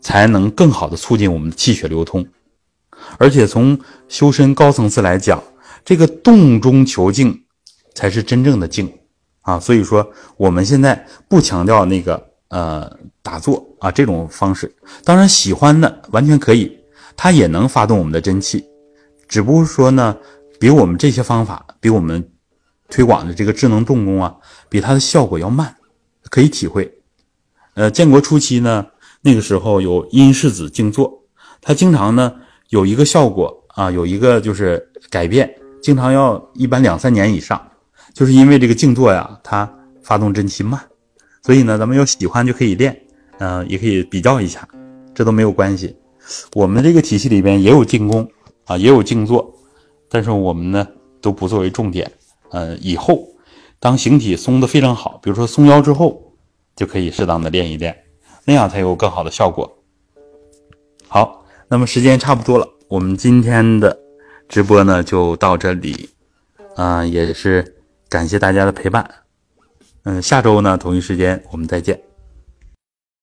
[0.00, 2.24] 才能更好的促进我们的气血流通。
[3.18, 3.76] 而且从
[4.06, 5.42] 修身高层次来讲，
[5.84, 7.44] 这个动中求静，
[7.94, 8.92] 才是真正的静
[9.40, 9.58] 啊。
[9.58, 12.90] 所以说，我们现在不强调那个呃
[13.22, 16.78] 打坐啊这种方式，当然喜欢的完全可以，
[17.16, 18.64] 它也能发动我们的真气，
[19.28, 20.16] 只不过说呢，
[20.58, 22.30] 比我们这些方法，比我们
[22.88, 24.36] 推广的这个智能动功啊，
[24.68, 25.74] 比它的效果要慢，
[26.30, 26.92] 可以体会。
[27.74, 28.86] 呃，建国初期呢，
[29.22, 31.24] 那个时候有殷世子静坐，
[31.60, 32.34] 他经常呢。
[32.68, 37.60] 有一个效果啊，有一个就是改变，经常要一般两三年以上，
[38.14, 39.68] 就是因为这个静坐呀，它
[40.02, 40.80] 发动真气慢，
[41.42, 42.98] 所以呢，咱们要喜欢就可以练，
[43.38, 44.66] 嗯，也可以比较一下，
[45.12, 45.96] 这都没有关系。
[46.54, 48.26] 我们这个体系里边也有静功
[48.64, 49.52] 啊，也有静坐，
[50.08, 50.86] 但是我们呢
[51.20, 52.10] 都不作为重点，
[52.50, 53.28] 呃，以后
[53.80, 56.32] 当形体松的非常好，比如说松腰之后，
[56.76, 57.96] 就可以适当的练一练，
[58.44, 59.70] 那样才有更好的效果。
[61.08, 61.40] 好。
[61.68, 63.98] 那么时间差不多了，我们今天的
[64.52, 66.10] 直播呢就到这里，
[66.76, 67.76] 啊，也是
[68.10, 69.10] 感谢大家的陪伴，
[70.02, 71.98] 嗯，下周呢同一时间我们再见。